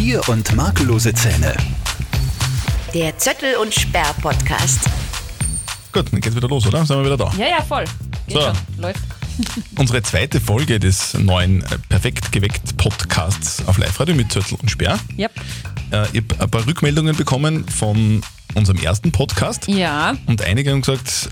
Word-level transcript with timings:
Bier 0.00 0.26
und 0.30 0.56
makellose 0.56 1.12
Zähne. 1.12 1.54
Der 2.94 3.18
Zöttel 3.18 3.56
und 3.56 3.74
Sperr 3.74 4.14
Podcast. 4.22 4.80
Gut, 5.92 6.10
dann 6.10 6.22
geht's 6.22 6.34
wieder 6.34 6.48
los, 6.48 6.66
oder? 6.66 6.86
Sind 6.86 6.96
wir 6.96 7.04
wieder 7.04 7.18
da? 7.18 7.30
Ja, 7.36 7.48
ja, 7.58 7.62
voll. 7.62 7.84
Geht 8.26 8.38
So. 8.38 8.40
schon. 8.40 8.56
Läuft. 8.78 9.00
Unsere 9.76 10.02
zweite 10.02 10.40
Folge 10.40 10.80
des 10.80 11.12
neuen 11.12 11.62
äh, 11.64 11.76
Perfekt 11.90 12.32
geweckt 12.32 12.78
Podcasts 12.78 13.62
auf 13.66 13.76
Live-Radio 13.76 14.14
mit 14.14 14.32
Zöttl 14.32 14.54
und 14.54 14.70
Sperr. 14.70 14.98
Yep. 15.18 15.32
Äh, 15.90 16.06
ich 16.14 16.22
habe 16.30 16.44
ein 16.44 16.50
paar 16.50 16.66
Rückmeldungen 16.66 17.14
bekommen 17.14 17.68
von 17.68 18.22
unserem 18.54 18.78
ersten 18.78 19.12
Podcast 19.12 19.68
Ja, 19.68 20.16
und 20.24 20.40
einige 20.40 20.70
haben 20.70 20.80
gesagt, 20.80 21.28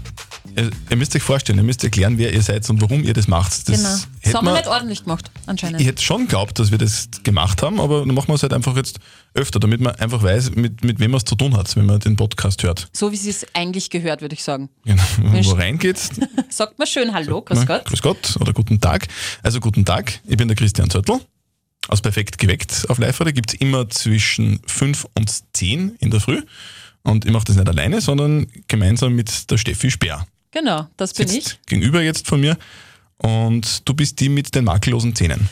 ihr, 0.59 0.71
ihr 0.91 0.97
müsst 0.97 1.15
euch 1.17 1.23
vorstellen, 1.23 1.59
ihr 1.59 1.65
müsst 1.65 1.83
erklären, 1.85 2.19
wer 2.19 2.33
ihr 2.33 2.43
seid 2.43 2.69
und 2.69 2.81
warum 2.81 3.05
ihr 3.05 3.15
das 3.15 3.29
macht. 3.29 3.53
Das 3.69 3.77
genau. 3.77 3.89
Das 4.23 4.35
haben 4.35 4.45
wir 4.47 4.51
man- 4.53 4.55
nicht 4.55 4.67
ordentlich 4.69 5.05
gemacht, 5.05 5.31
anscheinend. 5.47 5.81
ich 5.81 5.87
hätte 5.87 6.03
schon 6.03 6.23
geglaubt, 6.23 6.59
dass 6.59 6.71
wir 6.71 6.79
das 6.79 7.09
gemacht 7.23 7.63
haben, 7.63 7.81
aber 7.81 8.01
dann 8.05 8.15
machen 8.15 8.29
wir 8.29 8.35
es 8.35 8.43
halt 8.43 8.53
einfach 8.53 8.77
jetzt 8.77 8.99
öfter, 9.35 9.61
damit 9.61 9.81
man 9.81 9.95
einfach 9.97 10.23
weiß, 10.23 10.55
mit, 10.57 10.85
mit 10.85 10.99
wem 11.01 11.13
man 11.13 11.19
es 11.19 11.25
zu 11.25 11.35
tun 11.37 11.57
hat, 11.57 11.75
wenn 11.77 11.87
man 11.87 12.01
den 12.01 12.17
Podcast 12.17 12.63
hört. 12.63 12.89
so 12.93 13.13
wie 13.13 13.17
sie 13.17 13.31
es 13.31 13.47
eigentlich 13.55 13.91
gehört, 13.91 14.21
würde 14.21 14.35
ich 14.35 14.43
sagen. 14.43 14.69
Genau. 14.85 15.03
Wo 15.23 15.29
Mensch. 15.29 15.49
reingeht, 15.53 15.99
Sagt 16.51 16.79
mal 16.79 16.87
schön 16.87 17.13
Hallo, 17.15 17.43
grüß 17.43 17.67
Gott. 17.67 17.85
Grüß 17.85 18.03
Gott 18.03 18.37
oder 18.41 18.53
guten 18.53 18.81
Tag. 18.81 19.07
Also 19.43 19.61
guten 19.61 19.85
Tag, 19.85 20.21
ich 20.27 20.37
bin 20.37 20.49
der 20.49 20.57
Christian 20.57 20.91
Zöttl. 20.91 21.21
Aus 21.89 22.03
Perfekt 22.03 22.39
geweckt 22.39 22.85
auf 22.89 22.99
live 22.99 23.17
Da 23.19 23.31
gibt 23.31 23.55
es 23.55 23.61
immer 23.61 23.89
zwischen 23.89 24.61
5 24.67 25.07
und 25.15 25.33
10 25.55 25.97
in 26.01 26.11
der 26.11 26.21
Früh. 26.21 26.43
Und 27.03 27.25
ich 27.25 27.33
mache 27.33 27.45
das 27.47 27.57
nicht 27.57 27.69
alleine, 27.69 28.01
sondern 28.03 28.47
gemeinsam 28.67 29.15
mit 29.15 29.51
der 29.51 29.57
Steffi 29.57 29.91
Speer. 29.91 30.27
Genau, 30.51 30.89
das 30.97 31.13
bin 31.15 31.29
ich. 31.29 31.59
Gegenüber 31.67 32.03
jetzt 32.03 32.27
von 32.27 32.41
mir. 32.41 32.57
Und 33.19 33.89
du 33.89 33.95
bist 33.95 34.21
die 34.21 34.29
mit 34.29 34.55
den 34.55 34.65
makellosen 34.65 35.15
Zähnen. 35.15 35.49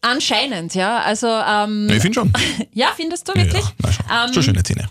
Anscheinend, 0.00 0.74
ja. 0.74 1.00
Also, 1.00 1.28
ähm, 1.28 1.88
ich 1.90 2.00
finde 2.00 2.14
schon. 2.14 2.32
ja, 2.72 2.88
findest 2.96 3.28
du 3.28 3.34
wirklich? 3.34 3.64
Ja, 3.64 3.72
na 3.78 3.92
schon. 3.92 4.06
Ähm, 4.10 4.34
schon 4.34 4.42
schöne 4.42 4.62
Zähne. 4.62 4.88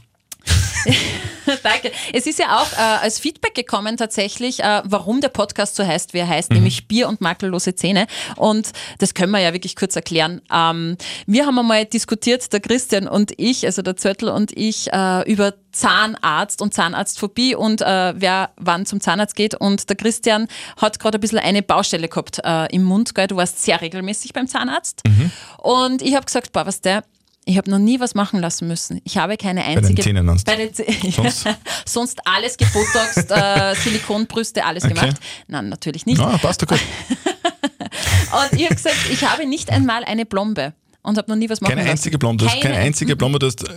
Danke. 1.63 1.91
Es 2.13 2.25
ist 2.25 2.39
ja 2.39 2.57
auch 2.61 2.71
äh, 2.73 3.03
als 3.03 3.19
Feedback 3.19 3.53
gekommen 3.55 3.97
tatsächlich, 3.97 4.61
äh, 4.61 4.81
warum 4.85 5.21
der 5.21 5.29
Podcast 5.29 5.75
so 5.75 5.85
heißt, 5.85 6.13
wie 6.13 6.19
er 6.19 6.27
heißt, 6.27 6.49
Mhm. 6.49 6.57
nämlich 6.57 6.87
Bier 6.87 7.07
und 7.07 7.21
makellose 7.21 7.75
Zähne. 7.75 8.07
Und 8.35 8.71
das 8.99 9.13
können 9.13 9.31
wir 9.31 9.39
ja 9.39 9.53
wirklich 9.53 9.75
kurz 9.75 9.95
erklären. 9.95 10.41
Ähm, 10.51 10.97
wir 11.25 11.45
haben 11.45 11.57
einmal 11.59 11.85
diskutiert, 11.85 12.51
der 12.53 12.59
Christian 12.59 13.07
und 13.07 13.33
ich, 13.37 13.65
also 13.65 13.81
der 13.81 13.95
Zöttl 13.97 14.29
und 14.29 14.51
ich, 14.57 14.91
äh, 14.91 15.29
über 15.31 15.53
Zahnarzt 15.71 16.61
und 16.61 16.73
Zahnarztphobie 16.73 17.55
und 17.55 17.81
äh, 17.81 18.13
wer 18.15 18.51
wann 18.57 18.85
zum 18.85 19.01
Zahnarzt 19.01 19.35
geht. 19.35 19.55
Und 19.55 19.89
der 19.89 19.95
Christian 19.95 20.47
hat 20.79 20.99
gerade 20.99 21.17
ein 21.17 21.21
bisschen 21.21 21.39
eine 21.39 21.63
Baustelle 21.63 22.07
gehabt 22.07 22.39
äh, 22.43 22.67
im 22.73 22.83
Mund. 22.83 23.15
Gell? 23.15 23.27
Du 23.27 23.37
warst 23.37 23.63
sehr 23.63 23.81
regelmäßig 23.81 24.33
beim 24.33 24.47
Zahnarzt. 24.47 25.01
Mhm. 25.07 25.31
Und 25.57 26.01
ich 26.03 26.15
habe 26.15 26.25
gesagt, 26.25 26.51
boah, 26.51 26.65
was 26.67 26.81
der, 26.81 27.03
ich 27.45 27.57
habe 27.57 27.69
noch 27.69 27.79
nie 27.79 27.99
was 27.99 28.15
machen 28.15 28.39
lassen 28.39 28.67
müssen. 28.67 29.01
Ich 29.03 29.17
habe 29.17 29.37
keine 29.37 29.63
einzige... 29.65 30.01
Zähnen 30.01 30.25
meinst 30.25 30.47
du? 30.47 30.51
Bei 30.51 30.57
den 30.57 30.73
Zähnen. 30.73 31.11
Sonst? 31.11 31.47
Sonst 31.85 32.19
alles 32.27 32.57
gebotoxt, 32.57 33.31
äh, 33.31 33.75
Silikonbrüste, 33.83 34.63
alles 34.65 34.83
Okay. 34.85 34.93
gemacht. 34.93 35.17
Nein, 35.47 35.69
natürlich 35.69 36.05
nicht. 36.05 36.21
Ah, 36.21 36.37
passt 36.37 36.61
doch 36.61 36.67
gut. 36.67 36.79
Und 36.79 38.59
ich 38.59 38.65
habe 38.65 38.75
gesagt, 38.75 38.95
ich 39.11 39.23
habe 39.23 39.45
nicht 39.45 39.69
einmal 39.69 40.03
eine 40.05 40.25
Blombe 40.25 40.73
und 41.01 41.17
habe 41.17 41.29
noch 41.29 41.35
nie 41.37 41.49
was 41.49 41.61
machen 41.61 41.71
Keine 41.71 41.81
lassen. 41.81 41.91
einzige 41.91 42.17
keine 42.17 42.73
Keine. 42.73 42.77
einzige 42.77 43.15
Blombe. 43.15 43.39
Du 43.39 43.47
hast, 43.47 43.63
äh, 43.67 43.71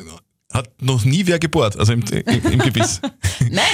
hat 0.53 0.71
noch 0.81 1.05
nie 1.05 1.27
wer 1.27 1.39
gebohrt, 1.39 1.77
also 1.79 1.93
im, 1.93 2.03
im, 2.03 2.53
im 2.53 2.59
Gebiss. 2.61 3.01
Nein. 3.51 3.65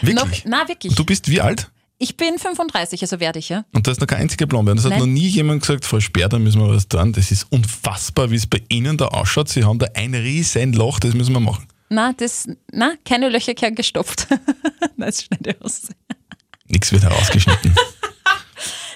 Wirklich? 0.00 0.44
Noch, 0.44 0.50
na, 0.62 0.68
wirklich. 0.68 0.94
Du 0.94 1.04
bist 1.04 1.28
wie 1.30 1.40
alt? 1.40 1.70
Ich 1.98 2.16
bin 2.16 2.38
35, 2.38 3.00
also 3.00 3.20
werde 3.20 3.38
ich, 3.38 3.48
ja. 3.48 3.64
Und 3.72 3.86
da 3.86 3.90
ist 3.90 4.00
noch 4.00 4.06
keine 4.06 4.22
einzige 4.22 4.46
Blombe. 4.46 4.70
Und 4.70 4.78
es 4.78 4.84
hat 4.84 4.90
Nein. 4.90 5.00
noch 5.00 5.06
nie 5.06 5.28
jemand 5.28 5.62
gesagt, 5.62 5.86
Frau 5.86 5.98
Sperr, 5.98 6.28
da 6.28 6.38
müssen 6.38 6.60
wir 6.60 6.68
was 6.68 6.86
tun. 6.88 7.12
Das 7.12 7.30
ist 7.30 7.46
unfassbar, 7.50 8.30
wie 8.30 8.36
es 8.36 8.46
bei 8.46 8.62
Ihnen 8.68 8.98
da 8.98 9.06
ausschaut. 9.06 9.48
Sie 9.48 9.64
haben 9.64 9.78
da 9.78 9.86
ein 9.94 10.14
riesen 10.14 10.74
Loch, 10.74 11.00
das 11.00 11.14
müssen 11.14 11.32
wir 11.32 11.40
machen. 11.40 11.66
Na, 11.88 12.12
das, 12.12 12.46
na, 12.70 12.94
keine 13.04 13.30
Löcher 13.30 13.54
gern 13.54 13.74
gestopft. 13.74 14.26
Nein, 14.96 15.08
das 15.08 15.24
schneide 15.24 15.56
aus. 15.60 15.88
Nichts 16.66 16.92
wird 16.92 17.04
herausgeschnitten. 17.04 17.74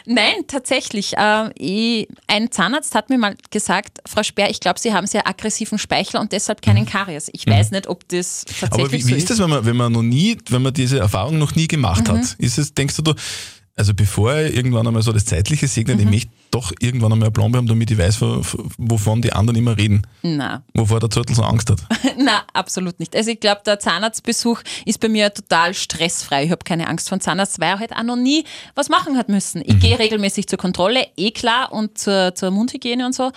Nein, 0.07 0.35
tatsächlich. 0.47 1.15
Äh, 1.17 2.07
ein 2.27 2.51
Zahnarzt 2.51 2.95
hat 2.95 3.11
mir 3.11 3.19
mal 3.19 3.37
gesagt, 3.51 3.99
Frau 4.07 4.23
Sperr, 4.23 4.51
ich 4.51 4.61
glaube, 4.61 4.79
Sie 4.79 4.93
haben 4.93 5.07
sehr 5.07 5.27
aggressiven 5.29 5.79
Speichel 5.79 6.21
und 6.21 6.33
deshalb 6.33 6.63
keinen 6.63 6.87
Karies. 6.87 7.29
Ich 7.33 7.47
weiß 7.47 7.71
nicht, 7.71 7.87
ob 7.87 8.09
das 8.09 8.45
tatsächlich 8.45 8.71
Mhm. 8.71 8.81
Aber 8.85 8.93
wie, 8.93 9.01
so 9.03 9.09
wie 9.09 9.15
ist 9.15 9.31
das, 9.31 9.39
wenn 9.39 9.51
man, 9.51 9.65
wenn 9.65 9.77
man 9.77 9.93
noch 9.93 10.03
nie, 10.03 10.39
wenn 10.49 10.63
man 10.63 10.73
diese 10.75 10.99
Erfahrung 10.99 11.39
noch 11.39 11.55
nie 11.55 11.69
gemacht 11.69 12.09
Mhm. 12.09 12.19
hat? 12.19 12.35
Ist 12.39 12.59
es, 12.59 12.75
denkst 12.75 12.97
du, 12.97 13.03
du, 13.03 13.15
also 13.81 13.95
bevor 13.95 14.37
ich 14.37 14.55
irgendwann 14.55 14.87
einmal 14.87 15.03
so 15.03 15.11
das 15.13 15.25
Zeitliche 15.25 15.67
segne, 15.67 15.95
Mhm. 15.95 16.01
ich 16.01 16.07
möchte 16.07 16.31
doch 16.51 16.73
irgendwann 16.81 17.13
einmal 17.13 17.27
eine 17.29 17.33
Blombe 17.33 17.57
haben, 17.59 17.67
damit 17.67 17.91
ich 17.91 17.97
weiß, 17.99 18.21
wo- 18.21 18.43
wovon 18.79 19.23
die 19.23 19.33
anderen 19.33 19.57
immer 19.59 19.77
reden. 19.77 20.03
Na, 20.23 20.63
Wovor 20.75 21.01
der 21.01 21.09
Zürtel 21.11 21.35
so 21.35 21.43
Angst 21.43 21.71
hat. 21.71 21.81
Na, 22.19 22.43
absolut 22.53 23.01
nicht. 23.01 23.17
Also 23.17 23.31
ich 23.31 23.41
glaube, 23.41 23.63
der 23.65 23.79
Zahnarztbesuch 23.79 24.61
ist 24.85 25.01
bei 25.01 25.09
mir 25.09 25.33
total 25.33 25.73
stressfrei. 25.75 26.45
Ich 26.45 26.51
habe 26.51 26.63
keine 26.65 26.87
Angst 26.89 27.09
vor 27.09 27.17
dem 27.19 27.23
Zahnarzt, 27.23 27.59
weil 27.61 27.71
er 27.71 27.79
halt 27.79 27.93
auch 27.97 28.03
noch 28.03 28.17
nie 28.17 28.45
was 28.75 28.89
machen 28.89 29.17
hat 29.17 29.29
müssen. 29.29 29.63
Ich 29.65 29.79
gehe 29.81 29.99
regelmäßig 29.99 30.47
zur 30.47 30.59
Kontrolle, 30.59 31.07
eh 31.17 31.31
klar, 31.31 31.73
und 31.73 31.97
zur, 31.99 32.35
zur 32.35 32.51
Mundhygiene 32.51 33.07
und 33.07 33.15
so. 33.15 33.33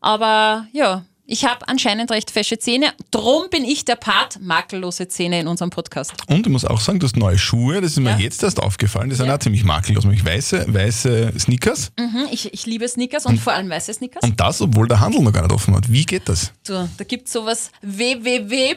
Aber 0.00 0.66
ja, 0.72 1.04
ich 1.26 1.44
habe 1.44 1.66
anscheinend 1.68 2.10
recht 2.10 2.30
fesche 2.30 2.58
Zähne. 2.58 2.92
Drum 3.10 3.44
bin 3.50 3.64
ich 3.64 3.84
der 3.84 3.96
Part 3.96 4.40
makellose 4.40 5.08
Zähne 5.08 5.40
in 5.40 5.46
unserem 5.46 5.70
Podcast. 5.70 6.12
Und 6.28 6.46
ich 6.46 6.52
muss 6.52 6.64
auch 6.64 6.80
sagen, 6.80 6.98
du 7.00 7.06
hast 7.06 7.16
neue 7.16 7.38
Schuhe, 7.38 7.80
das 7.80 7.92
ist 7.92 8.00
mir 8.00 8.10
Ja. 8.10 8.18
jetzt 8.18 8.42
erst 8.42 8.60
aufgefallen, 8.62 9.08
die 9.10 9.16
sind 9.16 9.26
Ja. 9.26 9.34
auch 9.36 9.38
ziemlich 9.38 9.64
makellos. 9.64 10.04
Nämlich 10.04 10.24
weiße, 10.24 10.66
weiße 10.68 11.32
Sneakers. 11.38 11.92
Mhm, 11.98 12.28
ich, 12.30 12.52
ich 12.52 12.66
liebe 12.66 12.86
Sneakers 12.88 13.26
und 13.26 13.38
vor 13.40 13.52
allem 13.54 13.70
weiße 13.70 13.92
Sneakers. 13.94 14.22
Und 14.22 14.38
das, 14.38 14.60
obwohl 14.60 14.86
der 14.88 15.00
Handel 15.00 15.22
noch 15.22 15.32
gar 15.32 15.42
nicht 15.42 15.52
offen 15.52 15.74
hat. 15.74 15.90
Wie 15.90 16.04
geht 16.04 16.28
das? 16.28 16.52
So, 16.66 16.88
da 16.96 17.04
gibt 17.04 17.26
es 17.26 17.32
sowas 17.32 17.70
www. 17.82 18.72
Äh, 18.72 18.76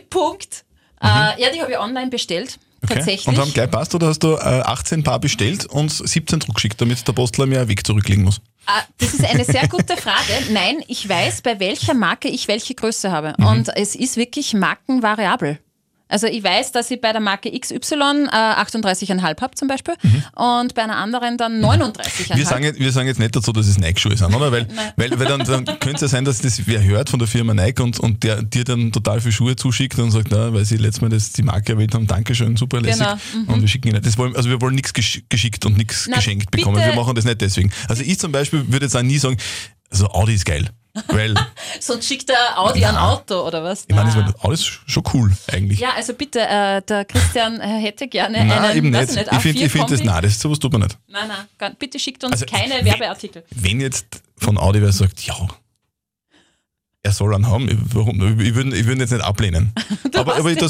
ja, 1.01 1.33
die 1.53 1.61
habe 1.61 1.71
ich 1.71 1.77
online 1.77 2.09
bestellt. 2.09 2.57
Tatsächlich. 2.87 3.27
Und 3.27 3.37
haben 3.37 3.51
gleich 3.53 3.69
passt 3.69 3.93
oder 3.95 4.07
hast 4.07 4.19
du 4.19 4.33
äh, 4.35 4.37
18 4.61 5.03
Paar 5.03 5.19
bestellt 5.19 5.65
und 5.65 5.89
17 5.91 6.41
zurückgeschickt, 6.41 6.79
damit 6.79 7.05
der 7.07 7.13
Postler 7.13 7.45
mehr 7.45 7.59
einen 7.61 7.69
Weg 7.69 7.85
zurücklegen 7.85 8.23
muss? 8.23 8.39
Ah, 8.69 8.83
Das 8.97 9.13
ist 9.13 9.23
eine 9.23 9.45
sehr 9.45 9.65
gute 9.69 9.95
Frage. 9.95 10.33
Nein, 10.51 10.83
ich 10.87 11.07
weiß, 11.07 11.41
bei 11.41 11.57
welcher 11.61 11.93
Marke 11.93 12.27
ich 12.27 12.49
welche 12.49 12.75
Größe 12.75 13.11
habe. 13.11 13.33
Mhm. 13.37 13.45
Und 13.47 13.69
es 13.77 13.95
ist 13.95 14.17
wirklich 14.17 14.53
markenvariabel. 14.53 15.57
Also 16.09 16.27
ich 16.27 16.43
weiß, 16.43 16.71
dass 16.71 16.89
ich 16.91 17.01
bei 17.01 17.11
der 17.11 17.21
Marke 17.21 17.51
XY 17.51 17.75
äh, 17.75 18.35
38,5 18.35 19.41
habe 19.41 19.55
zum 19.55 19.67
Beispiel 19.67 19.95
und 20.35 20.73
bei 20.73 20.83
einer 20.83 20.97
anderen 20.97 21.37
dann 21.37 21.63
39,5. 21.63 22.33
Mhm. 22.33 22.37
Wir 22.37 22.45
sagen, 22.45 22.63
jetzt, 22.63 22.79
wir 22.79 22.91
sagen 22.91 23.07
jetzt 23.07 23.19
nicht 23.19 23.35
dazu, 23.35 23.51
dass 23.51 23.67
es 23.67 23.77
Nike-Schuhe 23.77 24.15
sind, 24.15 24.33
oder? 24.33 24.51
Weil, 24.51 24.67
weil, 24.95 25.19
weil 25.19 25.27
dann, 25.27 25.43
dann 25.43 25.65
könnte 25.65 25.95
es 25.95 26.01
ja 26.01 26.07
sein, 26.07 26.25
dass 26.25 26.39
das 26.39 26.65
wer 26.65 26.83
hört 26.83 27.09
von 27.09 27.19
der 27.19 27.27
Firma 27.27 27.53
Nike 27.53 27.81
und, 27.81 27.99
und 27.99 28.23
der 28.23 28.41
dir 28.41 28.63
dann 28.63 28.91
total 28.91 29.21
viel 29.21 29.31
Schuhe 29.31 29.55
zuschickt 29.55 29.99
und 29.99 30.11
sagt, 30.11 30.29
na, 30.31 30.53
weil 30.53 30.65
sie 30.65 30.77
letztes 30.77 31.01
Mal 31.01 31.09
das, 31.09 31.31
die 31.33 31.43
Marke 31.43 31.73
erwähnt 31.73 31.93
haben, 31.93 32.07
Dankeschön, 32.07 32.55
super 32.55 32.81
lässig. 32.81 33.05
Genau, 33.05 33.51
Und 33.53 33.61
wir 33.61 33.67
schicken 33.67 33.89
ihnen 33.89 34.01
das 34.01 34.17
wollen, 34.17 34.35
Also 34.35 34.49
wir 34.49 34.61
wollen 34.61 34.75
nichts 34.75 34.93
gesch 34.93 35.23
geschickt 35.29 35.65
und 35.65 35.77
nichts 35.77 36.05
geschenkt 36.05 36.51
bekommen. 36.51 36.77
Wir 36.77 36.95
machen 36.95 37.15
das 37.15 37.25
nicht 37.25 37.41
deswegen. 37.41 37.71
Also 37.87 38.03
ich 38.03 38.19
zum 38.19 38.31
Beispiel 38.31 38.71
würde 38.71 38.85
jetzt 38.85 38.95
auch 38.95 39.01
nie 39.01 39.17
sagen, 39.17 39.37
also 39.89 40.07
Audi 40.07 40.33
ist 40.33 40.45
geil. 40.45 40.69
Weil, 41.07 41.33
Sonst 41.79 42.07
schickt 42.07 42.29
der 42.29 42.59
Audi 42.59 42.83
ein. 42.85 42.95
Auto 42.95 43.45
oder 43.45 43.63
was? 43.63 43.85
ich 43.87 43.95
meine, 43.95 44.11
das 44.11 44.43
Audi 44.43 44.53
ist 44.55 44.65
schon 44.87 45.03
cool 45.13 45.31
eigentlich. 45.51 45.79
ja, 45.79 45.89
also 45.95 46.13
bitte, 46.13 46.39
äh, 46.41 46.81
der 46.81 47.05
Christian 47.05 47.59
äh, 47.59 47.79
hätte 47.81 48.07
gerne 48.07 48.39
Nein, 48.45 48.51
einen, 48.51 48.77
eben 48.77 48.89
nicht. 48.89 49.15
nicht, 49.15 49.27
Ich 49.31 49.37
finde 49.39 49.63
ich 49.65 49.71
find 49.71 49.83
das, 49.91 49.99
A4-Kombi. 50.01 50.05
nein, 50.05 50.21
das, 50.23 50.39
sowas 50.39 50.59
tut 50.59 50.71
man 50.73 50.81
nicht. 50.81 50.97
Nein, 51.07 51.27
nein, 51.59 51.75
bitte 51.79 51.99
schickt 51.99 52.23
uns 52.23 52.33
Also, 52.33 52.45
keine 52.45 52.75
wenn- 52.75 52.85
Werbeartikel. 52.85 53.43
Wenn 53.51 53.79
jetzt 53.81 54.21
von 54.37 54.57
Audi 54.57 54.81
wer 54.81 54.91
sagt, 54.91 55.21
ja, 55.23 55.35
er 57.03 57.11
soll 57.11 57.33
einen 57.35 57.47
haben, 57.47 57.69
ich- 57.69 57.77
warum? 57.95 58.39
Ich 58.39 58.53
würde 58.55 58.75
ihn 58.77 58.99
jetzt 58.99 59.11
nicht 59.11 59.23
ablehnen. 59.23 59.73
Aber, 60.15 60.35
aber 60.35 60.51
ich 60.51 60.57
tue 60.57 60.67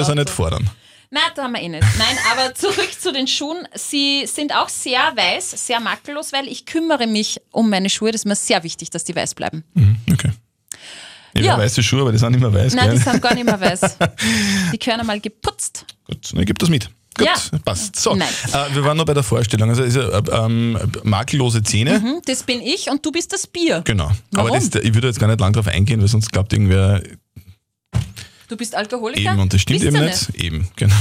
es 0.00 0.08
auch 0.10 0.14
nicht 0.14 0.28
fordern. 0.30 0.68
Nein, 1.10 1.22
da 1.34 1.44
haben 1.44 1.52
wir 1.52 1.60
eh 1.62 1.68
nicht. 1.68 1.84
Nein, 1.98 2.16
aber 2.32 2.54
zurück 2.54 2.90
zu 2.98 3.12
den 3.12 3.26
Schuhen. 3.26 3.66
Sie 3.74 4.26
sind 4.26 4.54
auch 4.54 4.68
sehr 4.68 4.98
weiß, 5.16 5.66
sehr 5.66 5.80
makellos, 5.80 6.32
weil 6.32 6.48
ich 6.48 6.66
kümmere 6.66 7.06
mich 7.06 7.40
um 7.52 7.70
meine 7.70 7.88
Schuhe. 7.90 8.10
Das 8.12 8.22
ist 8.22 8.26
mir 8.26 8.34
sehr 8.36 8.62
wichtig, 8.64 8.90
dass 8.90 9.04
die 9.04 9.14
weiß 9.14 9.34
bleiben. 9.34 9.64
Mhm, 9.74 9.96
okay. 10.12 10.30
Ich 11.34 11.42
Ja. 11.44 11.52
habe 11.52 11.62
weiße 11.62 11.82
Schuhe, 11.82 12.00
aber 12.00 12.12
die 12.12 12.18
sind 12.18 12.32
nicht 12.32 12.40
mehr 12.40 12.52
weiß. 12.52 12.74
Nein, 12.74 12.88
gell? 12.90 12.98
die 12.98 13.02
sind 13.04 13.20
gar 13.22 13.34
nicht 13.34 13.44
mehr 13.44 13.60
weiß. 13.60 13.80
Die 14.72 14.78
gehören 14.78 15.00
einmal 15.00 15.20
geputzt. 15.20 15.84
Gut, 16.06 16.32
dann 16.32 16.44
gib 16.46 16.58
das 16.58 16.68
mit. 16.70 16.88
Gut, 17.18 17.26
Ja. 17.26 17.34
passt. 17.64 17.96
So, 17.96 18.14
Nein. 18.14 18.28
äh, 18.52 18.74
wir 18.74 18.84
waren 18.84 18.96
noch 18.96 19.04
bei 19.04 19.12
der 19.14 19.22
Vorstellung. 19.22 19.68
Also 19.68 19.82
ist 19.82 19.96
ja, 19.96 20.08
äh, 20.18 20.22
ähm, 20.44 20.78
makellose 21.02 21.62
Zähne. 21.62 22.00
Hm, 22.00 22.22
Das 22.24 22.42
bin 22.42 22.60
ich 22.62 22.88
und 22.90 23.04
du 23.04 23.12
bist 23.12 23.32
das 23.34 23.46
Bier. 23.46 23.82
Genau. 23.84 24.10
Warum? 24.32 24.50
Aber 24.50 24.58
das, 24.58 24.66
ich 24.82 24.94
würde 24.94 25.08
jetzt 25.08 25.20
gar 25.20 25.26
nicht 25.26 25.40
lange 25.40 25.52
darauf 25.52 25.68
eingehen, 25.68 26.00
weil 26.00 26.08
sonst 26.08 26.32
glaubt 26.32 26.52
irgendwer 26.54 27.02
Du 28.48 28.56
bist 28.56 28.74
Alkoholiker. 28.74 29.32
eben 29.32 29.40
und 29.40 29.52
das 29.52 29.60
stimmt 29.60 29.82
eben 29.82 29.96
du 29.96 30.04
nicht. 30.04 30.34
Eben, 30.34 30.68
genau. 30.76 30.94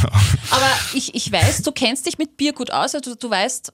Aber 0.49 0.71
ich, 0.93 1.13
ich 1.13 1.31
weiß, 1.31 1.61
du 1.61 1.71
kennst 1.71 2.05
dich 2.05 2.17
mit 2.17 2.37
Bier 2.37 2.53
gut 2.53 2.71
aus. 2.71 2.95
Also 2.95 3.15
du 3.15 3.29
weißt, 3.29 3.71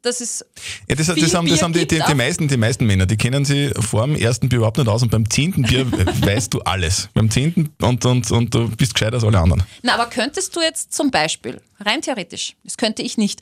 das 0.00 0.20
ist 0.20 0.46
Ja, 0.88 0.94
das, 0.94 1.06
das 1.06 1.34
haben, 1.34 1.48
das 1.48 1.62
haben 1.62 1.72
die, 1.72 1.86
die, 1.86 2.00
die, 2.06 2.14
meisten, 2.14 2.48
die 2.48 2.56
meisten 2.56 2.86
Männer, 2.86 3.04
die 3.04 3.16
kennen 3.16 3.44
sie 3.44 3.70
vor 3.80 4.06
dem 4.06 4.16
ersten 4.16 4.48
Bier 4.48 4.58
überhaupt 4.58 4.78
nicht 4.78 4.88
aus 4.88 5.02
und 5.02 5.10
beim 5.10 5.28
zehnten 5.28 5.62
Bier 5.62 5.90
weißt 6.22 6.54
du 6.54 6.60
alles. 6.62 7.08
Beim 7.14 7.30
zehnten 7.30 7.74
und, 7.82 8.04
und, 8.06 8.30
und 8.30 8.54
du 8.54 8.68
bist 8.68 8.94
gescheiter 8.94 9.14
als 9.14 9.24
alle 9.24 9.38
anderen. 9.38 9.64
Na, 9.82 9.94
aber 9.94 10.06
könntest 10.06 10.54
du 10.56 10.60
jetzt 10.60 10.92
zum 10.92 11.10
Beispiel, 11.10 11.60
rein 11.80 12.00
theoretisch, 12.00 12.54
das 12.64 12.76
könnte 12.76 13.02
ich 13.02 13.18
nicht, 13.18 13.40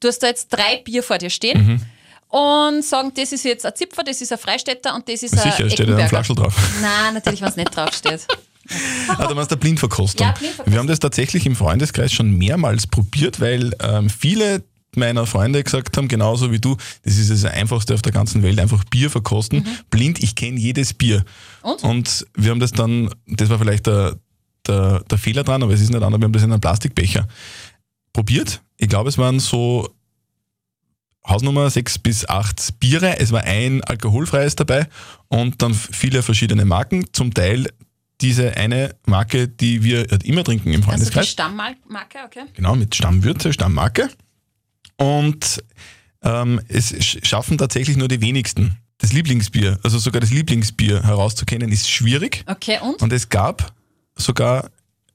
du 0.00 0.08
hast 0.08 0.20
da 0.20 0.28
jetzt 0.28 0.48
drei 0.50 0.82
Bier 0.84 1.02
vor 1.02 1.18
dir 1.18 1.30
stehen 1.30 1.84
und 2.28 2.84
sagen, 2.84 3.12
das 3.14 3.32
ist 3.32 3.44
jetzt 3.44 3.64
ein 3.64 3.74
Zipfer, 3.74 4.04
das 4.04 4.20
ist 4.20 4.30
ein 4.32 4.38
Freistädter 4.38 4.94
und 4.94 5.08
das 5.08 5.22
ist 5.22 5.32
ein 5.32 5.50
Sicher, 5.50 5.70
steht 5.70 5.88
ja 5.88 5.96
ein. 5.96 6.08
Flaschel 6.08 6.36
drauf. 6.36 6.54
Nein, 6.80 7.14
natürlich, 7.14 7.40
wenn 7.40 7.48
es 7.48 7.56
nicht 7.56 7.74
draufsteht. 7.74 8.26
Ah, 9.08 9.26
du 9.26 9.34
meinst 9.34 9.50
der 9.50 9.56
Blindverkostung. 9.56 10.26
Ja, 10.26 10.32
Blindverkostung. 10.32 10.72
Wir 10.72 10.78
haben 10.78 10.86
das 10.86 10.98
tatsächlich 10.98 11.46
im 11.46 11.56
Freundeskreis 11.56 12.12
schon 12.12 12.36
mehrmals 12.36 12.86
probiert, 12.86 13.40
weil 13.40 13.72
ähm, 13.80 14.10
viele 14.10 14.64
meiner 14.94 15.26
Freunde 15.26 15.62
gesagt 15.62 15.96
haben, 15.96 16.08
genauso 16.08 16.50
wie 16.50 16.58
du, 16.58 16.76
das 17.04 17.16
ist 17.18 17.30
das 17.30 17.44
Einfachste 17.44 17.94
auf 17.94 18.02
der 18.02 18.12
ganzen 18.12 18.42
Welt, 18.42 18.58
einfach 18.58 18.84
Bier 18.84 19.10
verkosten. 19.10 19.66
Blind, 19.90 20.22
ich 20.22 20.34
kenne 20.34 20.58
jedes 20.58 20.94
Bier. 20.94 21.24
Mhm. 21.62 21.70
Und? 21.70 21.84
Und 21.84 22.26
wir 22.34 22.50
haben 22.50 22.60
das 22.60 22.72
dann, 22.72 23.10
das 23.26 23.48
war 23.48 23.58
vielleicht 23.58 23.86
der, 23.86 24.16
der, 24.66 25.00
der 25.00 25.18
Fehler 25.18 25.44
dran, 25.44 25.62
aber 25.62 25.72
es 25.72 25.80
ist 25.80 25.90
nicht 25.90 26.02
anders, 26.02 26.20
wir 26.20 26.24
haben 26.24 26.32
das 26.32 26.42
in 26.42 26.52
einem 26.52 26.60
Plastikbecher 26.60 27.28
probiert. 28.12 28.62
Ich 28.76 28.88
glaube, 28.88 29.08
es 29.08 29.18
waren 29.18 29.40
so 29.40 29.88
Hausnummer 31.26 31.68
sechs 31.68 31.98
bis 31.98 32.26
acht 32.28 32.80
Biere. 32.80 33.18
Es 33.18 33.32
war 33.32 33.42
ein 33.42 33.84
alkoholfreies 33.84 34.56
dabei 34.56 34.88
und 35.28 35.60
dann 35.60 35.74
viele 35.74 36.22
verschiedene 36.22 36.64
Marken. 36.64 37.04
Zum 37.12 37.34
Teil 37.34 37.68
diese 38.20 38.56
eine 38.56 38.94
Marke, 39.06 39.46
die 39.48 39.82
wir 39.84 40.06
halt 40.10 40.24
immer 40.24 40.42
trinken 40.44 40.68
im 40.72 40.76
Also 40.82 40.86
die 40.86 40.90
Freundeskreis. 40.90 41.28
Stammmarke, 41.30 42.18
okay. 42.26 42.44
Genau, 42.54 42.74
mit 42.74 42.94
Stammwürze, 42.94 43.52
Stammmarke. 43.52 44.08
Und 44.96 45.62
ähm, 46.22 46.60
es 46.68 46.92
sch- 46.92 47.24
schaffen 47.24 47.58
tatsächlich 47.58 47.96
nur 47.96 48.08
die 48.08 48.20
wenigsten. 48.20 48.76
Das 48.98 49.12
Lieblingsbier, 49.12 49.78
also 49.84 49.98
sogar 49.98 50.20
das 50.20 50.30
Lieblingsbier 50.30 51.04
herauszukennen, 51.04 51.70
ist 51.70 51.88
schwierig. 51.88 52.42
Okay, 52.46 52.78
und? 52.82 53.00
Und 53.00 53.12
es 53.12 53.28
gab 53.28 53.72
sogar 54.16 54.70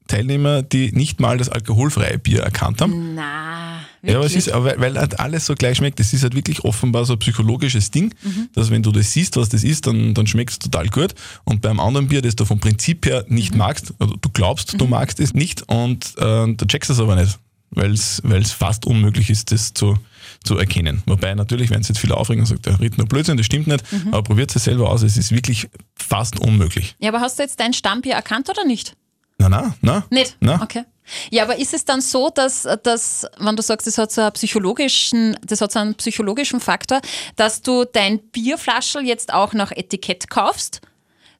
Teilnehmer, 0.07 0.61
die 0.63 0.93
nicht 0.93 1.19
mal 1.19 1.37
das 1.37 1.49
alkoholfreie 1.49 2.17
Bier 2.17 2.43
erkannt 2.43 2.79
haben. 2.81 3.15
Na, 3.15 3.82
Ja, 4.05 4.17
aber 4.17 4.25
es 4.25 4.33
wirklich? 4.33 4.47
ist, 4.47 4.53
aber 4.53 4.65
weil, 4.65 4.79
weil 4.81 4.97
halt 4.99 5.19
alles 5.19 5.45
so 5.45 5.55
gleich 5.55 5.77
schmeckt, 5.77 5.99
das 5.99 6.11
ist 6.13 6.23
halt 6.23 6.35
wirklich 6.35 6.63
offenbar 6.65 7.05
so 7.05 7.13
ein 7.13 7.19
psychologisches 7.19 7.89
Ding, 7.89 8.13
Mhm. 8.23 8.49
dass 8.53 8.69
wenn 8.69 8.83
du 8.83 8.91
das 8.91 9.11
siehst, 9.13 9.37
was 9.37 9.49
das 9.49 9.63
ist, 9.63 9.87
dann, 9.87 10.13
dann 10.13 10.27
schmeckt 10.27 10.51
es 10.51 10.59
total 10.59 10.87
gut. 10.89 11.15
Und 11.45 11.61
beim 11.61 11.79
anderen 11.79 12.07
Bier, 12.09 12.21
das 12.21 12.35
du 12.35 12.43
vom 12.45 12.59
Prinzip 12.59 13.05
her 13.05 13.25
nicht 13.29 13.53
Mhm. 13.53 13.59
magst, 13.59 13.93
oder 13.99 14.15
du 14.21 14.29
glaubst, 14.29 14.79
du 14.79 14.85
magst 14.87 15.19
es 15.19 15.33
nicht 15.33 15.63
und 15.69 16.13
äh, 16.17 16.53
du 16.53 16.65
checkst 16.67 16.89
es 16.89 16.99
aber 16.99 17.15
nicht, 17.15 17.39
weil 17.71 17.93
es 17.93 18.51
fast 18.51 18.85
unmöglich 18.85 19.29
ist, 19.29 19.51
das 19.51 19.73
zu, 19.73 19.97
zu 20.43 20.57
erkennen. 20.57 21.01
Wobei 21.05 21.33
natürlich, 21.33 21.69
wenn 21.69 21.79
es 21.81 21.87
jetzt 21.87 21.99
viele 21.99 22.17
aufregen 22.17 22.41
und 22.41 22.47
sagt, 22.47 22.65
der 22.65 22.79
redet 22.79 22.97
nur 22.97 23.07
Blödsinn, 23.07 23.37
das 23.37 23.45
stimmt 23.45 23.67
nicht, 23.67 23.89
Mhm. 23.91 24.13
aber 24.13 24.23
probiert 24.23 24.53
es 24.55 24.65
selber 24.65 24.89
aus, 24.89 25.01
es 25.01 25.15
ist 25.17 25.31
wirklich 25.31 25.69
fast 25.95 26.37
unmöglich. 26.39 26.95
Ja, 26.99 27.09
aber 27.09 27.21
hast 27.21 27.39
du 27.39 27.43
jetzt 27.43 27.59
dein 27.59 27.71
Stammbier 27.73 28.13
erkannt 28.15 28.49
oder 28.49 28.65
nicht? 28.65 28.95
Na, 29.37 29.49
na, 29.49 29.75
na. 29.81 30.05
Nicht? 30.09 30.37
Na. 30.39 30.61
Okay. 30.61 30.83
Ja, 31.31 31.43
aber 31.43 31.57
ist 31.57 31.73
es 31.73 31.83
dann 31.83 32.01
so, 32.01 32.29
dass, 32.29 32.67
dass 32.83 33.27
wenn 33.37 33.55
du 33.55 33.61
sagst, 33.61 33.87
das 33.87 33.97
hat 33.97 34.11
so 34.11 34.21
einen 34.21 34.31
psychologischen, 34.31 35.37
das 35.45 35.59
hat 35.61 35.71
so 35.71 35.79
einen 35.79 35.95
psychologischen 35.95 36.59
Faktor, 36.59 37.01
dass 37.35 37.61
du 37.61 37.83
dein 37.83 38.19
Bierflaschel 38.19 39.05
jetzt 39.05 39.33
auch 39.33 39.53
nach 39.53 39.71
Etikett 39.71 40.29
kaufst? 40.29 40.81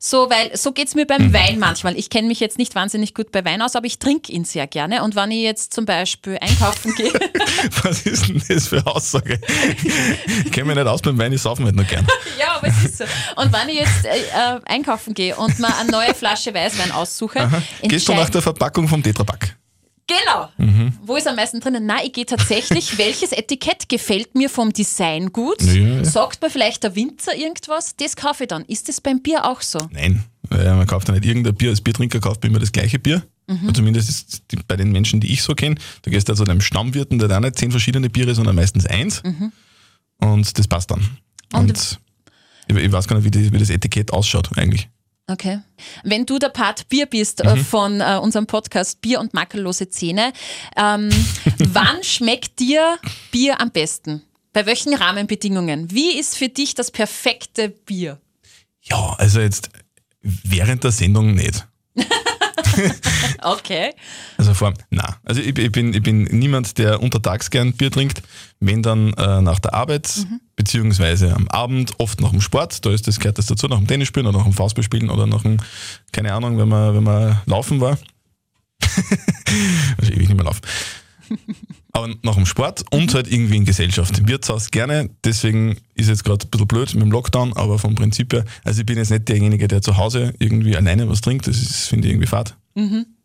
So, 0.06 0.30
weil 0.30 0.58
so 0.58 0.74
geht's 0.74 0.96
mir 0.96 1.08
beim 1.08 1.32
Wein 1.32 1.60
manchmal. 1.60 1.98
Ich 1.98 2.10
kenne 2.10 2.28
mich 2.28 2.42
jetzt 2.42 2.58
nicht 2.58 2.76
wahnsinnig 2.76 3.14
gut 3.14 3.32
bei 3.32 3.46
Wein 3.46 3.62
aus, 3.62 3.78
aber 3.78 3.86
ich 3.86 4.00
trinke 4.00 4.34
ihn 4.34 4.44
sehr 4.44 4.68
gerne. 4.68 5.02
Und 5.02 5.16
wenn 5.16 5.32
ich 5.32 5.44
jetzt 5.44 5.74
zum 5.74 5.86
Beispiel 5.86 6.38
einkaufen 6.42 6.94
gehe, 6.94 7.14
Was 7.84 8.06
ist 8.06 8.28
denn 8.28 8.44
das 8.50 8.68
für 8.68 8.86
Aussage? 8.86 9.40
Ich 10.44 10.52
kenne 10.52 10.68
mich 10.68 10.76
nicht 10.76 10.88
aus 10.88 11.02
beim 11.02 11.18
Wein, 11.18 11.32
ich 11.32 11.42
saufe 11.42 11.64
halt 11.64 11.78
noch 11.78 11.88
gern. 11.88 12.06
ja, 12.38 12.58
aber 12.58 12.68
es 12.68 12.84
ist 12.84 12.98
so. 12.98 13.06
Und 13.38 13.54
wenn 13.54 13.70
ich 13.70 13.80
jetzt 13.80 14.04
äh, 14.04 14.18
äh, 14.18 14.60
einkaufen 14.66 15.14
gehe 15.14 15.38
und 15.38 15.58
mir 15.60 15.74
eine 15.78 15.90
neue 15.90 16.14
Flasche 16.14 16.54
Weißwein 16.54 16.92
aussuche, 16.92 17.50
Gehst 17.84 18.06
du 18.10 18.14
nach 18.14 18.30
der 18.30 18.42
Verpackung 18.42 18.90
vom 18.90 19.02
Tetrapack? 19.02 19.56
Genau. 20.08 20.50
Mhm. 20.58 20.94
Wo 21.02 21.16
ist 21.16 21.28
am 21.28 21.36
meisten 21.36 21.60
drinnen? 21.60 21.86
Nein, 21.86 22.02
ich 22.06 22.14
gehe 22.14 22.26
tatsächlich, 22.26 22.98
welches 22.98 23.32
Etikett 23.32 23.88
gefällt 23.88 24.36
mir 24.36 24.50
vom 24.50 24.74
Design 24.74 25.32
gut? 25.32 25.62
Ja, 25.62 25.74
ja. 25.74 26.04
Sagt 26.04 26.42
mir 26.42 26.50
vielleicht 26.50 26.84
der 26.84 26.96
Winzer 26.96 27.36
irgendwas? 27.36 27.96
Das 27.96 28.16
kaufe 28.16 28.44
ich 28.44 28.50
dann. 28.50 28.66
Ist 28.66 28.90
das 28.90 29.00
beim 29.02 29.22
Bier 29.22 29.46
auch 29.46 29.62
so? 29.62 29.80
Nein, 29.92 30.24
man 30.50 30.86
kauft 30.88 31.08
ja 31.08 31.14
nicht 31.14 31.26
irgendein 31.26 31.56
Bier. 31.56 31.70
Als 31.70 31.82
Biertrinker 31.82 32.20
kauft 32.20 32.44
man 32.44 32.52
immer 32.52 32.60
das 32.60 32.72
gleiche 32.72 33.00
Bier. 33.00 33.24
Mhm. 33.48 33.68
Und 33.70 33.76
zumindest 33.78 34.10
ist 34.10 34.44
die, 34.52 34.58
bei 34.68 34.76
den 34.76 34.92
Menschen, 34.92 35.20
die 35.22 35.32
ich 35.32 35.42
so 35.44 35.54
kenne, 35.56 35.76
da 36.04 36.12
gehst 36.12 36.28
du 36.28 36.34
also 36.34 36.44
zu 36.44 36.52
einem 36.52 36.62
Stammwirten, 36.62 37.18
der 37.20 37.30
hat 37.30 37.38
auch 37.38 37.42
nicht 37.42 37.58
zehn 37.58 37.72
verschiedene 37.72 38.10
Biere, 38.10 38.36
sondern 38.36 38.56
meistens 38.56 38.86
eins. 38.86 39.22
Und 40.20 40.58
das 40.58 40.68
passt 40.68 40.92
dann. 40.92 41.00
Mhm. 41.00 41.08
Und- 41.60 41.70
Und, 41.70 42.00
ich, 42.68 42.78
ich 42.78 42.92
weiß 42.92 43.08
gar 43.08 43.16
nicht, 43.18 43.26
wie, 43.26 43.32
die, 43.32 43.52
wie 43.52 43.58
das 43.58 43.70
Etikett 43.70 44.12
ausschaut 44.14 44.50
eigentlich. 44.58 44.90
Okay. 45.28 45.62
Wenn 46.04 46.26
du 46.26 46.38
der 46.38 46.50
Part 46.50 46.90
Bier 46.90 47.06
bist 47.06 47.44
Mhm. 47.44 47.50
äh, 47.50 47.56
von 47.58 48.02
äh, 48.02 48.20
unserem 48.22 48.46
Podcast 48.46 49.02
Bier 49.02 49.20
und 49.20 49.34
makellose 49.34 49.90
Zähne, 49.90 50.34
ähm, 50.76 51.10
wann 51.70 52.04
schmeckt 52.04 52.60
dir 52.60 52.98
Bier 53.32 53.62
am 53.62 53.72
besten? 53.72 54.22
Bei 54.52 54.66
welchen 54.66 54.94
Rahmenbedingungen? 54.94 55.90
Wie 55.92 56.20
ist 56.20 56.38
für 56.38 56.50
dich 56.50 56.76
das 56.76 56.92
perfekte 56.92 57.70
Bier? 57.70 58.20
Ja, 58.84 59.16
also 59.18 59.40
jetzt 59.40 59.70
während 60.22 60.84
der 60.84 60.92
Sendung 60.92 61.34
nicht. 61.34 61.66
Okay. 63.42 63.92
Also 64.38 64.54
vor 64.54 64.74
na, 64.90 65.18
also 65.24 65.42
ich, 65.42 65.58
ich, 65.58 65.72
bin, 65.72 65.94
ich 65.94 66.02
bin 66.02 66.24
niemand, 66.24 66.78
der 66.78 67.02
untertags 67.02 67.50
gern 67.52 67.74
Bier 67.74 67.92
trinkt. 67.92 68.24
Wenn 68.60 68.82
dann 68.82 69.14
äh, 69.14 69.42
nach 69.42 69.60
der 69.60 69.74
Arbeit, 69.74 70.26
beziehungsweise 70.64 71.36
am 71.36 71.50
Abend, 71.50 72.00
oft 72.00 72.22
nach 72.22 72.32
dem 72.32 72.40
Sport, 72.40 72.86
da 72.86 72.92
ist 72.92 73.06
das, 73.06 73.20
gehört 73.20 73.38
das 73.38 73.48
dazu, 73.48 73.68
nach 73.68 73.78
dem 73.78 73.88
Tennisspielen 73.88 74.28
oder 74.28 74.38
nach 74.38 74.46
dem 74.46 74.54
Faustball 74.54 74.84
spielen 74.84 75.10
oder 75.10 75.28
nach 75.28 75.42
dem, 75.42 75.58
keine 76.14 76.34
Ahnung, 76.34 76.58
wenn 76.58 76.70
man, 76.70 76.96
wenn 76.96 77.04
man 77.04 77.42
laufen 77.46 77.82
war. 77.82 77.98
also 79.98 80.12
ewig 80.12 80.30
nicht 80.30 80.36
mehr 80.36 80.46
laufen. 80.46 80.62
Aber 81.92 82.10
nach 82.22 82.36
dem 82.36 82.46
Sport 82.46 82.86
und 82.92 83.14
halt 83.14 83.30
irgendwie 83.30 83.58
in 83.58 83.66
Gesellschaft. 83.66 84.18
Im 84.18 84.28
Wirtshaus 84.28 84.72
gerne, 84.72 85.10
deswegen 85.26 85.78
ist 85.96 86.08
jetzt 86.08 86.24
gerade 86.24 86.46
ein 86.46 86.50
bisschen 86.50 86.68
blöd 86.68 86.94
mit 86.94 87.04
dem 87.04 87.12
Lockdown, 87.12 87.54
aber 87.54 87.78
vom 87.78 87.96
Prinzip 87.96 88.32
her, 88.34 88.46
also 88.64 88.80
ich 88.80 88.86
bin 88.86 88.98
jetzt 88.98 89.12
nicht 89.12 89.28
derjenige, 89.28 89.68
der 89.68 89.82
zu 89.82 89.98
Hause 89.98 90.34
irgendwie 90.40 90.78
alleine 90.78 91.10
was 91.10 91.20
trinkt, 91.20 91.48
das 91.48 91.58
ist, 91.58 91.88
finde 91.88 92.08
ich 92.08 92.14
irgendwie 92.14 92.28
fad. 92.28 92.56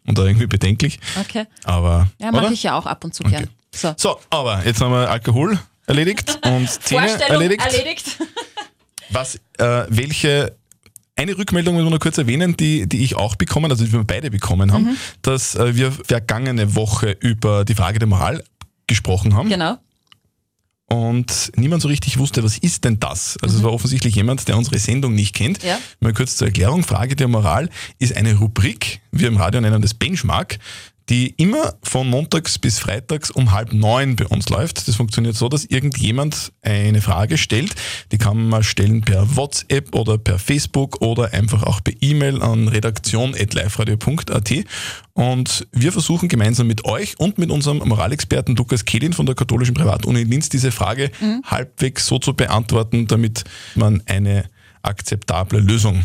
Und 0.07 0.19
da 0.19 0.25
irgendwie 0.25 0.47
bedenklich. 0.47 0.99
Okay. 1.21 1.45
Aber, 1.65 2.09
Ja, 2.21 2.33
mache 2.33 2.53
ich 2.53 2.65
ja 2.65 2.77
auch 2.77 2.87
ab 2.87 3.05
und 3.05 3.15
zu 3.15 3.23
gern. 3.23 3.49
So. 3.73 3.95
So, 3.97 4.19
aber 4.31 4.65
jetzt 4.67 4.81
haben 4.81 4.93
wir 4.93 5.09
Alkohol 5.09 5.59
erledigt 5.89 6.39
und 6.45 6.69
Vorstellung 6.69 7.43
erledigt. 7.43 7.63
erledigt. 7.67 8.07
Was, 9.11 9.37
äh, 9.59 9.87
welche, 9.89 10.55
eine 11.17 11.37
Rückmeldung 11.37 11.77
will 11.79 11.85
ich 11.85 11.91
noch 11.91 11.99
kurz 11.99 12.19
erwähnen, 12.19 12.57
die, 12.57 12.87
die 12.87 13.03
ich 13.03 13.17
auch 13.17 13.37
bekommen, 13.37 13.71
also 13.71 13.85
die 13.85 13.93
wir 13.93 14.05
beide 14.05 14.31
bekommen 14.31 14.73
haben, 14.73 14.85
Mhm. 14.85 14.97
dass 15.23 15.55
äh, 15.55 15.75
wir 15.75 15.91
vergangene 15.93 16.75
Woche 16.75 17.17
über 17.21 17.65
die 17.65 17.75
Frage 17.75 17.99
der 17.99 18.07
Moral 18.09 18.45
gesprochen 18.87 19.35
haben 19.35 19.49
Genau. 19.49 19.79
und 20.91 21.53
niemand 21.57 21.83
so 21.83 21.89
richtig 21.89 22.19
wusste, 22.19 22.43
was 22.45 22.57
ist 22.59 22.85
denn 22.85 22.99
das? 23.01 23.37
Also 23.43 23.57
es 23.59 23.63
war 23.63 23.73
offensichtlich 23.73 24.15
jemand, 24.15 24.47
der 24.49 24.57
unsere 24.57 24.79
Sendung 24.79 25.15
nicht 25.15 25.35
kennt. 25.35 25.63
Mhm. 25.63 25.69
Ja. 25.69 25.79
Mal 26.01 26.13
kurz 26.15 26.37
zur 26.37 26.47
Erklärung. 26.49 26.83
Frage 26.85 27.17
der 27.17 27.29
Moral 27.29 27.69
ist 27.99 28.17
eine 28.17 28.35
Rubrik, 28.35 29.01
wir 29.11 29.29
im 29.29 29.37
Radio 29.37 29.61
nennen 29.61 29.83
das 29.83 29.95
Benchmark, 29.95 30.59
die 31.09 31.35
immer 31.37 31.75
von 31.83 32.09
montags 32.09 32.59
bis 32.59 32.79
freitags 32.79 33.31
um 33.31 33.53
halb 33.53 33.73
neun 33.73 34.17
bei 34.17 34.27
uns 34.27 34.49
läuft. 34.49 34.87
Das 34.87 34.97
funktioniert 34.97 35.37
so, 35.37 35.49
dass 35.49 35.65
irgendjemand 35.65 36.53
eine 36.63 37.01
Frage 37.01 37.39
stellt. 37.39 37.75
Die 38.13 38.19
kann 38.19 38.49
man 38.49 38.63
stellen 38.63 39.01
per 39.01 39.37
WhatsApp 39.37 39.95
oder 39.95 40.19
per 40.19 40.39
Facebook 40.39 41.01
oder 41.01 41.33
einfach 41.33 41.63
auch 41.63 41.83
per 41.83 41.95
E-Mail 42.01 42.43
an 42.43 42.69
redaktion.liferadio.at. 42.69 44.53
Und 45.15 45.67
wir 45.73 45.93
versuchen 45.93 46.29
gemeinsam 46.29 46.67
mit 46.67 46.85
euch 46.85 47.19
und 47.19 47.39
mit 47.39 47.51
unserem 47.51 47.79
Moralexperten 47.79 48.55
Lukas 48.55 48.85
Kehlin 48.85 49.13
von 49.15 49.27
der 49.27 49.35
Katholischen 49.35 49.75
Privatuni 49.75 50.25
Linz 50.25 50.49
diese 50.49 50.71
Frage 50.71 51.11
halbwegs 51.45 52.07
so 52.07 52.19
zu 52.19 52.35
beantworten, 52.35 53.07
damit 53.07 53.45
man 53.75 54.03
eine 54.07 54.45
akzeptable 54.83 55.61
Lösung 55.61 56.05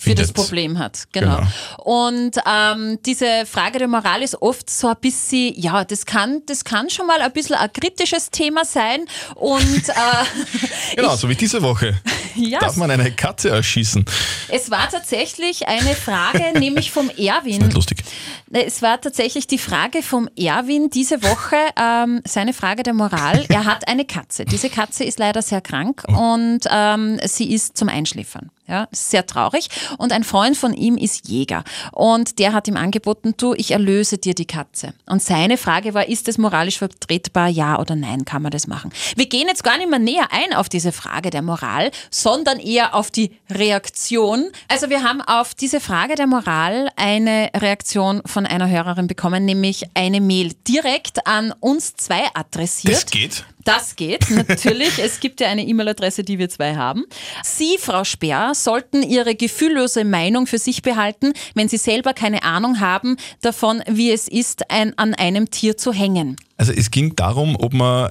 für 0.00 0.14
das. 0.14 0.32
Problem 0.32 0.78
hat. 0.78 1.04
Genau. 1.12 1.40
Und 1.78 2.32
ähm, 2.46 2.98
diese 3.04 3.44
Frage 3.44 3.78
der 3.78 3.88
Moral 3.88 4.22
ist 4.22 4.40
oft 4.40 4.70
so 4.70 4.88
ein 4.88 4.96
bisschen, 5.00 5.52
ja, 5.60 5.84
das 5.84 6.06
kann, 6.06 6.40
das 6.46 6.64
kann 6.64 6.88
schon 6.88 7.06
mal 7.06 7.20
ein 7.20 7.32
bisschen 7.32 7.56
ein 7.56 7.70
kritisches 7.70 8.30
Thema 8.30 8.64
sein. 8.64 9.04
Und 9.34 9.88
äh, 9.88 9.92
Genau, 10.96 11.16
so 11.16 11.28
wie 11.28 11.34
diese 11.34 11.60
Woche. 11.62 12.00
Ja, 12.36 12.60
Darf 12.60 12.76
man 12.76 12.88
eine 12.92 13.10
Katze 13.10 13.50
erschießen? 13.50 14.04
es 14.50 14.70
war 14.70 14.88
tatsächlich 14.88 15.66
eine 15.66 15.96
Frage, 15.96 16.52
nämlich 16.60 16.92
vom 16.92 17.10
Erwin. 17.10 17.58
Nicht 17.60 17.72
lustig. 17.74 18.04
Es 18.52 18.82
war 18.82 19.00
tatsächlich 19.00 19.48
die 19.48 19.58
Frage 19.58 20.00
vom 20.00 20.28
Erwin 20.36 20.90
diese 20.90 21.24
Woche, 21.24 21.56
ähm, 21.76 22.22
seine 22.24 22.52
Frage 22.52 22.84
der 22.84 22.94
Moral. 22.94 23.44
Er 23.48 23.64
hat 23.64 23.88
eine 23.88 24.04
Katze. 24.04 24.44
Diese 24.44 24.70
Katze 24.70 25.02
ist 25.02 25.18
leider 25.18 25.42
sehr 25.42 25.60
krank 25.60 26.04
und 26.06 26.60
ähm, 26.70 27.18
sie 27.24 27.52
ist 27.52 27.76
zum 27.76 27.88
Einschläfern. 27.88 28.52
Ja, 28.70 28.88
sehr 28.92 29.26
traurig. 29.26 29.68
Und 29.98 30.12
ein 30.12 30.24
Freund 30.24 30.56
von 30.56 30.72
ihm 30.72 30.96
ist 30.96 31.28
Jäger. 31.28 31.64
Und 31.92 32.38
der 32.38 32.52
hat 32.52 32.68
ihm 32.68 32.76
angeboten, 32.76 33.34
du, 33.36 33.54
ich 33.54 33.70
erlöse 33.70 34.18
dir 34.18 34.34
die 34.34 34.46
Katze. 34.46 34.94
Und 35.06 35.22
seine 35.22 35.56
Frage 35.56 35.94
war, 35.94 36.08
ist 36.08 36.28
es 36.28 36.38
moralisch 36.38 36.78
vertretbar, 36.78 37.48
ja 37.48 37.78
oder 37.78 37.96
nein, 37.96 38.24
kann 38.24 38.42
man 38.42 38.50
das 38.50 38.66
machen? 38.66 38.90
Wir 39.16 39.28
gehen 39.28 39.46
jetzt 39.46 39.64
gar 39.64 39.78
nicht 39.78 39.90
mehr 39.90 39.98
näher 39.98 40.28
ein 40.30 40.54
auf 40.54 40.68
diese 40.68 40.92
Frage 40.92 41.30
der 41.30 41.42
Moral, 41.42 41.90
sondern 42.10 42.58
eher 42.58 42.94
auf 42.94 43.10
die 43.10 43.32
Reaktion. 43.50 44.50
Also 44.68 44.90
wir 44.90 45.02
haben 45.02 45.20
auf 45.20 45.54
diese 45.54 45.80
Frage 45.80 46.14
der 46.14 46.26
Moral 46.26 46.90
eine 46.96 47.50
Reaktion 47.54 48.22
von 48.24 48.40
von 48.40 48.46
einer 48.46 48.70
Hörerin 48.70 49.06
bekommen, 49.06 49.44
nämlich 49.44 49.84
eine 49.92 50.22
Mail 50.22 50.54
direkt 50.66 51.26
an 51.26 51.52
uns 51.60 51.94
zwei 51.94 52.22
adressiert. 52.32 52.94
Das 52.94 53.04
geht. 53.04 53.44
Das 53.64 53.96
geht, 53.96 54.30
natürlich. 54.30 54.98
es 54.98 55.20
gibt 55.20 55.40
ja 55.40 55.48
eine 55.48 55.66
E-Mail-Adresse, 55.66 56.24
die 56.24 56.38
wir 56.38 56.48
zwei 56.48 56.76
haben. 56.76 57.04
Sie, 57.42 57.76
Frau 57.78 58.04
Speer, 58.04 58.52
sollten 58.54 59.02
Ihre 59.02 59.34
gefühllose 59.34 60.04
Meinung 60.04 60.46
für 60.46 60.58
sich 60.58 60.82
behalten, 60.82 61.32
wenn 61.54 61.68
Sie 61.68 61.76
selber 61.76 62.14
keine 62.14 62.42
Ahnung 62.42 62.80
haben 62.80 63.16
davon, 63.40 63.82
wie 63.86 64.10
es 64.10 64.28
ist, 64.28 64.70
ein, 64.70 64.96
an 64.98 65.14
einem 65.14 65.50
Tier 65.50 65.76
zu 65.76 65.92
hängen. 65.92 66.36
Also 66.56 66.72
es 66.72 66.90
ging 66.90 67.16
darum, 67.16 67.56
ob 67.56 67.72
man 67.72 68.10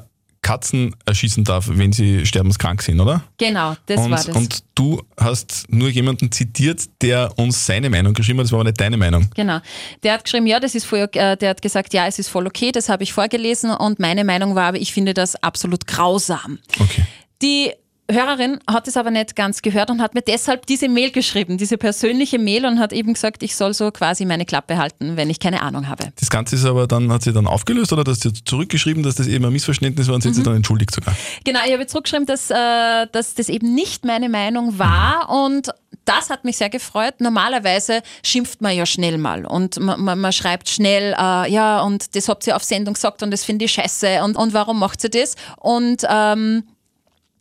Katzen 0.49 0.95
erschießen 1.05 1.43
darf, 1.43 1.67
wenn 1.69 1.93
sie 1.93 2.25
sterbenskrank 2.25 2.81
sind, 2.81 2.99
oder? 2.99 3.23
Genau, 3.37 3.75
das 3.85 3.99
und, 3.99 4.09
war 4.09 4.17
das. 4.17 4.35
und 4.35 4.63
du 4.73 5.03
hast 5.15 5.65
nur 5.69 5.89
jemanden 5.89 6.31
zitiert, 6.31 6.89
der 7.03 7.37
uns 7.37 7.67
seine 7.67 7.91
Meinung 7.91 8.15
geschrieben 8.15 8.39
hat, 8.39 8.45
das 8.45 8.51
war 8.51 8.61
aber 8.61 8.69
nicht 8.69 8.81
deine 8.81 8.97
Meinung. 8.97 9.29
Genau. 9.35 9.59
Der 10.01 10.13
hat 10.13 10.23
geschrieben, 10.23 10.47
ja, 10.47 10.59
das 10.59 10.73
ist 10.73 10.85
voll, 10.85 11.07
äh, 11.13 11.37
der 11.37 11.49
hat 11.51 11.61
gesagt, 11.61 11.93
ja, 11.93 12.07
es 12.07 12.17
ist 12.17 12.29
voll 12.29 12.47
okay, 12.47 12.71
das 12.71 12.89
habe 12.89 13.03
ich 13.03 13.13
vorgelesen 13.13 13.69
und 13.69 13.99
meine 13.99 14.23
Meinung 14.23 14.55
war, 14.55 14.69
aber 14.69 14.79
ich 14.79 14.91
finde 14.91 15.13
das 15.13 15.35
absolut 15.35 15.85
grausam. 15.85 16.57
Okay. 16.79 17.03
Die 17.43 17.71
Hörerin 18.11 18.59
hat 18.67 18.87
es 18.87 18.97
aber 18.97 19.11
nicht 19.11 19.35
ganz 19.35 19.61
gehört 19.61 19.91
und 19.91 20.01
hat 20.01 20.15
mir 20.15 20.21
deshalb 20.21 20.65
diese 20.65 20.89
Mail 20.89 21.11
geschrieben, 21.11 21.57
diese 21.57 21.77
persönliche 21.77 22.39
Mail 22.39 22.65
und 22.65 22.79
hat 22.79 22.91
eben 22.91 23.13
gesagt, 23.13 23.43
ich 23.43 23.55
soll 23.55 23.73
so 23.73 23.91
quasi 23.91 24.25
meine 24.25 24.45
Klappe 24.45 24.77
halten, 24.77 25.15
wenn 25.15 25.29
ich 25.29 25.39
keine 25.39 25.61
Ahnung 25.61 25.87
habe. 25.87 26.11
Das 26.19 26.29
Ganze 26.29 26.55
ist 26.55 26.65
aber 26.65 26.87
dann, 26.87 27.11
hat 27.11 27.21
sie 27.21 27.33
dann 27.33 27.45
aufgelöst 27.45 27.93
oder 27.93 28.03
hast 28.09 28.25
du 28.25 28.31
zurückgeschrieben, 28.31 29.03
dass 29.03 29.15
das 29.15 29.27
eben 29.27 29.45
ein 29.45 29.53
Missverständnis 29.53 30.07
war 30.07 30.15
und 30.15 30.21
sind 30.21 30.33
sie 30.33 30.43
dann 30.43 30.55
entschuldigt 30.55 30.93
sogar? 30.93 31.15
Genau, 31.43 31.59
ich 31.65 31.71
habe 31.71 31.85
zurückgeschrieben, 31.85 32.25
dass, 32.25 32.49
äh, 32.49 33.07
dass 33.11 33.35
das 33.35 33.47
eben 33.47 33.75
nicht 33.75 34.05
meine 34.05 34.27
Meinung 34.29 34.79
war 34.79 35.29
und 35.29 35.69
das 36.05 36.31
hat 36.31 36.43
mich 36.43 36.57
sehr 36.57 36.69
gefreut. 36.69 37.15
Normalerweise 37.19 38.01
schimpft 38.23 38.61
man 38.61 38.75
ja 38.75 38.87
schnell 38.87 39.19
mal 39.19 39.45
und 39.45 39.79
man, 39.79 40.01
man, 40.01 40.19
man 40.19 40.33
schreibt 40.33 40.67
schnell, 40.67 41.13
äh, 41.13 41.51
ja, 41.51 41.81
und 41.81 42.15
das 42.15 42.27
habt 42.27 42.47
ihr 42.47 42.55
auf 42.55 42.63
Sendung 42.63 42.95
gesagt 42.95 43.21
und 43.21 43.29
das 43.29 43.43
finde 43.43 43.65
ich 43.65 43.71
scheiße 43.73 44.23
und, 44.23 44.35
und 44.35 44.53
warum 44.53 44.79
macht 44.79 45.03
ihr 45.03 45.11
das? 45.11 45.35
Und 45.57 46.03
ähm, 46.09 46.63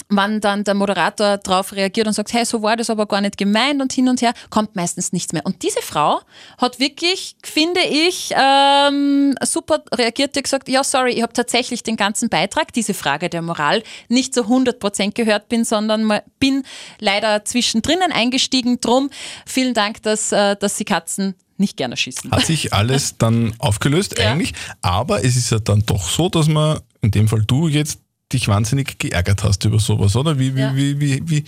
wann 0.08 0.40
dann 0.40 0.64
der 0.64 0.74
Moderator 0.74 1.38
darauf 1.38 1.72
reagiert 1.72 2.06
und 2.06 2.12
sagt, 2.12 2.32
hey, 2.32 2.44
so 2.44 2.62
war 2.62 2.76
das 2.76 2.88
aber 2.90 3.06
gar 3.06 3.20
nicht 3.20 3.36
gemeint 3.36 3.82
und 3.82 3.92
hin 3.92 4.08
und 4.08 4.22
her, 4.22 4.32
kommt 4.50 4.74
meistens 4.76 5.12
nichts 5.12 5.32
mehr. 5.32 5.44
Und 5.44 5.62
diese 5.62 5.82
Frau 5.82 6.20
hat 6.56 6.80
wirklich, 6.80 7.36
finde 7.42 7.80
ich, 7.80 8.30
ähm, 8.34 9.34
super 9.42 9.82
reagiert, 9.92 10.34
die 10.36 10.42
gesagt, 10.42 10.68
ja, 10.68 10.82
sorry, 10.82 11.12
ich 11.12 11.22
habe 11.22 11.32
tatsächlich 11.32 11.82
den 11.82 11.96
ganzen 11.96 12.28
Beitrag, 12.28 12.72
diese 12.72 12.94
Frage 12.94 13.28
der 13.28 13.42
Moral, 13.42 13.82
nicht 14.08 14.32
zu 14.34 14.42
100% 14.42 15.12
gehört 15.12 15.48
bin, 15.48 15.64
sondern 15.64 16.10
bin 16.38 16.62
leider 17.00 17.44
zwischendrin 17.44 17.98
eingestiegen. 18.10 18.80
Drum 18.80 19.10
vielen 19.44 19.74
Dank, 19.74 20.02
dass, 20.02 20.32
äh, 20.32 20.56
dass 20.56 20.78
Sie 20.78 20.84
Katzen 20.84 21.34
nicht 21.58 21.76
gerne 21.76 21.96
schießen. 21.96 22.30
Hat 22.30 22.46
sich 22.46 22.72
alles 22.72 23.18
dann 23.18 23.52
aufgelöst 23.58 24.18
Ja. 24.18 24.30
eigentlich, 24.32 24.54
aber 24.80 25.24
es 25.24 25.36
ist 25.36 25.50
ja 25.50 25.58
dann 25.58 25.82
doch 25.84 26.08
so, 26.08 26.28
dass 26.28 26.48
man, 26.48 26.80
in 27.02 27.10
dem 27.10 27.28
Fall 27.28 27.42
du 27.44 27.68
jetzt, 27.68 27.98
dich 28.32 28.48
wahnsinnig 28.48 28.98
geärgert 28.98 29.42
hast 29.44 29.64
über 29.64 29.78
sowas, 29.78 30.14
oder? 30.16 30.38
Wie, 30.38 30.54
wie, 30.54 30.60
Ja. 30.60 30.76
wie, 30.76 31.00
wie, 31.00 31.22
wie 31.28 31.44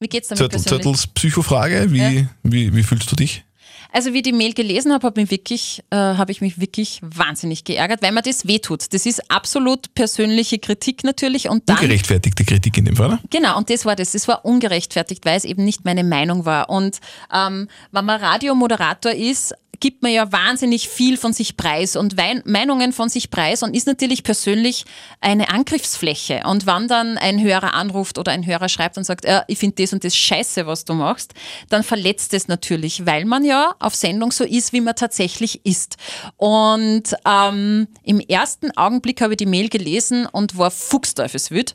Wie 0.00 0.08
geht's 0.08 0.28
damit 0.28 0.50
persönlich? 0.50 0.82
Zörtls 0.82 1.06
Psychofrage, 1.08 1.92
wie, 1.92 1.98
Ja. 1.98 2.26
wie, 2.42 2.74
wie 2.74 2.82
fühlst 2.82 3.10
du 3.10 3.16
dich? 3.16 3.44
Also 3.92 4.14
wie 4.14 4.18
ich 4.18 4.22
die 4.22 4.32
Mail 4.32 4.54
gelesen 4.54 4.92
habe, 4.92 5.06
habe 5.06 5.20
mich 5.20 5.30
wirklich, 5.30 5.82
äh, 5.90 5.96
habe 5.96 6.32
ich 6.32 6.40
mich 6.40 6.58
wirklich 6.58 7.00
wahnsinnig 7.02 7.64
geärgert, 7.64 8.02
weil 8.02 8.12
mir 8.12 8.22
das 8.22 8.46
wehtut. 8.46 8.92
Das 8.94 9.04
ist 9.04 9.30
absolut 9.30 9.94
persönliche 9.94 10.58
Kritik 10.58 11.04
natürlich 11.04 11.48
und 11.48 11.68
dann 11.68 11.76
Ungerechtfertigte 11.76 12.44
Kritik 12.44 12.78
in 12.78 12.86
dem 12.86 12.96
Fall, 12.96 13.08
oder? 13.08 13.20
Genau, 13.30 13.58
und 13.58 13.68
das 13.68 13.84
war 13.84 13.94
das. 13.94 14.12
Das 14.12 14.26
war 14.28 14.44
ungerechtfertigt, 14.44 15.26
weil 15.26 15.36
es 15.36 15.44
eben 15.44 15.64
nicht 15.64 15.84
meine 15.84 16.04
Meinung 16.04 16.46
war. 16.46 16.70
Und 16.70 16.98
ähm, 17.32 17.68
wenn 17.90 18.04
man 18.04 18.20
Radiomoderator 18.20 19.12
ist, 19.12 19.54
gibt 19.82 20.00
man 20.00 20.12
ja 20.12 20.30
wahnsinnig 20.30 20.88
viel 20.88 21.16
von 21.16 21.32
sich 21.32 21.56
preis 21.56 21.96
und 21.96 22.16
Wein 22.16 22.40
Meinungen 22.46 22.92
von 22.92 23.08
sich 23.08 23.30
preis 23.30 23.64
und 23.64 23.74
ist 23.74 23.88
natürlich 23.88 24.22
persönlich 24.22 24.84
eine 25.20 25.48
Angriffsfläche. 25.50 26.42
Und 26.46 26.66
wenn 26.66 26.86
dann 26.86 27.18
ein 27.18 27.42
Hörer 27.42 27.74
anruft 27.74 28.16
oder 28.16 28.30
ein 28.30 28.46
Hörer 28.46 28.68
schreibt 28.68 28.96
und 28.96 29.02
sagt, 29.02 29.24
äh, 29.24 29.40
ich 29.48 29.58
finde 29.58 29.82
das 29.82 29.92
und 29.92 30.04
das 30.04 30.16
scheiße, 30.16 30.66
was 30.68 30.84
du 30.84 30.94
machst, 30.94 31.34
dann 31.68 31.82
verletzt 31.82 32.32
es 32.32 32.46
natürlich, 32.46 33.06
weil 33.06 33.24
man 33.24 33.44
ja 33.44 33.74
auf 33.82 33.94
Sendung 33.94 34.32
so 34.32 34.44
ist, 34.44 34.72
wie 34.72 34.80
man 34.80 34.94
tatsächlich 34.94 35.64
ist. 35.64 35.96
Und 36.36 37.14
ähm, 37.26 37.88
im 38.02 38.20
ersten 38.20 38.76
Augenblick 38.76 39.20
habe 39.20 39.34
ich 39.34 39.38
die 39.38 39.46
Mail 39.46 39.68
gelesen 39.68 40.26
und 40.26 40.56
war 40.56 40.70
fuchsteufelswild 40.70 41.74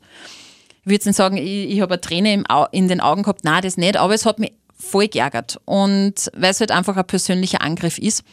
ich 0.87 0.89
würde 0.89 0.95
jetzt 0.95 1.05
nicht 1.05 1.17
sagen, 1.17 1.35
ich, 1.35 1.69
ich 1.69 1.81
habe 1.81 1.95
eine 1.95 2.01
Träne 2.01 2.33
im 2.33 2.49
Au 2.49 2.65
in 2.71 2.87
den 2.87 3.01
Augen 3.01 3.23
gehabt, 3.23 3.43
nein, 3.43 3.61
das 3.61 3.75
nicht, 3.75 3.97
aber 3.97 4.13
es 4.13 4.25
hat 4.25 4.39
mich 4.39 4.53
voll 4.79 5.09
geärgert. 5.09 5.59
Und 5.65 6.31
weil 6.33 6.51
es 6.51 6.61
halt 6.61 6.71
einfach 6.71 6.95
ein 6.95 7.05
persönlicher 7.05 7.61
Angriff 7.61 7.97
ist. 7.97 8.23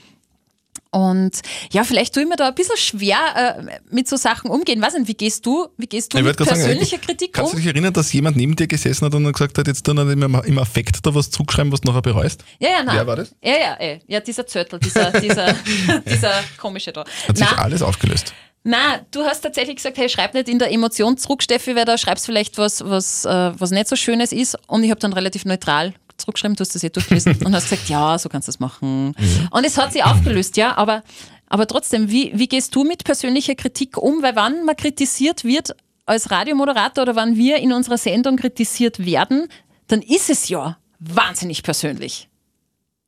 Und 0.94 1.40
ja, 1.72 1.82
vielleicht 1.82 2.14
tue 2.14 2.22
ich 2.22 2.28
mir 2.28 2.36
da 2.36 2.46
ein 2.46 2.54
bisschen 2.54 2.76
schwer 2.76 3.18
äh, 3.58 3.80
mit 3.90 4.06
so 4.06 4.16
Sachen 4.16 4.48
umgehen. 4.48 4.80
Weiß 4.80 4.94
nicht, 4.94 5.08
wie 5.08 5.14
gehst 5.14 5.44
du, 5.44 5.66
wie 5.76 5.88
gehst 5.88 6.14
du 6.14 6.18
Ich 6.18 6.24
mit 6.24 6.36
gerade 6.36 6.50
sagen, 6.50 6.62
persönlicher 6.62 6.98
Kritik 6.98 7.32
Kannst 7.32 7.52
du 7.52 7.56
um? 7.56 7.60
dich 7.60 7.68
erinnern, 7.68 7.92
dass 7.92 8.12
jemand 8.12 8.36
neben 8.36 8.54
dir 8.54 8.68
gesessen 8.68 9.04
hat 9.04 9.12
und 9.12 9.32
gesagt 9.32 9.58
hat, 9.58 9.66
jetzt 9.66 9.88
dann 9.88 9.98
immer 10.08 10.44
im 10.44 10.58
Affekt 10.58 11.04
da 11.04 11.12
was 11.12 11.30
zurückschreiben, 11.30 11.72
was 11.72 11.80
du 11.80 11.88
nachher 11.88 12.02
bereust? 12.02 12.44
Ja, 12.60 12.68
ja, 12.68 12.82
nein. 12.84 12.94
Wer 12.96 13.06
war 13.08 13.16
das? 13.16 13.34
Ja, 13.42 13.54
ja, 13.58 13.74
ey. 13.74 13.98
ja, 14.06 14.20
dieser 14.20 14.46
Zörtel, 14.46 14.78
dieser, 14.78 15.10
dieser, 15.20 15.52
dieser 16.06 16.32
komische 16.58 16.92
da. 16.92 17.04
Hat 17.26 17.36
sich 17.36 17.44
Nein, 17.44 17.58
alles 17.58 17.82
aufgelöst. 17.82 18.32
Na, 18.62 19.00
du 19.10 19.24
hast 19.24 19.40
tatsächlich 19.40 19.76
gesagt, 19.76 19.98
hey, 19.98 20.08
schreib 20.08 20.32
nicht 20.32 20.48
in 20.48 20.60
der 20.60 20.70
Emotion 20.70 21.18
zurück, 21.18 21.42
Steffi, 21.42 21.74
weil 21.74 21.86
da 21.86 21.98
schreibst 21.98 22.24
vielleicht 22.24 22.56
was, 22.56 22.84
was, 22.88 23.24
äh, 23.24 23.52
was 23.58 23.72
nicht 23.72 23.88
so 23.88 23.96
Schönes 23.96 24.30
ist. 24.30 24.56
Und 24.68 24.84
ich 24.84 24.90
habe 24.90 25.00
dann 25.00 25.12
relativ 25.12 25.44
neutral 25.44 25.92
zurückgeschrieben, 26.24 26.56
du 26.56 26.60
hast 26.60 26.74
das 26.74 26.82
eh 26.82 26.90
durchgelesen 26.90 27.36
und 27.44 27.54
hast 27.54 27.70
gesagt, 27.70 27.88
ja, 27.88 28.18
so 28.18 28.28
kannst 28.28 28.48
du 28.48 28.52
das 28.52 28.60
machen. 28.60 29.14
Und 29.50 29.64
es 29.64 29.78
hat 29.78 29.92
sich 29.92 30.04
aufgelöst, 30.04 30.56
ja, 30.56 30.76
aber, 30.76 31.02
aber 31.48 31.66
trotzdem, 31.66 32.10
wie, 32.10 32.32
wie 32.34 32.48
gehst 32.48 32.74
du 32.74 32.84
mit 32.84 33.04
persönlicher 33.04 33.54
Kritik 33.54 33.96
um? 33.96 34.22
Weil 34.22 34.36
wann 34.36 34.64
man 34.64 34.76
kritisiert 34.76 35.44
wird 35.44 35.76
als 36.06 36.30
Radiomoderator 36.30 37.02
oder 37.02 37.16
wann 37.16 37.36
wir 37.36 37.58
in 37.58 37.72
unserer 37.72 37.98
Sendung 37.98 38.36
kritisiert 38.36 39.04
werden, 39.04 39.48
dann 39.86 40.02
ist 40.02 40.30
es 40.30 40.48
ja 40.48 40.78
wahnsinnig 40.98 41.62
persönlich. 41.62 42.28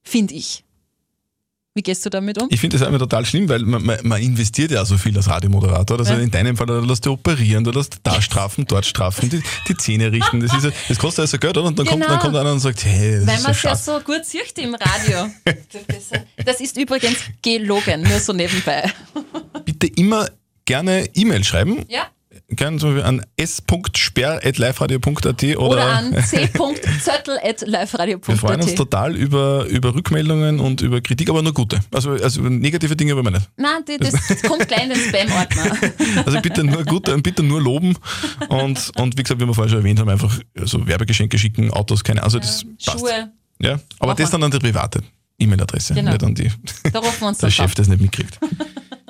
Finde 0.03 0.35
ich. 0.35 0.65
Wie 1.77 1.83
gehst 1.83 2.07
du 2.07 2.09
damit 2.11 2.41
um? 2.41 2.49
Ich 2.51 2.59
finde 2.59 2.79
das 2.79 2.87
einfach 2.87 2.99
total 3.01 3.27
schlimm, 3.27 3.51
weil 3.51 3.59
man, 3.61 3.85
man, 3.85 3.99
man 4.03 4.23
investiert 4.23 4.71
ja 4.71 4.83
so 4.87 4.97
viel 4.97 5.15
als 5.15 5.29
Radiomoderator. 5.29 5.99
Also 5.99 6.15
Ja. 6.15 6.21
in 6.21 6.31
deinem 6.31 6.57
Fall, 6.57 6.67
da 6.67 6.79
lässt 6.79 7.05
du 7.05 7.13
operieren, 7.13 7.65
du 7.65 7.71
lässt 7.71 7.99
da 8.03 8.23
strafen, 8.23 8.65
dort 8.67 8.87
strafen, 8.87 9.29
die, 9.29 9.43
die 9.69 9.77
Zähne 9.77 10.11
richten. 10.11 10.41
Das, 10.41 10.57
ist, 10.57 10.65
ja- 10.65 10.71
das 10.89 10.99
kostet 10.99 11.21
also 11.25 11.37
Geld, 11.37 11.59
oder? 11.59 11.67
Und 11.67 11.79
dann, 11.79 11.85
kommt, 11.87 12.01
Genau. 12.01 12.15
dann 12.15 12.21
kommt 12.23 12.35
einer 12.37 12.51
und 12.53 12.61
sagt, 12.61 12.83
hey, 12.87 13.17
das 13.19 13.27
Weil 13.27 13.43
man 13.43 13.51
es 13.53 13.63
ja 13.63 13.77
so 13.77 14.01
gut 14.01 14.25
sieht 14.25 14.57
im 14.59 14.75
Radio. 14.75 15.27
Das, 15.45 16.23
das 16.47 16.61
ist 16.63 16.79
übrigens 16.79 17.19
gelogen, 17.43 18.03
nur 18.03 18.21
so 18.21 18.33
nebenbei. 18.33 18.91
Bitte 19.67 19.87
immer 19.89 20.29
gerne 20.65 21.07
E-Mail 21.15 21.45
schreiben. 21.45 21.85
Ja. 21.89 22.07
Gerne 22.49 22.79
zum 22.79 22.91
Beispiel 22.95 23.09
an 23.09 23.27
s.sperr.liveradio.at 23.37 25.27
oder, 25.27 25.59
Oder, 25.59 25.85
an 25.85 26.15
c.zöttl.liveradio.at. 26.25 28.29
wir 28.29 28.37
freuen 28.37 28.63
uns 28.63 28.77
total 28.77 29.17
über, 29.17 29.65
über 29.67 29.97
Rückmeldungen 29.97 30.61
und 30.61 30.81
über 30.81 31.01
Kritik, 31.01 31.29
aber 31.29 31.43
nur 31.43 31.53
gute. 31.55 31.81
Also, 31.93 32.13
also 32.13 32.43
negative 32.43 32.95
Dinge 32.95 33.17
wollen 33.17 33.25
wir 33.27 33.33
nicht. 33.33 33.51
Nein, 33.57 33.83
die, 33.89 33.97
das, 33.99 34.13
das 34.29 34.43
kommt 34.43 34.69
gleich 34.69 34.85
in 34.85 34.91
den 34.91 34.99
Spam-Ordner. 34.99 35.77
Also 36.27 36.41
bitte 36.41 36.63
nur 36.63 36.85
gute 36.85 37.13
und 37.15 37.23
bitte 37.23 37.43
nur 37.43 37.61
loben. 37.61 37.97
Und, 38.49 38.93
und 38.97 39.19
wie 39.19 39.25
gesagt, 39.25 39.41
wie 39.41 39.47
wir 39.47 39.53
vorher 39.55 39.71
schon 39.71 39.79
erwähnt 39.81 39.99
haben, 39.99 40.09
einfach 40.09 40.39
so 40.65 40.87
Werbegeschenke 40.87 41.37
schicken, 41.39 41.73
Autos, 41.73 42.05
keine 42.05 42.23
Also 42.23 42.39
das 42.39 42.65
passt. 42.85 43.01
Schuhe, 43.01 43.33
Ja, 43.59 43.81
aber 43.99 44.13
Machen 44.13 44.23
das 44.23 44.31
dann 44.31 44.45
an 44.45 44.53
die 44.53 44.59
private 44.61 45.01
E-Mail-Adresse, 45.39 45.95
Genau. 45.95 46.13
nicht 46.13 46.23
an 46.23 46.35
die, 46.37 46.49
da 46.93 47.01
rufen 47.01 47.23
wir 47.23 47.29
uns 47.29 47.39
der 47.39 47.51
Chef 47.51 47.75
das 47.75 47.89
nicht 47.89 48.01
mitkriegt. 48.01 48.39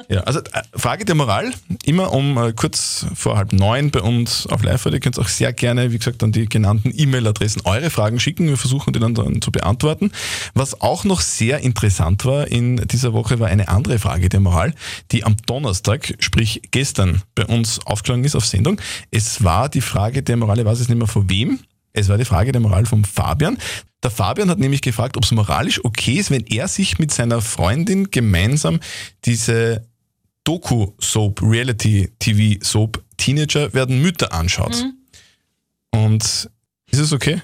Ja, 0.08 0.20
also 0.20 0.38
äh, 0.40 0.62
Frage 0.74 1.04
der 1.04 1.14
Moral, 1.14 1.52
immer 1.84 2.12
um 2.12 2.38
äh, 2.38 2.52
kurz 2.52 3.06
vor 3.14 3.36
halb 3.36 3.52
neun 3.52 3.90
bei 3.90 4.00
uns 4.00 4.46
auf 4.46 4.62
live 4.62 4.86
Ihr 4.86 5.00
könnt 5.00 5.18
auch 5.18 5.28
sehr 5.28 5.52
gerne, 5.52 5.90
wie 5.90 5.98
gesagt, 5.98 6.22
an 6.22 6.32
die 6.32 6.46
genannten 6.46 6.92
E-Mail-Adressen 6.94 7.62
eure 7.64 7.90
Fragen 7.90 8.20
schicken. 8.20 8.48
Wir 8.48 8.56
versuchen 8.56 8.92
die 8.92 9.00
dann, 9.00 9.14
dann 9.14 9.42
zu 9.42 9.50
beantworten. 9.50 10.12
Was 10.54 10.80
auch 10.80 11.04
noch 11.04 11.20
sehr 11.20 11.60
interessant 11.60 12.24
war 12.24 12.46
in 12.46 12.76
dieser 12.76 13.12
Woche, 13.12 13.40
war 13.40 13.48
eine 13.48 13.68
andere 13.68 13.98
Frage 13.98 14.28
der 14.28 14.40
Moral, 14.40 14.74
die 15.10 15.24
am 15.24 15.36
Donnerstag, 15.46 16.14
sprich 16.20 16.62
gestern, 16.70 17.22
bei 17.34 17.44
uns 17.46 17.84
aufgeschlagen 17.84 18.24
ist 18.24 18.36
auf 18.36 18.46
Sendung. 18.46 18.80
Es 19.10 19.42
war 19.42 19.68
die 19.68 19.80
Frage 19.80 20.22
der 20.22 20.36
Moral, 20.36 20.60
ich 20.60 20.64
weiß 20.64 20.80
es 20.80 20.88
nicht 20.88 20.98
mehr 20.98 21.08
von 21.08 21.28
wem, 21.28 21.58
es 21.92 22.08
war 22.08 22.18
die 22.18 22.24
Frage 22.24 22.52
der 22.52 22.60
Moral 22.60 22.86
vom 22.86 23.04
Fabian. 23.04 23.58
Der 24.02 24.10
Fabian 24.10 24.50
hat 24.50 24.58
nämlich 24.58 24.82
gefragt, 24.82 25.16
ob 25.16 25.24
es 25.24 25.32
moralisch 25.32 25.82
okay 25.84 26.14
ist, 26.14 26.30
wenn 26.30 26.44
er 26.46 26.68
sich 26.68 26.98
mit 26.98 27.10
seiner 27.10 27.40
Freundin 27.40 28.10
gemeinsam 28.10 28.80
diese 29.24 29.86
Doku-Soap, 30.46 31.42
Reality-TV-Soap 31.42 33.02
Teenager 33.16 33.72
werden 33.74 34.00
Mütter 34.00 34.32
anschaut. 34.32 34.84
Und 35.90 36.22
ist 36.90 37.00
es 37.00 37.12
okay? 37.12 37.42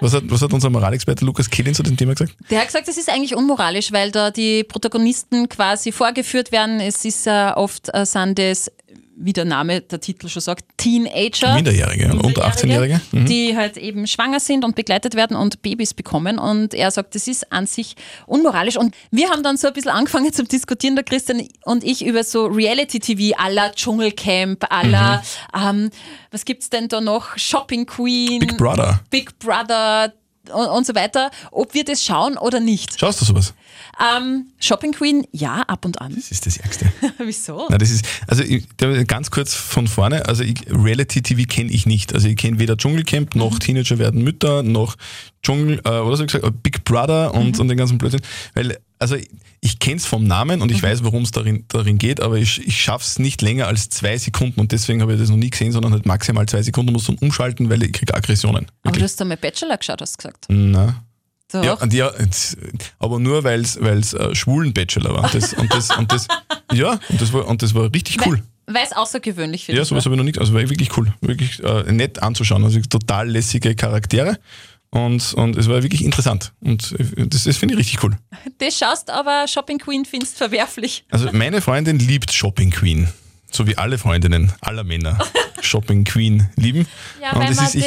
Was 0.00 0.14
hat, 0.14 0.24
was 0.26 0.42
hat 0.42 0.52
unser 0.52 0.68
Moralexperte 0.68 1.24
Lukas 1.24 1.48
Kehlin 1.48 1.74
zu 1.74 1.82
dem 1.82 1.96
Thema 1.96 2.14
gesagt? 2.14 2.36
Der 2.50 2.60
hat 2.60 2.66
gesagt, 2.66 2.88
das 2.88 2.96
ist 2.96 3.08
eigentlich 3.08 3.36
unmoralisch, 3.36 3.92
weil 3.92 4.10
da 4.10 4.30
die 4.30 4.64
Protagonisten 4.64 5.48
quasi 5.48 5.92
vorgeführt 5.92 6.50
werden. 6.50 6.80
Es 6.80 7.04
ist 7.04 7.26
äh, 7.26 7.52
oft 7.54 7.88
äh, 7.94 8.04
sind 8.04 8.38
das 8.38 8.70
wie 9.20 9.32
der 9.32 9.44
Name, 9.44 9.80
der 9.82 10.00
Titel 10.00 10.28
schon 10.28 10.42
sagt, 10.42 10.64
Teenager. 10.76 11.54
Minderjährige 11.54 12.10
und 12.10 12.20
unter 12.20 12.46
18-Jährige. 12.46 13.00
Mhm. 13.12 13.26
Die 13.26 13.56
halt 13.56 13.76
eben 13.76 14.06
schwanger 14.06 14.40
sind 14.40 14.64
und 14.64 14.74
begleitet 14.74 15.14
werden 15.14 15.36
und 15.36 15.62
Babys 15.62 15.94
bekommen. 15.94 16.38
Und 16.38 16.74
er 16.74 16.90
sagt, 16.90 17.14
das 17.14 17.28
ist 17.28 17.52
an 17.52 17.66
sich 17.66 17.96
unmoralisch. 18.26 18.76
Und 18.76 18.94
wir 19.10 19.30
haben 19.30 19.42
dann 19.42 19.56
so 19.56 19.68
ein 19.68 19.74
bisschen 19.74 19.90
angefangen 19.90 20.32
zu 20.32 20.44
diskutieren, 20.44 20.96
der 20.96 21.04
Christian 21.04 21.46
und 21.64 21.84
ich, 21.84 22.04
über 22.04 22.24
so 22.24 22.46
Reality-TV 22.46 23.36
la 23.50 23.70
Dschungelcamp, 23.70 24.64
à 24.72 24.86
la, 24.86 25.22
ähm, 25.54 25.90
was 26.30 26.44
gibt's 26.44 26.70
denn 26.70 26.88
da 26.88 27.00
noch? 27.00 27.36
Shopping 27.36 27.86
Queen. 27.86 28.38
Big 28.38 28.56
Brother. 28.56 29.00
Big 29.10 29.38
Brother 29.38 30.12
und, 30.52 30.66
und 30.66 30.86
so 30.86 30.94
weiter, 30.94 31.30
ob 31.50 31.74
wir 31.74 31.84
das 31.84 32.02
schauen 32.04 32.36
oder 32.38 32.60
nicht. 32.60 32.98
Schaust 32.98 33.20
du 33.20 33.24
sowas? 33.24 33.54
Ähm, 34.16 34.46
Shopping 34.58 34.92
Queen, 34.92 35.26
ja, 35.32 35.62
ab 35.62 35.84
und 35.84 36.00
an. 36.00 36.14
Das 36.14 36.30
ist 36.30 36.46
das 36.46 36.56
Ärgste. 36.56 36.90
Wieso? 37.18 37.66
Na, 37.68 37.78
das 37.78 37.90
ist, 37.90 38.04
also 38.26 38.42
ich, 38.42 38.66
ganz 39.06 39.30
kurz 39.30 39.54
von 39.54 39.86
vorne, 39.86 40.26
also 40.26 40.42
ich, 40.42 40.64
Reality 40.70 41.22
TV 41.22 41.42
kenne 41.48 41.70
ich 41.70 41.86
nicht. 41.86 42.14
Also 42.14 42.28
ich 42.28 42.36
kenne 42.36 42.58
weder 42.58 42.76
Dschungelcamp 42.76 43.34
noch 43.34 43.58
Teenager 43.58 43.98
werden 43.98 44.22
Mütter 44.22 44.62
noch 44.62 44.96
Dschungel, 45.42 45.80
äh, 45.84 45.98
oder 45.98 46.16
so 46.16 46.24
gesagt, 46.24 46.62
Big 46.62 46.84
Brother 46.84 47.34
und, 47.34 47.58
und 47.58 47.68
den 47.68 47.76
ganzen 47.76 47.98
Blödsinn. 47.98 48.22
Weil, 48.54 48.78
also 49.00 49.16
ich, 49.60 49.78
kenne 49.78 49.96
es 49.96 50.06
vom 50.06 50.24
Namen 50.24 50.62
und 50.62 50.70
ich 50.70 50.82
weiß, 50.82 51.02
worum 51.02 51.22
es 51.22 51.30
darin, 51.30 51.64
darin 51.68 51.98
geht, 51.98 52.20
aber 52.20 52.36
ich, 52.36 52.64
ich 52.66 52.80
schaffe 52.80 53.04
es 53.04 53.18
nicht 53.18 53.42
länger 53.42 53.66
als 53.66 53.88
zwei 53.88 54.16
Sekunden 54.16 54.60
und 54.60 54.72
deswegen 54.72 55.00
habe 55.02 55.14
ich 55.14 55.20
das 55.20 55.30
noch 55.30 55.36
nie 55.36 55.50
gesehen, 55.50 55.72
sondern 55.72 55.92
halt 55.92 56.06
maximal 56.06 56.46
zwei 56.46 56.62
Sekunden 56.62 56.92
muss 56.92 57.06
dann 57.06 57.16
umschalten, 57.16 57.68
weil 57.70 57.82
ich 57.82 57.92
kriege 57.92 58.14
Aggressionen. 58.14 58.66
Aber 58.66 58.68
du 58.84 58.88
Wirklich. 58.90 59.04
hast 59.04 59.20
da 59.20 59.24
mal 59.24 59.36
Bachelor 59.36 59.76
geschaut, 59.78 60.00
hast 60.00 60.14
du 60.14 60.28
gesagt. 60.28 60.46
Na. 60.48 61.02
Doch. 61.52 61.64
Ja, 61.64 61.74
und 61.74 61.92
ja, 61.92 62.12
aber 63.00 63.18
nur 63.18 63.42
weil 63.42 63.60
es 63.62 63.76
äh, 64.14 64.34
schwulen 64.36 64.72
Bachelor 64.72 65.14
war. 65.14 65.24
Und 65.24 65.34
das, 65.34 65.52
und 65.54 65.74
das, 65.74 65.96
und 65.96 66.12
das, 66.12 66.28
ja, 66.72 66.92
und 67.08 67.20
das 67.20 67.32
war, 67.32 67.46
und 67.48 67.62
das 67.62 67.74
war 67.74 67.92
richtig 67.92 68.24
cool. 68.24 68.40
Weil 68.66 68.84
es 68.84 68.92
außergewöhnlich 68.92 69.66
für 69.66 69.72
Ja, 69.72 69.84
sowas 69.84 70.04
habe 70.04 70.14
ich 70.14 70.18
noch 70.18 70.24
nicht. 70.24 70.38
Also 70.38 70.54
war 70.54 70.60
wirklich 70.60 70.96
cool. 70.96 71.12
Wirklich 71.20 71.60
äh, 71.64 71.90
nett 71.90 72.22
anzuschauen. 72.22 72.62
Also 72.62 72.78
total 72.82 73.28
lässige 73.28 73.74
Charaktere. 73.74 74.38
Und, 74.92 75.34
und 75.34 75.56
es 75.56 75.68
war 75.68 75.82
wirklich 75.82 76.04
interessant. 76.04 76.52
Und 76.60 76.96
das, 77.16 77.44
das 77.44 77.56
finde 77.56 77.74
ich 77.74 77.80
richtig 77.80 78.02
cool. 78.02 78.16
Das 78.58 78.76
schaust, 78.76 79.08
aber 79.10 79.46
Shopping 79.46 79.78
Queen 79.78 80.04
findest 80.04 80.36
verwerflich. 80.36 81.04
Also 81.10 81.30
meine 81.32 81.60
Freundin 81.60 81.98
liebt 81.98 82.32
Shopping 82.32 82.70
Queen. 82.70 83.08
So 83.52 83.66
wie 83.66 83.76
alle 83.76 83.98
Freundinnen 83.98 84.52
aller 84.60 84.84
Männer 84.84 85.18
Shopping 85.60 86.04
Queen 86.04 86.48
lieben. 86.56 86.86
Ja, 87.20 87.32
und 87.32 87.42
es 87.48 87.60
ist, 87.60 87.74
ich, 87.74 87.84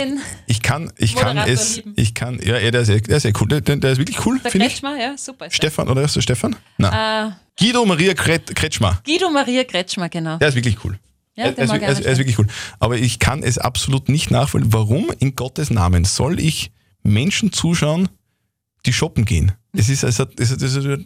ich 0.47 0.61
kann, 0.61 0.91
ich 0.97 1.15
kann 1.15 1.37
es, 1.37 1.77
lieben. 1.77 1.93
ich 1.95 2.13
kann, 2.13 2.39
ja, 2.43 2.57
ja, 2.57 2.71
der 2.71 2.81
ist, 2.81 2.89
der 2.89 3.17
ist 3.17 3.23
sehr 3.23 3.33
cool. 3.39 3.47
Der, 3.47 3.61
der 3.61 3.91
ist 3.91 3.97
wirklich 3.97 4.25
cool, 4.25 4.39
Der 4.39 4.51
finde 4.51 4.67
ich. 4.67 4.73
Kretschmer, 4.73 4.97
ja, 4.97 5.17
super. 5.17 5.49
Stefan, 5.49 5.87
oder 5.89 6.03
ist 6.03 6.15
der 6.15 6.21
Stefan? 6.21 6.55
Nein. 6.77 7.31
Äh, 7.31 7.31
Guido 7.59 7.85
Maria 7.85 8.13
Kret 8.13 8.53
Kretschmer. 8.55 9.01
Guido 9.05 9.29
Maria 9.29 9.63
Kretschmer, 9.63 10.09
genau. 10.09 10.37
Der 10.37 10.49
ist 10.49 10.55
wirklich 10.55 10.83
cool. 10.83 10.99
Ja, 11.35 11.45
er, 11.45 11.57
er, 11.57 11.69
er, 11.69 11.81
er 11.81 12.11
ist 12.11 12.17
wirklich 12.17 12.37
cool. 12.39 12.47
Aber 12.79 12.97
ich 12.97 13.19
kann 13.19 13.41
es 13.41 13.57
absolut 13.57 14.09
nicht 14.09 14.31
nachvollziehen. 14.31 14.73
Warum 14.73 15.11
in 15.19 15.35
Gottes 15.35 15.69
Namen 15.69 16.05
soll 16.05 16.39
ich 16.39 16.71
Menschen 17.03 17.51
zuschauen, 17.51 18.09
die 18.85 18.93
shoppen 18.93 19.25
gehen? 19.25 19.51
Es 19.73 19.89
ist, 19.89 20.03
es 20.03 20.19
hat, 20.19 20.39
es 20.39 20.51
hat, 20.51 20.61
es 20.61 20.75
hat 20.75 20.99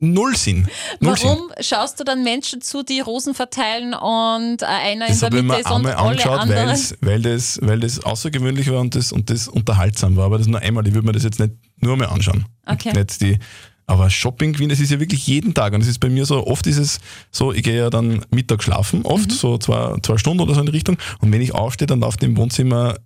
null 0.00 0.36
Sinn. 0.36 0.68
Null 1.00 1.16
Sinn. 1.16 1.28
Warum 1.28 1.50
schaust 1.60 1.98
du 2.00 2.04
dann 2.04 2.24
Menschen 2.24 2.60
zu, 2.60 2.82
die 2.82 3.00
Rosen 3.00 3.34
verteilen 3.34 3.94
und 3.94 4.62
äh, 4.62 4.66
einer 4.66 5.06
Das 5.08 5.22
in 5.22 5.30
der 5.30 5.42
Mitte 5.42 5.60
ist 5.60 5.66
und 5.70 5.76
einmal 5.76 5.94
alle 5.94 6.10
angeschaut, 6.10 6.40
anderen? 6.40 6.78
weil, 7.00 7.22
das, 7.22 7.58
weil 7.62 7.80
das 7.80 8.00
außergewöhnlich 8.04 8.70
war 8.70 8.80
und 8.80 8.94
das, 8.94 9.12
und 9.12 9.30
das 9.30 9.48
unterhaltsam 9.48 10.16
war. 10.16 10.26
Aber 10.26 10.38
das 10.38 10.46
nur 10.46 10.60
einmal. 10.60 10.86
Ich 10.86 10.94
würde 10.94 11.06
mir 11.06 11.12
das 11.12 11.22
jetzt 11.22 11.38
nicht 11.40 11.52
nur 11.80 11.96
mehr 11.96 12.10
anschauen. 12.12 12.44
Okay. 12.66 12.92
Nicht 12.92 13.20
die, 13.20 13.38
aber 13.86 14.08
Shopping 14.10 14.54
Queen, 14.54 14.68
das 14.70 14.80
ist 14.80 14.90
ja 14.90 14.98
wirklich 14.98 15.26
jeden 15.26 15.52
Tag. 15.54 15.74
Und 15.74 15.82
es 15.82 15.88
ist 15.88 15.98
bei 16.00 16.08
mir 16.08 16.24
so, 16.24 16.46
oft 16.46 16.66
ist 16.66 16.78
es 16.78 17.00
so, 17.30 17.52
ich 17.52 17.62
gehe 17.62 17.76
ja 17.76 17.90
dann 17.90 18.24
Mittag 18.30 18.62
schlafen, 18.62 19.02
oft, 19.04 19.28
Mhm. 19.30 19.34
so 19.34 19.58
zwei, 19.58 19.96
zwei 20.02 20.16
Stunden 20.18 20.40
oder 20.42 20.54
so 20.54 20.60
in 20.60 20.66
die 20.66 20.72
Richtung. 20.72 20.96
Und 21.20 21.30
wenn 21.32 21.42
ich 21.42 21.54
aufstehe, 21.54 21.86
dann 21.86 22.00
läuft 22.00 22.22
im 22.22 22.36
Wohnzimmer 22.36 22.96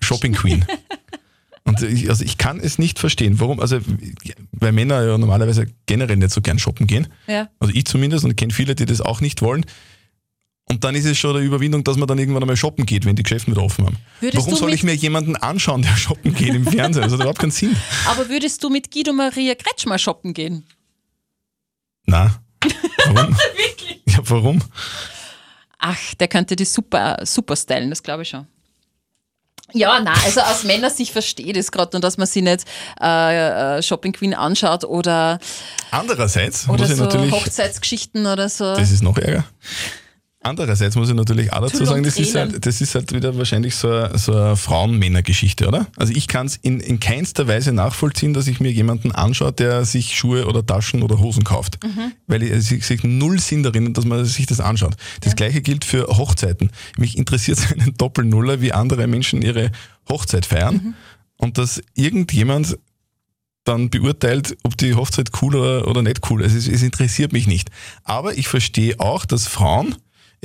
Shopping 0.00 0.34
Queen. 0.34 0.64
Und 1.66 1.82
ich, 1.82 2.08
also 2.08 2.24
ich 2.24 2.38
kann 2.38 2.60
es 2.60 2.78
nicht 2.78 2.98
verstehen, 2.98 3.40
warum, 3.40 3.58
also 3.58 3.80
weil 4.52 4.70
Männer 4.70 5.04
ja 5.04 5.18
normalerweise 5.18 5.66
generell 5.86 6.16
nicht 6.16 6.30
so 6.30 6.40
gern 6.40 6.60
shoppen 6.60 6.86
gehen. 6.86 7.08
Ja. 7.26 7.48
Also 7.58 7.74
ich 7.74 7.84
zumindest 7.86 8.24
und 8.24 8.30
ich 8.30 8.36
kenne 8.36 8.52
viele, 8.52 8.76
die 8.76 8.86
das 8.86 9.00
auch 9.00 9.20
nicht 9.20 9.42
wollen. 9.42 9.66
Und 10.68 10.84
dann 10.84 10.94
ist 10.94 11.04
es 11.04 11.18
schon 11.18 11.36
eine 11.36 11.44
Überwindung, 11.44 11.84
dass 11.84 11.96
man 11.96 12.08
dann 12.08 12.18
irgendwann 12.18 12.42
einmal 12.42 12.56
shoppen 12.56 12.86
geht, 12.86 13.04
wenn 13.04 13.16
die 13.16 13.22
Geschäfte 13.22 13.50
wieder 13.50 13.62
offen 13.62 13.86
haben. 13.86 13.96
Würdest 14.20 14.46
Warum 14.46 14.58
soll 14.58 14.72
ich 14.74 14.84
mir 14.84 14.94
jemanden 14.94 15.36
anschauen, 15.36 15.82
der 15.82 15.96
shoppen 15.96 16.34
geht 16.34 16.54
im 16.54 16.66
Fernsehen? 16.66 17.02
Das 17.02 17.12
hat 17.12 17.20
überhaupt 17.20 17.40
keinen 17.40 17.50
Sinn. 17.50 17.76
Aber 18.06 18.28
würdest 18.28 18.62
du 18.62 18.70
mit 18.70 18.90
Guido 18.92 19.12
Maria 19.12 19.54
Kretschmer 19.54 19.98
shoppen 19.98 20.34
gehen? 20.34 20.64
Na, 22.06 22.40
warum? 23.06 23.36
Ja, 24.08 24.18
warum? 24.22 24.62
Ach, 25.78 26.14
der 26.14 26.28
könnte 26.28 26.54
die 26.54 26.64
super, 26.64 27.18
super 27.24 27.56
stylen, 27.56 27.90
das 27.90 28.02
glaube 28.02 28.22
ich 28.22 28.28
schon. 28.28 28.46
Ja, 29.72 30.00
na, 30.00 30.12
also 30.24 30.40
aus 30.40 30.64
Männersicht 30.64 31.12
verstehe 31.12 31.46
ich 31.46 31.52
das 31.52 31.72
gerade 31.72 31.96
und 31.96 32.04
dass 32.04 32.18
man 32.18 32.26
sich 32.26 32.42
nicht 32.42 32.64
äh, 33.00 33.78
äh, 33.78 33.82
Shopping 33.82 34.12
Queen 34.12 34.32
anschaut 34.32 34.84
oder, 34.84 35.38
Andererseits 35.90 36.68
oder 36.68 36.82
muss 36.82 36.90
ich 36.90 36.96
so 36.96 37.04
natürlich, 37.04 37.32
Hochzeitsgeschichten 37.32 38.26
oder 38.26 38.48
so. 38.48 38.76
das 38.76 38.92
ist 38.92 39.02
noch 39.02 39.18
ärger. 39.18 39.44
Andererseits 40.46 40.94
muss 40.94 41.08
ich 41.08 41.14
natürlich 41.16 41.52
auch 41.52 41.60
dazu 41.60 41.84
sagen, 41.84 42.04
das 42.04 42.16
ist, 42.18 42.36
halt, 42.36 42.64
das 42.64 42.80
ist 42.80 42.94
halt 42.94 43.12
wieder 43.12 43.36
wahrscheinlich 43.36 43.74
so 43.74 43.90
eine, 43.90 44.16
so 44.16 44.32
eine 44.32 44.56
Frauen-Männer-Geschichte, 44.56 45.66
oder? 45.66 45.88
Also 45.96 46.12
ich 46.14 46.28
kann 46.28 46.46
es 46.46 46.54
in, 46.54 46.78
in 46.78 47.00
keinster 47.00 47.48
Weise 47.48 47.72
nachvollziehen, 47.72 48.32
dass 48.32 48.46
ich 48.46 48.60
mir 48.60 48.70
jemanden 48.70 49.10
anschaue, 49.10 49.52
der 49.52 49.84
sich 49.84 50.16
Schuhe 50.16 50.46
oder 50.46 50.64
Taschen 50.64 51.02
oder 51.02 51.18
Hosen 51.18 51.42
kauft. 51.42 51.82
Mhm. 51.82 52.12
Weil 52.28 52.44
ich, 52.44 52.52
also 52.52 52.74
ich 52.76 53.02
null 53.02 53.40
Sinn 53.40 53.64
darin, 53.64 53.92
dass 53.92 54.04
man 54.04 54.24
sich 54.24 54.46
das 54.46 54.60
anschaut. 54.60 54.94
Das 55.22 55.34
gleiche 55.34 55.62
gilt 55.62 55.84
für 55.84 56.06
Hochzeiten. 56.06 56.70
Mich 56.96 57.18
interessiert 57.18 57.58
es 57.58 57.72
einen 57.72 57.96
Doppelnuller, 57.96 58.60
wie 58.60 58.72
andere 58.72 59.08
Menschen 59.08 59.42
ihre 59.42 59.72
Hochzeit 60.08 60.46
feiern. 60.46 60.74
Mhm. 60.74 60.94
Und 61.38 61.58
dass 61.58 61.82
irgendjemand 61.94 62.78
dann 63.64 63.90
beurteilt, 63.90 64.56
ob 64.62 64.76
die 64.76 64.94
Hochzeit 64.94 65.30
cool 65.42 65.56
oder, 65.56 65.88
oder 65.88 66.02
nicht 66.02 66.30
cool 66.30 66.40
ist. 66.42 66.54
Es, 66.54 66.68
es 66.68 66.82
interessiert 66.82 67.32
mich 67.32 67.48
nicht. 67.48 67.70
Aber 68.04 68.38
ich 68.38 68.46
verstehe 68.46 69.00
auch, 69.00 69.26
dass 69.26 69.48
Frauen 69.48 69.96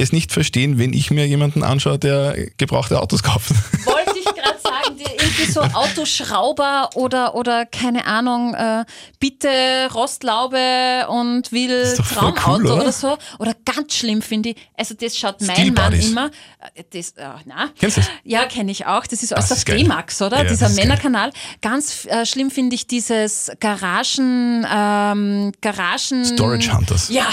es 0.02 0.12
nicht 0.12 0.32
verstehen, 0.32 0.78
wenn 0.78 0.94
ich 0.94 1.12
mir 1.12 1.28
jemanden 1.28 1.64
anschaue, 1.64 1.98
der 2.00 2.36
gebrauchte 2.58 3.00
Autos 3.02 3.24
kauft. 3.24 3.52
Wollte 3.86 4.18
ich 4.20 4.26
gerade 4.26 4.60
sagen, 4.62 4.98
die 4.98 5.04
irgendwie 5.04 5.46
so 5.52 5.62
Autoschrauber 5.62 6.90
oder, 6.96 7.36
oder 7.36 7.66
keine 7.66 8.06
Ahnung, 8.06 8.54
äh, 8.54 8.86
bitte 9.20 9.50
Rostlaube 9.94 11.08
und 11.10 11.52
will 11.52 11.96
Traumauto 11.96 12.52
cool, 12.52 12.66
oder? 12.66 12.76
oder 12.82 12.92
so. 12.92 13.18
Oder 13.40 13.54
ganz 13.66 13.96
schlimm 13.96 14.22
finde 14.22 14.50
ich, 14.50 14.56
also 14.76 14.94
das 14.96 15.18
schaut 15.18 15.42
mein 15.42 15.74
Mann 15.74 15.94
immer. 15.94 16.32
äh, 16.76 16.84
Das, 16.92 17.12
äh, 17.12 17.28
na, 17.46 17.70
Kennst 17.80 17.98
du 17.98 18.02
das? 18.02 18.10
Ja, 18.24 18.46
kenne 18.46 18.72
ich 18.72 18.86
auch. 18.86 19.06
Das 19.08 19.24
ist 19.24 19.32
ist 19.32 19.66
geil. 19.66 19.78
D-Max, 19.80 20.22
oder? 20.22 20.44
Ja, 20.44 20.50
Dieser. 20.50 20.70
Männerkanal. 20.70 21.32
Ganz 21.62 22.06
äh, 22.06 22.26
schlimm 22.26 22.50
finde 22.52 22.76
ich 22.76 22.88
dieses 22.88 23.52
Garagen, 23.60 24.66
ähm, 24.72 25.52
Garagen. 25.62 26.26
Storage 26.26 26.74
Hunters. 26.76 27.10
Ja. 27.10 27.28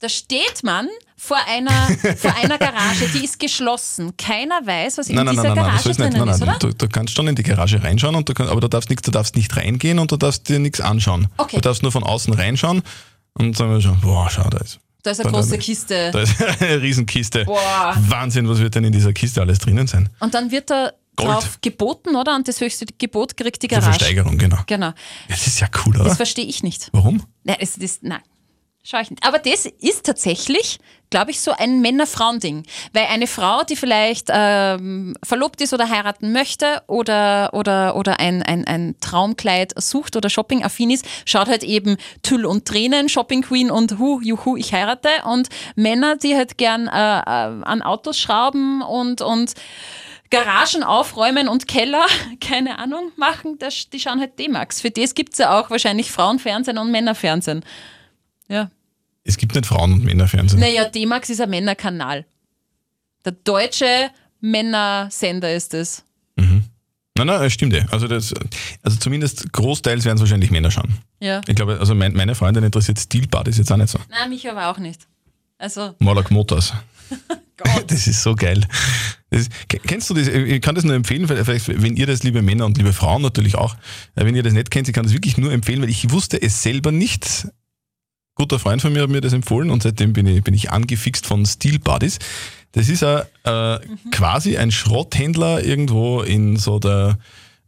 Da 0.00 0.08
steht 0.08 0.62
man 0.62 0.88
vor 1.26 1.38
einer, 1.46 1.70
vor 2.16 2.34
einer 2.36 2.58
Garage, 2.58 3.08
die 3.14 3.24
ist 3.24 3.38
geschlossen. 3.38 4.16
Keiner 4.16 4.60
weiß, 4.64 4.98
was 4.98 5.08
in 5.08 5.16
Nein, 5.16 5.26
nein, 5.26 5.34
dieser 5.36 5.48
nein, 5.48 5.54
nein, 5.56 5.64
nein, 5.64 5.70
Garage 5.72 5.82
so 5.84 5.90
ist 5.90 5.98
nicht. 5.98 6.12
drinnen 6.12 6.24
Nein, 6.26 6.34
ist, 6.34 6.40
nein, 6.40 6.48
oder? 6.50 6.58
du, 6.58 6.74
du 6.74 6.88
kannst 6.88 7.14
schon 7.14 7.26
in 7.28 7.34
die 7.34 7.42
Garage 7.42 7.82
reinschauen, 7.82 8.14
und 8.14 8.28
du 8.28 8.34
kannst, 8.34 8.52
aber 8.52 8.60
du 8.60 8.68
darfst, 8.68 8.90
nichts, 8.90 9.02
du 9.02 9.10
darfst 9.10 9.34
nicht 9.36 9.56
reingehen 9.56 9.98
und 9.98 10.12
du 10.12 10.16
darfst 10.16 10.48
dir 10.48 10.58
nichts 10.58 10.80
anschauen. 10.80 11.28
Okay. 11.38 11.56
Du 11.56 11.62
darfst 11.62 11.82
nur 11.82 11.92
von 11.92 12.02
außen 12.02 12.32
reinschauen 12.34 12.82
und 13.34 13.58
dann 13.58 13.80
schon, 13.80 14.00
boah, 14.00 14.28
schau, 14.30 14.48
da 14.50 14.58
ist, 14.58 14.78
Da 15.02 15.10
ist 15.12 15.20
eine 15.20 15.30
Da- 15.32 15.38
große 15.38 15.50
da- 15.52 15.56
Kiste. 15.58 16.10
da 16.12 16.20
ist 16.20 16.34
eine 16.60 16.82
Riesenkiste. 16.82 17.44
Boah. 17.44 17.96
Wahnsinn, 18.08 18.48
was 18.48 18.58
wird 18.58 18.74
denn 18.74 18.84
in 18.84 18.92
dieser 18.92 19.12
Kiste 19.12 19.40
alles 19.40 19.58
drinnen 19.58 19.86
sein? 19.86 20.08
Und 20.20 20.34
dann 20.34 20.50
wird 20.50 20.70
da 20.70 20.92
Gold. 21.16 21.30
drauf 21.30 21.58
geboten, 21.60 22.16
oder? 22.16 22.34
Und 22.34 22.48
das 22.48 22.60
höchste 22.60 22.86
Gebot 22.98 23.36
kriegt 23.36 23.62
die 23.62 23.68
Garage. 23.68 23.86
Versteigerung, 23.90 24.36
genau. 24.36 24.58
Genau. 24.66 24.92
Das 25.28 25.46
ist 25.46 25.60
ja 25.60 25.68
cool, 25.86 25.94
oder? 25.96 26.04
Das 26.04 26.16
verstehe 26.16 26.44
ich 26.46 26.62
nicht. 26.62 26.88
Warum? 26.92 27.22
Nein, 27.44 27.56
das, 27.60 27.74
das, 27.76 27.98
nein. 28.02 28.20
Nicht. 28.92 29.26
Aber 29.26 29.38
das 29.38 29.64
ist 29.64 30.04
tatsächlich, 30.04 30.78
glaube 31.08 31.30
ich, 31.30 31.40
so 31.40 31.52
ein 31.52 31.80
Männer-Frauen-Ding. 31.80 32.64
Weil 32.92 33.06
eine 33.06 33.26
Frau, 33.26 33.62
die 33.62 33.76
vielleicht 33.76 34.28
ähm, 34.30 35.16
verlobt 35.22 35.62
ist 35.62 35.72
oder 35.72 35.88
heiraten 35.88 36.32
möchte 36.32 36.82
oder, 36.86 37.54
oder, 37.54 37.96
oder 37.96 38.20
ein, 38.20 38.42
ein, 38.42 38.66
ein 38.66 38.96
Traumkleid 39.00 39.72
sucht 39.80 40.16
oder 40.16 40.28
shopping-affin 40.28 40.90
ist, 40.90 41.06
schaut 41.24 41.48
halt 41.48 41.64
eben 41.64 41.96
Tüll 42.22 42.44
und 42.44 42.66
Tränen, 42.66 43.08
Shopping 43.08 43.40
Queen 43.40 43.70
und 43.70 43.98
Hu, 43.98 44.20
Juhu, 44.20 44.56
ich 44.56 44.74
heirate. 44.74 45.08
Und 45.24 45.48
Männer, 45.76 46.16
die 46.16 46.36
halt 46.36 46.58
gern 46.58 46.86
äh, 46.86 46.90
äh, 46.90 47.62
an 47.64 47.80
Autos 47.80 48.18
schrauben 48.18 48.82
und, 48.82 49.22
und 49.22 49.54
Garagen 50.28 50.82
aufräumen 50.82 51.48
und 51.48 51.68
Keller, 51.68 52.04
keine 52.40 52.78
Ahnung, 52.78 53.12
machen, 53.16 53.56
das, 53.58 53.88
die 53.88 53.98
schauen 54.00 54.20
halt 54.20 54.38
D-Max. 54.38 54.82
Für 54.82 54.90
das 54.90 55.14
gibt 55.14 55.32
es 55.32 55.38
ja 55.38 55.58
auch 55.58 55.70
wahrscheinlich 55.70 56.10
Frauenfernsehen 56.10 56.76
und 56.76 56.90
Männerfernsehen. 56.90 57.64
Ja. 58.48 58.70
Es 59.24 59.36
gibt 59.38 59.54
nicht 59.54 59.66
Frauen- 59.66 59.92
und 59.94 60.04
Männerfernsehen. 60.04 60.60
Naja, 60.60 60.84
D-Max 60.88 61.30
ist 61.30 61.40
ein 61.40 61.50
Männerkanal. 61.50 62.26
Der 63.24 63.32
deutsche 63.32 64.10
Männersender 64.40 65.54
ist 65.54 65.74
es. 65.74 66.04
Nein, 67.16 67.28
nein, 67.28 67.40
das 67.42 67.52
stimmt 67.52 67.72
eh. 67.74 67.84
Also, 67.92 68.08
das, 68.08 68.34
also 68.82 68.98
zumindest 68.98 69.52
großteils 69.52 70.04
werden 70.04 70.16
es 70.16 70.20
wahrscheinlich 70.20 70.50
Männer 70.50 70.72
schauen. 70.72 70.98
Ja. 71.20 71.40
Ich 71.46 71.54
glaube, 71.54 71.78
also 71.78 71.94
mein, 71.94 72.12
meine 72.14 72.34
Freundin 72.34 72.64
interessiert 72.64 72.98
Steel 72.98 73.28
Buddies 73.28 73.56
jetzt 73.56 73.70
auch 73.70 73.76
nicht 73.76 73.88
so. 73.90 74.00
Nein, 74.10 74.30
mich 74.30 74.50
aber 74.50 74.68
auch 74.68 74.78
nicht. 74.78 75.06
Also, 75.56 75.94
Morlock 76.00 76.32
Motors. 76.32 76.72
Gott. 77.56 77.84
Das 77.88 78.08
ist 78.08 78.20
so 78.20 78.34
geil. 78.34 78.66
Ke- 79.68 79.78
kennst 79.86 80.10
du 80.10 80.14
das? 80.14 80.26
Ich 80.26 80.60
kann 80.60 80.74
das 80.74 80.82
nur 80.82 80.96
empfehlen, 80.96 81.28
vielleicht, 81.28 81.68
wenn 81.80 81.94
ihr 81.96 82.06
das, 82.08 82.24
liebe 82.24 82.42
Männer 82.42 82.66
und 82.66 82.76
liebe 82.78 82.92
Frauen 82.92 83.22
natürlich 83.22 83.54
auch, 83.54 83.76
äh, 84.16 84.24
wenn 84.24 84.34
ihr 84.34 84.42
das 84.42 84.52
nicht 84.52 84.72
kennt, 84.72 84.88
ich 84.88 84.94
kann 84.94 85.04
das 85.04 85.12
wirklich 85.12 85.38
nur 85.38 85.52
empfehlen, 85.52 85.80
weil 85.82 85.90
ich 85.90 86.10
wusste 86.10 86.42
es 86.42 86.64
selber 86.64 86.90
nicht. 86.90 87.46
Guter 88.34 88.58
Freund 88.58 88.82
von 88.82 88.92
mir 88.92 89.02
hat 89.02 89.10
mir 89.10 89.20
das 89.20 89.32
empfohlen 89.32 89.70
und 89.70 89.82
seitdem 89.82 90.12
bin 90.12 90.26
ich, 90.26 90.42
bin 90.42 90.54
ich 90.54 90.70
angefixt 90.70 91.26
von 91.26 91.46
Steel 91.46 91.78
Buddies. 91.78 92.18
Das 92.72 92.88
ist 92.88 93.04
ein, 93.04 93.22
äh, 93.44 93.78
quasi 94.10 94.56
ein 94.56 94.72
Schrotthändler 94.72 95.64
irgendwo 95.64 96.22
in 96.22 96.56
so 96.56 96.80
der 96.80 97.18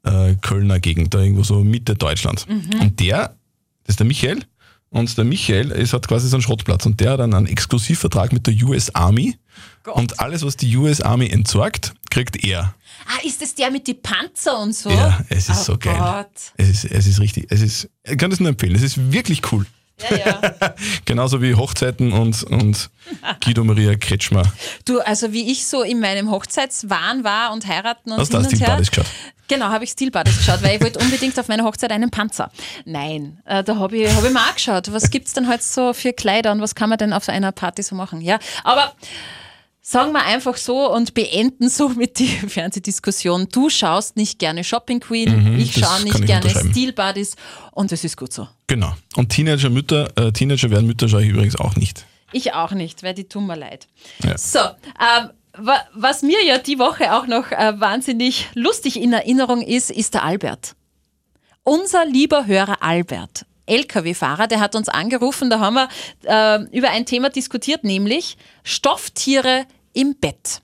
äh, 0.03 0.35
Kölner 0.43 0.81
Gegend, 0.81 1.15
da 1.15 1.21
irgendwo 1.21 1.45
so 1.45 1.63
Mitte 1.63 1.95
Deutschlands. 1.95 2.47
Und 2.81 2.99
der, 2.99 3.37
das 3.85 3.95
ist 3.95 4.01
der 4.01 4.07
Michael, 4.07 4.43
und 4.91 5.17
der 5.19 5.25
Michael 5.25 5.73
ist, 5.73 5.93
hat 5.93 6.09
quasi 6.09 6.29
so 6.29 6.37
einen 6.37 6.43
Schrottplatz 6.43 6.87
und 6.87 7.01
der 7.01 7.13
hat 7.13 7.21
dann 7.21 7.35
einen 7.35 7.47
Exklusivvertrag 7.47 8.33
mit 8.33 8.47
der 8.47 8.55
US 8.65 8.95
Army. 8.95 9.37
Gott. 9.83 9.97
Und 9.97 10.21
alles, 10.21 10.45
was 10.45 10.57
die 10.57 10.75
US 10.77 11.01
Army 11.01 11.29
entsorgt, 11.29 11.93
kriegt 12.11 12.43
er. 12.45 12.75
Ah, 13.07 13.27
ist 13.27 13.43
das 13.43 13.55
der 13.55 13.71
mit 13.71 13.87
die 13.87 13.95
Panzer 13.95 14.59
und 14.59 14.75
so? 14.75 14.91
Ja, 14.91 15.21
es 15.29 15.49
ist 15.49 15.61
oh 15.61 15.73
so 15.73 15.79
geil. 15.79 15.97
Gott. 15.99 16.53
Es 16.57 16.69
ist, 16.69 16.85
es 16.85 17.07
ist 17.07 17.21
richtig, 17.21 17.47
es 17.51 17.61
ist, 17.61 17.91
ich 18.05 18.17
kann 18.17 18.31
das 18.31 18.41
nur 18.41 18.49
empfehlen, 18.49 18.75
es 18.75 18.83
ist 18.83 19.13
wirklich 19.13 19.43
cool. 19.53 19.67
Ja, 19.99 20.17
ja. 20.17 20.55
Genauso 21.05 21.41
wie 21.41 21.55
Hochzeiten 21.55 22.13
und, 22.13 22.43
und 22.45 22.91
Guido 23.45 23.65
Maria 23.65 23.97
Kretschmer. 23.97 24.43
Du, 24.85 25.01
also 25.01 25.33
wie 25.33 25.51
ich 25.51 25.67
so 25.67 25.83
in 25.83 26.01
meinem 26.01 26.31
Hochzeitswahn 26.31 27.25
war 27.25 27.53
und 27.53 27.67
heiraten 27.67 28.13
und 28.13 28.19
Hast 28.19 28.33
du 28.33 28.39
hin 28.39 28.47
auch 28.47 28.53
und 28.53 28.61
her. 28.61 28.77
Geschaut? 28.77 29.07
Genau, 29.49 29.67
habe 29.67 29.85
ich 29.85 29.91
Steel 29.91 30.11
Buddies 30.11 30.39
geschaut, 30.39 30.63
weil 30.63 30.77
ich 30.77 30.83
wollte 30.83 30.99
unbedingt 30.99 31.39
auf 31.39 31.49
meiner 31.49 31.65
Hochzeit 31.65 31.93
einen 31.93 32.11
Panzer. 32.11 32.51
Nein, 32.85 33.39
äh, 33.45 33.63
da 33.63 33.77
habe 33.77 33.97
ich, 33.97 34.13
hab 34.13 34.25
ich 34.25 34.33
mal 34.33 34.51
auch 34.51 34.55
geschaut. 34.55 34.93
Was 34.93 35.11
gibt's 35.11 35.35
denn 35.35 35.49
heute 35.49 35.63
so 35.63 35.93
für 35.93 36.13
Kleider 36.13 36.53
und 36.53 36.61
was 36.61 36.75
kann 36.75 36.89
man 36.89 36.99
denn 36.99 37.13
auf 37.13 37.25
so 37.25 37.33
einer 37.33 37.53
Party 37.53 37.83
so 37.83 37.95
machen? 37.95 38.21
Ja, 38.21 38.39
aber 38.65 38.93
sagen 39.89 40.13
wir 40.13 40.25
einfach 40.25 40.57
so 40.57 40.93
und 40.93 41.15
beenden 41.15 41.69
so 41.69 41.89
mit 41.91 42.19
die 42.19 42.27
Fernsehdiskussion. 42.49 43.49
Du 43.53 43.71
schaust 43.71 44.17
nicht 44.17 44.41
gerne 44.41 44.65
Shopping 44.65 44.99
Queen, 44.99 45.57
ich 45.59 45.77
Mhm, 45.77 45.81
das 45.81 45.89
schaue 45.91 46.03
nicht 46.03 46.21
ich 46.21 46.27
gerne. 46.27 46.51
Steel 46.51 46.93
Buddies 46.93 47.37
und 47.71 47.93
es 47.93 48.03
ist 48.03 48.17
gut 48.17 48.33
so. 48.33 48.49
Genau. 48.67 48.93
Und 49.15 49.29
Teenager 49.29 49.71
Mütter, 49.71 50.11
äh, 50.17 50.33
Teenager 50.33 50.71
werden 50.71 50.89
Mütter 50.89 51.09
schaue 51.09 51.23
ich 51.23 51.29
übrigens 51.29 51.55
auch 51.57 51.77
nicht. 51.77 52.05
Ich 52.33 52.53
auch 52.53 52.73
nicht, 52.73 53.05
weil 53.05 53.15
die 53.15 53.29
tun 53.29 53.47
mir 53.47 53.57
leid. 53.57 53.87
Ja. 54.25 54.37
So, 54.37 54.59
ähm, 54.59 55.31
wa 55.57 55.81
was 55.95 56.23
mir 56.23 56.45
ja 56.45 56.59
die 56.59 56.81
Woche 56.81 57.15
auch 57.15 57.29
noch 57.29 57.53
äh, 57.53 57.79
wahnsinnig 57.79 58.49
lustig 58.55 59.01
in 59.01 59.13
Erinnerung 59.13 59.63
ist, 59.63 59.93
ist 59.93 60.15
der 60.15 60.25
Albert. 60.25 60.75
Unser 61.63 62.05
lieber 62.07 62.47
Hörer 62.47 62.83
Albert, 62.83 63.47
LKW-Fahrer, 63.67 64.47
der 64.47 64.61
hat 64.61 64.75
uns 64.75 64.89
angerufen, 64.89 65.51
da 65.51 65.61
haben 65.61 65.75
wir 65.75 65.89
äh, 66.25 66.77
über 66.77 66.91
ein 66.91 67.07
Thema 67.07 67.31
diskutiert, 67.31 67.85
nämlich 67.85 68.37
Stofftiere 68.65 69.67
im 69.97 70.15
Bett. 70.21 70.61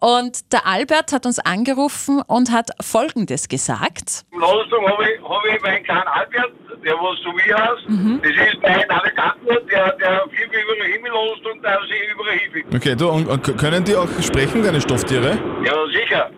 Und 0.00 0.52
der 0.52 0.66
Albert 0.66 1.12
hat 1.12 1.24
uns 1.24 1.38
angerufen 1.38 2.20
und 2.26 2.52
hat 2.52 2.70
Folgendes 2.82 3.48
gesagt. 3.48 4.24
Im 4.30 4.40
Ladungsturm 4.40 4.86
habe 4.86 5.04
ich, 5.04 5.22
hab 5.22 5.42
ich 5.46 5.62
meinen 5.62 5.82
kleinen 5.84 6.06
Albert, 6.06 6.52
der 6.84 6.94
was 6.94 7.18
so 7.24 7.30
wie 7.30 7.54
heißt. 7.54 8.22
Das 8.22 8.30
ist 8.30 8.62
mein 8.62 8.86
Navigator, 8.88 9.60
der, 9.70 9.92
der 9.96 10.24
fliegt 10.28 10.54
über 10.54 10.84
den 10.84 10.92
Himmel 10.92 11.12
Ladungsturm, 11.12 11.62
der 11.62 11.80
sich 11.88 12.12
überall 12.12 12.38
hinfliegt. 12.38 12.74
Okay, 12.74 12.94
du, 12.94 13.08
und, 13.08 13.26
und 13.26 13.58
können 13.58 13.82
die 13.84 13.96
auch 13.96 14.08
sprechen, 14.20 14.62
deine 14.62 14.82
Stofftiere? 14.82 15.38
Ja, 15.64 15.74
sicher. 15.92 16.30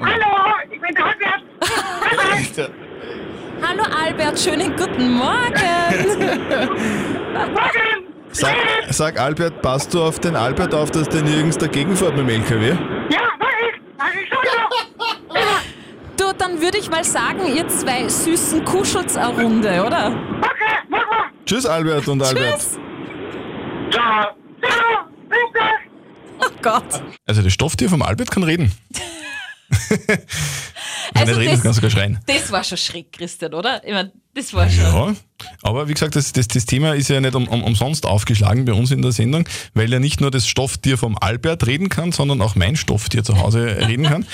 Hallo, 0.00 0.54
ich 0.70 0.80
bin 0.80 0.94
der 0.94 1.04
Albert. 1.04 2.70
Hallo 3.62 3.82
Albert, 3.84 4.38
schönen 4.38 4.74
guten 4.76 5.12
Morgen. 5.12 5.52
Morgen! 7.32 8.06
Sag, 8.32 8.56
sag 8.90 9.18
Albert, 9.20 9.60
passt 9.60 9.92
du 9.92 10.02
auf 10.02 10.18
den 10.20 10.36
Albert 10.36 10.74
auf, 10.74 10.90
dass 10.90 11.08
der 11.08 11.22
nirgends 11.22 11.58
dagegen 11.58 11.96
fährt 11.96 12.16
mit 12.16 12.28
dem 12.28 12.40
LKW? 12.40 12.68
Ja, 12.68 13.20
mach 13.38 13.48
ich, 13.48 13.80
mach 13.98 14.12
ich 14.14 14.28
schon 14.28 14.38
ja. 14.44 15.42
Du, 16.16 16.32
dann 16.36 16.60
würde 16.60 16.78
ich 16.78 16.90
mal 16.90 17.04
sagen, 17.04 17.40
ihr 17.54 17.66
zwei 17.68 18.08
süßen 18.08 18.64
kuschelt's 18.64 19.16
eine 19.16 19.34
Runde, 19.34 19.84
oder? 19.84 20.06
Okay, 20.38 20.78
mach 20.88 21.06
mal. 21.06 21.30
Tschüss 21.44 21.66
Albert 21.66 22.08
und 22.08 22.22
Albert. 22.22 22.54
Tschüss. 22.54 22.78
Ciao. 23.90 24.26
Ciao, 24.60 25.06
bitte. 25.28 25.66
Oh 26.40 26.50
Gott. 26.62 27.02
Also 27.26 27.42
das 27.42 27.52
Stofftier 27.52 27.88
vom 27.88 28.02
Albert 28.02 28.30
kann 28.30 28.42
reden. 28.44 28.72
Wenn 31.20 31.28
Also 31.28 31.40
nicht 31.40 31.48
reden, 31.48 31.56
das- 31.56 31.62
kann 31.62 31.72
sogar 31.72 31.90
schreien. 31.90 32.18
Das 32.26 32.50
war 32.52 32.64
schon 32.64 32.78
schräg, 32.78 33.12
Christian, 33.12 33.54
oder? 33.54 33.82
Ich 33.84 33.92
meine, 33.92 34.12
das 34.34 34.52
war 34.54 34.68
schon. 34.70 34.84
Ja, 34.84 35.14
aber 35.62 35.88
wie 35.88 35.94
gesagt, 35.94 36.14
das, 36.16 36.32
das, 36.32 36.46
das 36.48 36.64
Thema 36.66 36.94
ist 36.94 37.08
ja 37.08 37.20
nicht 37.20 37.34
um, 37.34 37.48
um, 37.48 37.62
umsonst 37.64 38.06
aufgeschlagen 38.06 38.64
bei 38.64 38.72
uns 38.72 38.90
in 38.90 39.02
der 39.02 39.12
Sendung, 39.12 39.44
weil 39.74 39.92
ja 39.92 39.98
nicht 39.98 40.20
nur 40.20 40.30
das 40.30 40.46
Stofftier 40.46 40.98
vom 40.98 41.16
Albert 41.20 41.66
reden 41.66 41.88
kann, 41.88 42.12
sondern 42.12 42.40
auch 42.42 42.54
mein 42.54 42.76
Stofftier 42.76 43.24
zu 43.24 43.38
Hause 43.40 43.66
reden 43.88 44.04
kann. 44.04 44.26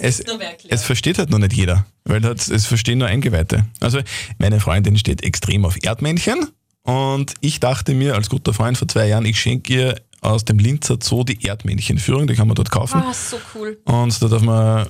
Es, 0.00 0.18
du 0.18 0.38
es 0.68 0.82
versteht 0.84 1.18
halt 1.18 1.30
noch 1.30 1.38
nicht 1.38 1.52
jeder, 1.52 1.86
weil 2.04 2.22
halt, 2.22 2.46
es 2.48 2.66
verstehen 2.66 2.98
nur 2.98 3.08
Eingeweihte. 3.08 3.66
Also 3.80 4.00
meine 4.38 4.60
Freundin 4.60 4.96
steht 4.98 5.22
extrem 5.24 5.64
auf 5.64 5.76
Erdmännchen 5.82 6.48
und 6.82 7.34
ich 7.40 7.60
dachte 7.60 7.92
mir 7.94 8.14
als 8.14 8.30
guter 8.30 8.54
Freund 8.54 8.78
vor 8.78 8.88
zwei 8.88 9.08
Jahren, 9.08 9.24
ich 9.26 9.40
schenke 9.40 9.72
ihr 9.72 9.96
aus 10.22 10.44
dem 10.44 10.58
Linzer 10.58 10.98
Zoo 11.02 11.24
die 11.24 11.42
Erdmännchenführung, 11.44 12.26
die 12.26 12.34
kann 12.34 12.46
man 12.46 12.54
dort 12.54 12.70
kaufen. 12.70 13.02
Ah, 13.02 13.12
so 13.14 13.38
cool. 13.54 13.78
Und 13.84 14.22
da 14.22 14.28
darf 14.28 14.42
man 14.42 14.86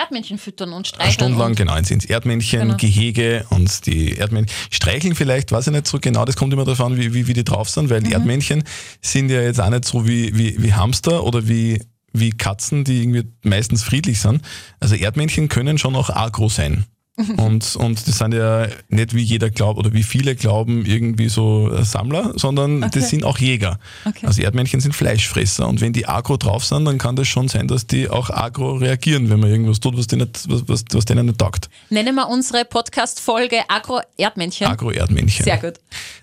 Erdmännchen 0.00 0.38
füttern 0.38 0.72
und 0.72 0.86
streicheln. 0.88 1.12
Stunde 1.12 1.38
lang 1.38 1.48
und 1.50 1.56
genau 1.56 1.76
ins 1.76 1.90
ins 1.90 2.04
Erdmännchen, 2.04 2.60
Genau. 2.60 2.76
Gehege 2.76 3.44
und 3.50 3.86
die 3.86 4.16
Erdmännchen. 4.16 4.54
Streicheln 4.70 5.14
vielleicht, 5.14 5.52
weiß 5.52 5.66
ich 5.68 5.72
nicht 5.72 5.86
so 5.86 5.98
genau, 6.00 6.24
das 6.24 6.36
kommt 6.36 6.52
immer 6.52 6.64
darauf 6.64 6.80
an, 6.80 6.96
wie, 6.96 7.12
wie, 7.14 7.26
wie 7.26 7.32
die 7.34 7.44
drauf 7.44 7.68
sind, 7.68 7.84
Mhm. 7.84 7.90
weil 7.90 8.02
die 8.02 8.12
Erdmännchen 8.12 8.64
sind 9.02 9.30
ja 9.30 9.40
jetzt 9.42 9.60
auch 9.60 9.70
nicht 9.70 9.84
so 9.84 10.06
wie, 10.06 10.36
wie, 10.36 10.62
wie 10.62 10.72
Hamster 10.74 11.24
oder 11.24 11.46
wie, 11.48 11.82
wie 12.12 12.30
Katzen, 12.30 12.84
die 12.84 13.02
irgendwie 13.02 13.24
meistens 13.42 13.82
friedlich 13.82 14.20
sind. 14.20 14.42
Also 14.80 14.94
Erdmännchen 14.94 15.48
können 15.48 15.78
schon 15.78 15.94
auch 15.96 16.10
agro 16.10 16.48
sein. 16.48 16.86
Und, 17.36 17.76
und 17.76 18.06
das 18.06 18.18
sind 18.18 18.32
ja 18.32 18.66
nicht 18.88 19.14
wie 19.14 19.22
jeder 19.22 19.50
glaubt 19.50 19.78
oder 19.78 19.92
wie 19.92 20.02
viele 20.02 20.34
glauben 20.34 20.86
irgendwie 20.86 21.28
so 21.28 21.70
äh, 21.70 21.84
Sammler, 21.84 22.32
sondern 22.36 22.90
das 22.92 23.10
sind 23.10 23.24
auch 23.24 23.38
Jäger. 23.38 23.78
Okay. 24.04 24.26
Also 24.26 24.42
Erdmännchen 24.42 24.80
sind 24.80 24.94
Fleischfresser 24.94 25.68
und 25.68 25.80
wenn 25.80 25.92
die 25.92 26.06
agro 26.06 26.36
drauf 26.36 26.64
sind, 26.64 26.84
dann 26.84 26.98
kann 26.98 27.16
das 27.16 27.28
schon 27.28 27.48
sein, 27.48 27.68
dass 27.68 27.86
die 27.86 28.08
auch 28.08 28.30
agro 28.30 28.74
reagieren, 28.74 29.28
wenn 29.28 29.40
man 29.40 29.50
irgendwas 29.50 29.80
tut, 29.80 29.98
was 29.98 30.06
denen 30.06 30.28
nicht, 30.28 30.48
was, 30.48 30.68
was, 30.68 30.84
was 30.92 31.04
denen 31.04 31.26
nicht 31.26 31.38
taugt. 31.38 31.68
Nennen 31.90 32.14
wir 32.14 32.28
unsere 32.28 32.64
Podcast-Folge 32.64 33.64
Agro-Erdmännchen. 33.68 34.66
Agro-Erdmännchen. 34.66 35.44
Sehr 35.44 35.58
gut. 35.58 35.74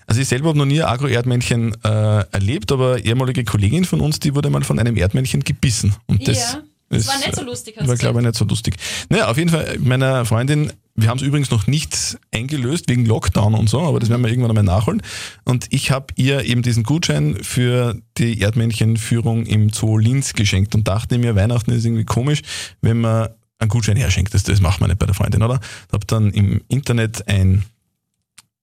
Also 0.06 0.20
ich 0.20 0.28
selber 0.28 0.48
habe 0.48 0.58
noch 0.58 0.66
nie 0.66 0.82
Agro-Erdmännchen 0.82 1.76
äh, 1.84 1.88
erlebt, 2.32 2.72
aber 2.72 3.04
ehemalige 3.04 3.44
Kollegin 3.44 3.84
von 3.84 4.00
uns, 4.00 4.18
die 4.18 4.34
wurde 4.34 4.50
mal 4.50 4.64
von 4.64 4.78
einem 4.78 4.96
Erdmännchen 4.96 5.44
gebissen. 5.44 5.94
Und 6.06 6.26
das, 6.26 6.54
Ja, 6.54 6.62
das 6.88 7.06
war 7.06 7.18
nicht 7.18 7.36
so 7.36 7.42
lustig, 7.42 7.76
hast 7.78 7.86
War, 7.86 7.94
du 7.94 8.00
glaube 8.00 8.20
ich, 8.20 8.26
nicht 8.26 8.36
so 8.36 8.44
lustig. 8.44 8.76
Naja, 9.08 9.28
auf 9.28 9.36
jeden 9.36 9.50
Fall, 9.50 9.78
meiner 9.78 10.24
Freundin, 10.24 10.72
wir 10.94 11.08
haben 11.08 11.18
es 11.18 11.22
übrigens 11.22 11.50
noch 11.50 11.66
nicht 11.66 12.18
eingelöst 12.32 12.88
wegen 12.88 13.04
Lockdown 13.04 13.54
und 13.54 13.68
so, 13.68 13.80
aber 13.82 14.00
das 14.00 14.08
werden 14.08 14.22
wir 14.22 14.30
irgendwann 14.30 14.56
einmal 14.56 14.64
nachholen. 14.64 15.02
Und 15.44 15.66
ich 15.70 15.90
habe 15.90 16.06
ihr 16.16 16.44
eben 16.44 16.62
diesen 16.62 16.82
Gutschein 16.82 17.36
für 17.42 17.96
die 18.16 18.40
Erdmännchenführung 18.40 19.46
im 19.46 19.70
Zoo 19.70 19.98
Linz 19.98 20.32
geschenkt 20.32 20.74
und 20.74 20.88
dachte 20.88 21.18
mir, 21.18 21.36
Weihnachten 21.36 21.70
ist 21.70 21.84
irgendwie 21.84 22.04
komisch, 22.04 22.42
wenn 22.80 23.00
man 23.00 23.28
einen 23.58 23.68
Gutschein 23.68 23.96
herschenkt. 23.96 24.34
Das, 24.34 24.42
das 24.42 24.60
macht 24.60 24.80
man 24.80 24.88
nicht 24.88 24.98
bei 24.98 25.06
der 25.06 25.14
Freundin, 25.14 25.42
oder? 25.42 25.60
Habe 25.92 26.06
dann 26.06 26.30
im 26.32 26.62
Internet 26.68 27.28
ein 27.28 27.64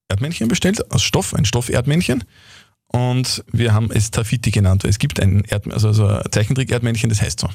Erdmännchen 0.08 0.48
bestellt, 0.48 0.90
aus 0.90 1.02
Stoff, 1.02 1.34
ein 1.34 1.44
Stoff-Erdmännchen. 1.44 2.24
Und 2.88 3.44
wir 3.52 3.74
haben 3.74 3.90
es 3.90 4.10
Tafiti 4.10 4.50
genannt, 4.50 4.84
weil 4.84 4.90
es 4.90 4.98
gibt 4.98 5.20
ein, 5.20 5.42
Erd, 5.44 5.72
also, 5.72 5.88
also 5.88 6.06
ein 6.06 6.30
Zeichentrick-Erdmännchen, 6.30 7.08
das 7.08 7.20
heißt 7.20 7.40
so. 7.40 7.48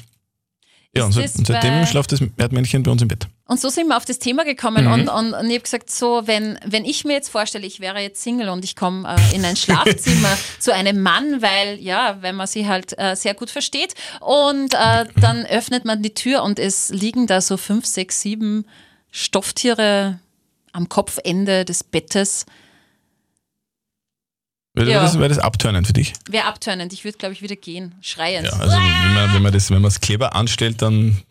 Ja, 0.94 1.06
und, 1.06 1.16
und 1.16 1.46
seitdem 1.46 1.86
schlaft 1.86 2.12
das 2.12 2.20
Erdmännchen 2.36 2.82
bei 2.82 2.90
uns 2.90 3.00
im 3.00 3.08
Bett. 3.08 3.26
Und 3.46 3.58
so 3.58 3.70
sind 3.70 3.88
wir 3.88 3.96
auf 3.96 4.04
das 4.04 4.18
Thema 4.18 4.44
gekommen 4.44 4.84
Mhm. 4.84 4.92
und, 4.92 5.08
und, 5.08 5.32
und 5.32 5.46
ich 5.46 5.54
habe 5.54 5.62
gesagt, 5.62 5.88
so, 5.90 6.22
wenn, 6.26 6.58
wenn 6.66 6.84
ich 6.84 7.04
mir 7.06 7.14
jetzt 7.14 7.30
vorstelle, 7.30 7.66
ich 7.66 7.80
wäre 7.80 7.98
jetzt 8.00 8.22
Single 8.22 8.50
und 8.50 8.62
ich 8.62 8.76
komme 8.76 9.08
äh, 9.08 9.34
in 9.34 9.42
ein 9.44 9.56
Schlafzimmer 9.62 10.36
zu 10.58 10.74
einem 10.74 11.00
Mann, 11.00 11.40
weil, 11.40 11.78
ja, 11.80 12.18
weil 12.20 12.34
man 12.34 12.46
sie 12.46 12.68
halt 12.68 12.92
äh, 12.98 13.16
sehr 13.16 13.32
gut 13.32 13.48
versteht 13.48 13.94
und 14.20 14.74
äh, 14.74 15.06
dann 15.18 15.46
öffnet 15.46 15.86
man 15.86 16.02
die 16.02 16.12
Tür 16.12 16.42
und 16.42 16.58
es 16.58 16.90
liegen 16.90 17.26
da 17.26 17.40
so 17.40 17.56
fünf, 17.56 17.86
sechs, 17.86 18.20
sieben 18.20 18.66
Stofftiere 19.10 20.18
am 20.72 20.88
Kopfende 20.88 21.64
des 21.64 21.84
Bettes. 21.84 22.44
Wäre 24.74 24.90
Ja. 24.90 25.02
das, 25.02 25.18
wär 25.18 25.28
das 25.28 25.38
abtörnend 25.38 25.86
für 25.86 25.92
dich? 25.92 26.14
Wäre 26.30 26.46
abtönend. 26.46 26.92
Ich 26.94 27.04
würde, 27.04 27.18
glaube 27.18 27.34
ich, 27.34 27.42
wieder 27.42 27.56
gehen, 27.56 27.94
schreiend. 28.00 28.46
Ja, 28.46 28.52
also 28.58 28.76
wenn 28.76 29.14
man, 29.14 29.34
wenn 29.34 29.42
man 29.42 29.52
das, 29.52 29.70
wenn 29.70 29.82
man 29.82 29.88
es 29.90 30.00
clever 30.00 30.34
anstellt, 30.34 30.80
dann 30.80 31.22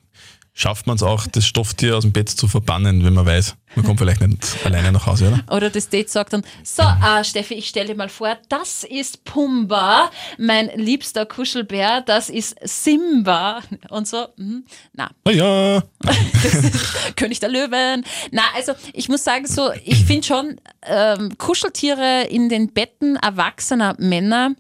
schafft 0.54 0.88
man 0.88 0.96
es 0.96 1.04
auch, 1.04 1.28
das 1.28 1.46
Stofftier 1.46 1.98
aus 1.98 2.04
dem 2.04 2.12
Bett 2.12 2.30
zu 2.30 2.48
verbannen, 2.48 3.06
wenn 3.06 3.14
man 3.14 3.26
weiß, 3.26 3.56
man 3.76 3.86
kommt 3.86 4.00
vielleicht 4.00 4.22
nicht 4.22 4.66
alleine 4.66 4.92
nach 4.92 5.06
Hause, 5.06 5.28
oder? 5.28 5.56
Oder 5.56 5.70
das 5.70 5.88
Date 5.88 6.10
sagt 6.10 6.34
dann, 6.34 6.44
so, 6.64 6.84
äh, 6.84 7.24
Steffi, 7.24 7.54
ich 7.54 7.70
stelle 7.70 7.88
dir 7.88 7.96
mal 7.96 8.10
vor, 8.10 8.38
das 8.50 8.84
ist 8.84 9.24
Pumba, 9.24 10.12
mein 10.38 10.70
liebster 10.76 11.26
Kuschelbär, 11.26 12.02
das 12.02 12.30
ist 12.30 12.56
Simba. 12.64 13.62
Und 13.90 14.08
so, 14.08 14.28
mhm. 14.36 14.66
na, 14.94 15.12
Na 15.24 15.32
ja, 15.32 15.84
König 17.16 17.40
der 17.40 17.50
Löwen. 17.50 18.04
Na, 18.32 18.42
also 18.56 18.74
ich 18.94 19.08
muss 19.08 19.24
sagen, 19.24 19.48
so, 19.48 19.72
ich 19.86 20.06
finde 20.06 20.28
schon, 20.28 20.60
ähm, 20.84 21.38
Kuscheltiere 21.38 22.28
in 22.30 22.50
den 22.50 22.74
Betten 22.74 23.16
erwachsener 23.16 23.96
Männer 24.00 24.56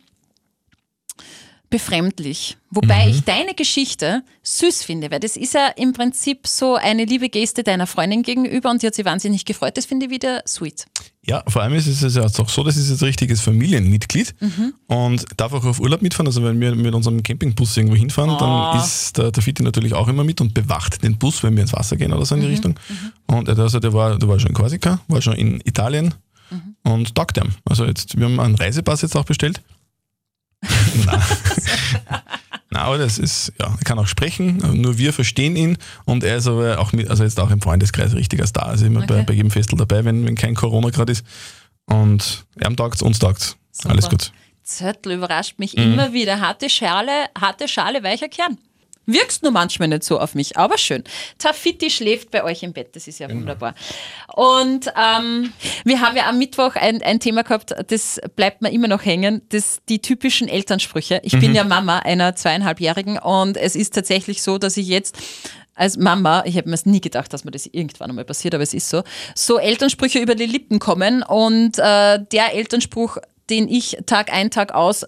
befremdlich. 1.72 2.58
Wobei 2.70 3.10
ich 3.10 3.24
deine 3.24 3.54
Geschichte 3.56 4.24
süß 4.44 4.84
finde, 4.84 5.10
weil 5.10 5.20
das 5.20 5.36
ist 5.36 5.56
ja 5.56 5.68
im 5.70 5.92
Prinzip 5.94 6.46
so 6.48 6.76
eine 6.76 7.06
liebe 7.06 7.28
Geste 7.30 7.64
deiner 7.64 7.88
Freundin 7.88 8.22
gegenüber 8.22 8.70
und 8.70 8.82
die 8.84 8.88
hat 8.88 8.94
sich 8.96 9.04
wahnsinnig 9.06 9.44
gefreut. 9.46 9.76
Das 9.78 9.86
finde 9.86 10.06
ich 10.06 10.12
wieder 10.12 10.44
sweet. 10.48 10.86
Ja, 11.26 11.44
vor 11.48 11.62
allem 11.64 11.74
ist 11.74 11.88
es 11.88 12.16
ja 12.16 12.24
auch 12.24 12.50
so, 12.50 12.64
das 12.64 12.78
ist 12.78 12.90
jetzt 12.90 13.04
richtiges 13.04 13.42
Familienmitglied 13.42 14.34
und 14.88 15.26
darf 15.38 15.54
auch 15.54 15.66
auf 15.66 15.80
Urlaub 15.80 16.02
mitfahren. 16.02 16.28
Also 16.28 16.44
wenn 16.44 16.60
wir 16.60 16.74
mit 16.76 16.94
unserem 16.94 17.22
Campingbus 17.24 17.76
irgendwo 17.78 17.96
hinfahren, 17.96 18.38
dann 18.40 18.78
ist 18.80 19.18
der, 19.18 19.32
der 19.32 19.44
Fitti 19.44 19.64
natürlich 19.64 19.94
auch 19.94 20.08
immer 20.08 20.24
mit 20.24 20.40
und 20.42 20.54
bewacht 20.54 21.04
den 21.04 21.18
Bus, 21.18 21.44
wenn 21.44 21.56
wir 21.56 21.62
ins 21.64 21.74
Wasser 21.74 21.96
gehen 21.98 22.14
oder 22.14 22.26
so 22.26 22.36
in 22.36 22.42
die 22.42 22.48
Richtung. 22.48 22.76
Und 23.28 23.48
er- 23.50 23.58
also 23.60 23.80
der 23.80 23.94
war, 23.94 24.18
der 24.18 24.28
war 24.30 24.40
schon 24.40 24.50
in 24.50 24.56
Korsika, 24.56 25.00
war 25.08 25.22
schon 25.22 25.34
in 25.34 25.62
Italien 25.66 26.14
und 26.84 27.16
taugt 27.16 27.38
ihm. 27.38 27.50
Also 27.66 27.86
jetzt, 27.86 28.18
wir 28.18 28.26
haben 28.26 28.40
einen 28.40 28.56
Reisepass 28.56 29.02
jetzt 29.04 29.16
auch 29.16 29.26
bestellt. 29.26 29.62
Nein. 31.06 31.22
Aber 32.82 32.98
das 32.98 33.18
ist, 33.18 33.54
ja, 33.60 33.68
er 33.68 33.84
kann 33.84 33.98
auch 34.00 34.08
sprechen, 34.08 34.58
nur 34.82 34.98
wir 34.98 35.14
verstehen 35.14 35.56
ihn 35.56 35.78
und 36.06 36.24
er 36.24 36.38
ist 36.38 36.48
aber 36.48 36.80
auch 36.80 36.92
mit, 36.94 37.10
also 37.10 37.24
jetzt 37.24 37.40
auch 37.40 37.52
im 37.52 37.62
Freundeskreis 37.62 38.14
richtiger 38.14 38.46
Star. 38.48 38.68
Also 38.68 38.86
immer 38.86 39.06
bei, 39.06 39.16
Okay. 39.16 39.24
bei 39.28 39.34
jedem 39.34 39.52
Festel 39.52 39.78
dabei, 39.78 40.04
wenn, 40.06 40.26
wenn 40.26 40.36
kein 40.36 40.56
Corona 40.56 40.90
gerade 40.90 41.12
ist. 41.12 41.26
Und 41.86 42.46
er 42.56 42.76
taugt's, 42.76 43.02
uns 43.02 43.20
taugt's. 43.20 43.58
Super. 43.72 43.90
Alles 43.92 44.10
gut. 44.10 44.32
Zörtl 44.64 45.12
überrascht 45.12 45.58
mich 45.60 45.76
Mhm. 45.76 45.84
immer 45.94 46.14
wieder. 46.14 46.40
Harte 46.40 46.70
Schale, 46.70 47.12
harte 47.40 47.68
Schale, 47.68 48.04
weicher 48.04 48.30
Kern. 48.30 48.58
Wirkst 49.06 49.44
nur 49.44 49.52
manchmal 49.52 49.88
nicht 49.88 50.04
so 50.04 50.20
auf 50.20 50.36
mich, 50.36 50.58
aber 50.58 50.78
schön. 50.78 51.04
Tafitti 51.40 51.90
schläft 51.90 52.32
bei 52.32 52.44
euch 52.44 52.64
im 52.64 52.72
Bett, 52.74 52.96
das 52.96 53.08
ist 53.08 53.20
ja 53.20 53.28
Genau. 53.28 53.42
wunderbar. 53.42 53.74
Und 54.36 54.92
ähm, 54.96 55.52
wir 55.84 56.02
haben 56.02 56.16
ja 56.16 56.28
am 56.30 56.38
Mittwoch 56.38 56.76
ein, 56.76 57.02
ein 57.02 57.20
Thema 57.20 57.44
gehabt, 57.44 57.74
das 57.88 58.20
bleibt 58.36 58.62
mir 58.62 58.72
immer 58.72 58.88
noch 58.88 59.04
hängen, 59.04 59.42
das 59.50 59.80
die 59.90 60.00
typischen 60.00 60.48
Elternsprüche. 60.48 61.20
Ich 61.24 61.34
Mhm. 61.34 61.40
bin 61.40 61.56
ja 61.56 61.64
Mama 61.64 62.00
einer 62.00 62.36
zweieinhalbjährigen 62.36 63.18
und 63.18 63.58
es 63.58 63.76
ist 63.76 63.94
tatsächlich 63.96 64.42
so, 64.44 64.58
dass 64.58 64.78
ich 64.78 64.88
jetzt 64.88 65.18
als 65.74 65.98
Mama, 65.98 66.44
ich 66.46 66.58
habe 66.58 66.70
mir 66.70 66.78
nie 66.86 67.02
gedacht, 67.02 67.34
dass 67.34 67.44
mir 67.44 67.52
das 67.52 67.66
irgendwann 67.66 68.10
einmal 68.12 68.26
passiert, 68.26 68.54
aber 68.54 68.64
es 68.64 68.74
ist 68.74 68.90
so, 68.90 69.04
so 69.36 69.58
Elternsprüche 69.58 70.20
über 70.20 70.36
die 70.36 70.46
Lippen 70.46 70.80
kommen 70.80 71.24
und 71.24 71.80
äh, 71.80 72.20
der 72.32 72.54
Elternspruch, 72.54 73.18
den 73.50 73.68
ich 73.68 73.98
Tag 74.06 74.32
ein, 74.32 74.52
Tag 74.52 74.74
aus 74.76 75.06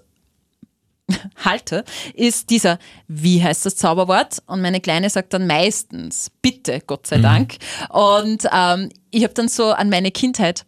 halte, 1.44 1.84
ist 2.14 2.50
dieser, 2.50 2.80
wie 3.08 3.44
heißt 3.44 3.66
das 3.66 3.76
Zauberwort? 3.76 4.42
Und 4.46 4.62
meine 4.62 4.80
Kleine 4.80 5.10
sagt 5.10 5.34
dann 5.34 5.48
meistens, 5.48 6.32
bitte, 6.42 6.82
Gott 6.86 7.08
sei 7.08 7.18
Dank. 7.18 7.58
Und 7.90 8.48
ähm, 8.52 8.90
ich 9.12 9.24
habe 9.24 9.34
dann 9.34 9.50
so 9.50 9.72
an 9.72 9.90
meine 9.90 10.12
Kindheit 10.12 10.66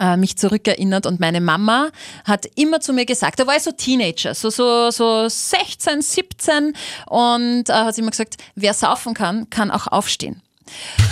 äh, 0.00 0.16
mich 0.16 0.36
zurückerinnert 0.36 1.06
und 1.06 1.20
meine 1.20 1.40
Mama 1.40 1.90
hat 2.24 2.46
immer 2.56 2.80
zu 2.80 2.92
mir 2.92 3.04
gesagt, 3.04 3.38
da 3.38 3.46
war 3.46 3.56
ich 3.56 3.62
so 3.62 3.72
Teenager, 3.72 4.34
so, 4.34 4.50
so, 4.50 4.90
so 4.90 5.28
16, 5.28 6.02
17 6.02 6.74
und 7.06 7.68
äh, 7.68 7.72
hat 7.72 7.94
sie 7.94 8.00
immer 8.00 8.10
gesagt, 8.10 8.36
wer 8.54 8.74
saufen 8.74 9.14
kann, 9.14 9.48
kann 9.50 9.70
auch 9.70 9.86
aufstehen. 9.86 10.42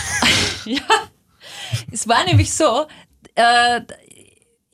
ja, 0.65 0.81
es 1.93 2.09
war 2.09 2.25
nämlich 2.25 2.53
so, 2.53 2.87
äh, 3.35 3.81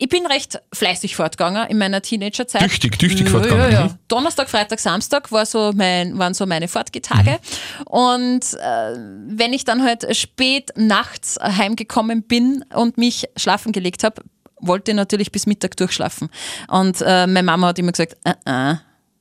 ich 0.00 0.08
bin 0.08 0.24
recht 0.26 0.60
fleißig 0.72 1.16
fortgegangen 1.16 1.68
in 1.68 1.76
meiner 1.76 2.00
Teenagerzeit. 2.00 2.62
Tüchtig, 2.62 2.98
tüchtig 3.00 3.26
ja, 3.26 3.32
fortgegangen, 3.32 3.72
Ja, 3.72 3.80
ja. 3.80 3.84
mhm. 3.86 3.94
Donnerstag, 4.06 4.48
Freitag, 4.48 4.78
Samstag 4.78 5.32
war 5.32 5.44
so 5.44 5.72
mein, 5.74 6.16
waren 6.16 6.34
so 6.34 6.46
meine 6.46 6.68
Fortgetage. 6.68 7.32
Mhm. 7.32 7.86
Und 7.86 8.54
äh, 8.54 8.96
wenn 9.26 9.52
ich 9.52 9.64
dann 9.64 9.82
halt 9.82 10.16
spät 10.16 10.70
nachts 10.76 11.36
heimgekommen 11.42 12.22
bin 12.22 12.64
und 12.74 12.96
mich 12.96 13.26
schlafen 13.36 13.72
gelegt 13.72 14.04
habe, 14.04 14.22
wollte 14.60 14.92
ich 14.92 14.96
natürlich 14.96 15.32
bis 15.32 15.46
Mittag 15.46 15.76
durchschlafen. 15.76 16.30
Und 16.68 17.00
äh, 17.00 17.26
meine 17.26 17.42
Mama 17.42 17.68
hat 17.68 17.78
immer 17.80 17.92
gesagt, 17.92 18.16
äh, 18.24 18.34
äh, 18.44 18.76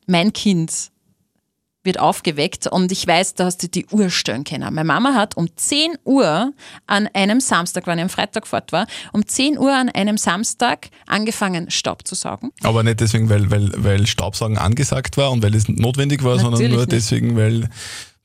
mein 0.06 0.32
Kind 0.32 0.92
wird 1.88 2.00
aufgeweckt 2.00 2.68
und 2.68 2.92
ich 2.92 3.08
weiß, 3.08 3.34
da 3.34 3.46
hast 3.46 3.64
du 3.64 3.68
die 3.68 3.88
Uhr 3.88 4.12
stellen 4.12 4.44
können. 4.44 4.72
Meine 4.74 4.86
Mama 4.86 5.16
hat 5.16 5.36
um 5.36 5.48
10 5.56 5.98
Uhr 6.04 6.54
an 6.86 7.10
einem 7.14 7.40
Samstag, 7.40 7.88
wenn 7.88 7.98
ich 7.98 8.04
am 8.04 8.10
Freitag 8.10 8.46
fort 8.46 8.72
war, 8.72 8.86
um 9.14 9.26
10 9.26 9.58
Uhr 9.58 9.74
an 9.74 9.90
einem 9.90 10.18
Samstag 10.18 10.90
angefangen 11.08 11.72
Staub 11.72 12.08
zu 12.08 12.14
saugen. 12.14 12.52
Aber 12.62 12.84
nicht 12.84 13.00
deswegen, 13.00 13.30
weil, 13.30 13.50
weil, 13.50 13.72
weil 13.76 14.06
Staubsaugen 14.06 14.60
angesagt 14.60 15.18
war 15.18 15.32
und 15.32 15.42
weil 15.42 15.56
es 15.56 15.68
notwendig 15.68 16.24
war, 16.24 16.36
sondern 16.36 16.52
Natürlich 16.62 16.72
nur 16.74 16.82
nicht. 16.82 16.92
deswegen, 16.92 17.36
weil 17.36 17.70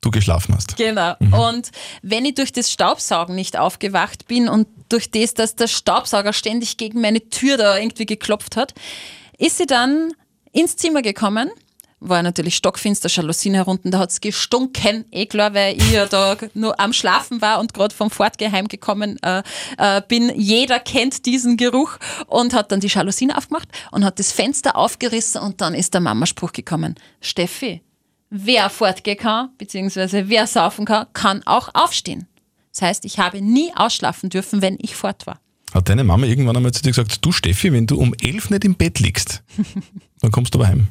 du 0.03 0.11
geschlafen 0.11 0.55
hast. 0.55 0.77
Genau. 0.77 1.15
Und 1.49 1.71
wenn 2.03 2.25
ich 2.25 2.35
durch 2.35 2.53
das 2.53 2.71
Staubsaugen 2.71 3.35
nicht 3.35 3.57
aufgewacht 3.57 4.27
bin 4.27 4.49
und 4.49 4.67
durch 4.89 5.11
das, 5.11 5.33
dass 5.35 5.57
der 5.57 5.69
Staubsauger 5.69 6.33
ständig 6.33 6.77
gegen 6.77 7.01
meine 7.01 7.21
Tür 7.31 7.57
da 7.57 7.79
irgendwie 7.79 8.05
geklopft 8.07 8.57
hat, 8.57 8.75
ist 9.39 9.59
sie 9.59 9.67
dann 9.67 10.13
ins 10.53 10.77
Zimmer 10.77 11.03
gekommen. 11.03 11.51
War 12.05 12.23
natürlich 12.25 12.57
stockfinster, 12.57 13.09
Jalousien 13.09 13.55
herunten, 13.55 13.93
da 13.93 14.01
hat 14.01 14.11
es 14.11 14.21
gestunken, 14.21 15.05
eh 15.13 15.27
klar, 15.27 15.55
weil 15.55 15.77
ich 15.77 15.93
ja 15.93 16.07
da 16.07 16.37
nur 16.53 16.81
am 16.81 16.93
Schlafen 16.93 17.41
war 17.41 17.61
und 17.61 17.75
gerade 17.75 17.95
vom 17.95 18.11
Fortgeheim 18.11 18.67
gekommen 18.67 19.19
äh, 19.23 19.43
äh, 19.79 20.03
bin. 20.09 20.33
Jeder 20.35 20.81
kennt 20.81 21.27
diesen 21.27 21.57
Geruch 21.57 21.99
und 22.27 22.55
hat 22.55 22.73
dann 22.73 22.81
die 22.81 22.89
Jalousien 22.89 23.31
aufgemacht 23.31 23.69
und 23.93 24.05
hat 24.05 24.19
das 24.19 24.33
Fenster 24.33 24.77
aufgerissen 24.77 25.41
und 25.41 25.61
dann 25.61 25.75
ist 25.75 25.95
der 25.95 26.01
Mamaspruch 26.01 26.53
gekommen. 26.53 26.97
Steffi, 27.21 27.83
wer 28.31 28.69
fortgehen 28.69 29.19
kann, 29.19 29.51
beziehungsweise 29.57 30.29
wer 30.29 30.49
saufen 30.49 30.85
kann, 30.85 31.07
kann 31.13 31.43
auch 31.45 31.69
aufstehen. 31.73 32.27
Das 32.73 32.83
heißt, 32.83 33.05
ich 33.05 33.21
habe 33.21 33.41
nie 33.41 33.71
ausschlafen 33.77 34.29
dürfen, 34.29 34.61
wenn 34.61 34.77
ich 34.81 34.97
fort 34.97 35.27
war. 35.27 35.39
Hat 35.73 35.89
deine 35.89 36.05
Mama 36.05 36.27
irgendwann 36.27 36.57
einmal 36.57 36.73
zu 36.73 36.83
dir 36.83 36.91
gesagt, 36.91 37.25
du 37.25 37.31
Steffi, 37.33 37.73
wenn 37.73 37.87
du 37.87 37.97
um 37.97 38.13
elf 38.21 38.51
nicht 38.51 38.65
im 38.65 38.75
Bett 38.75 38.99
liegst, 38.99 39.43
dann 40.21 40.33
kommst 40.33 40.55
du 40.55 40.59
aber 40.59 40.69
heim. 40.69 40.89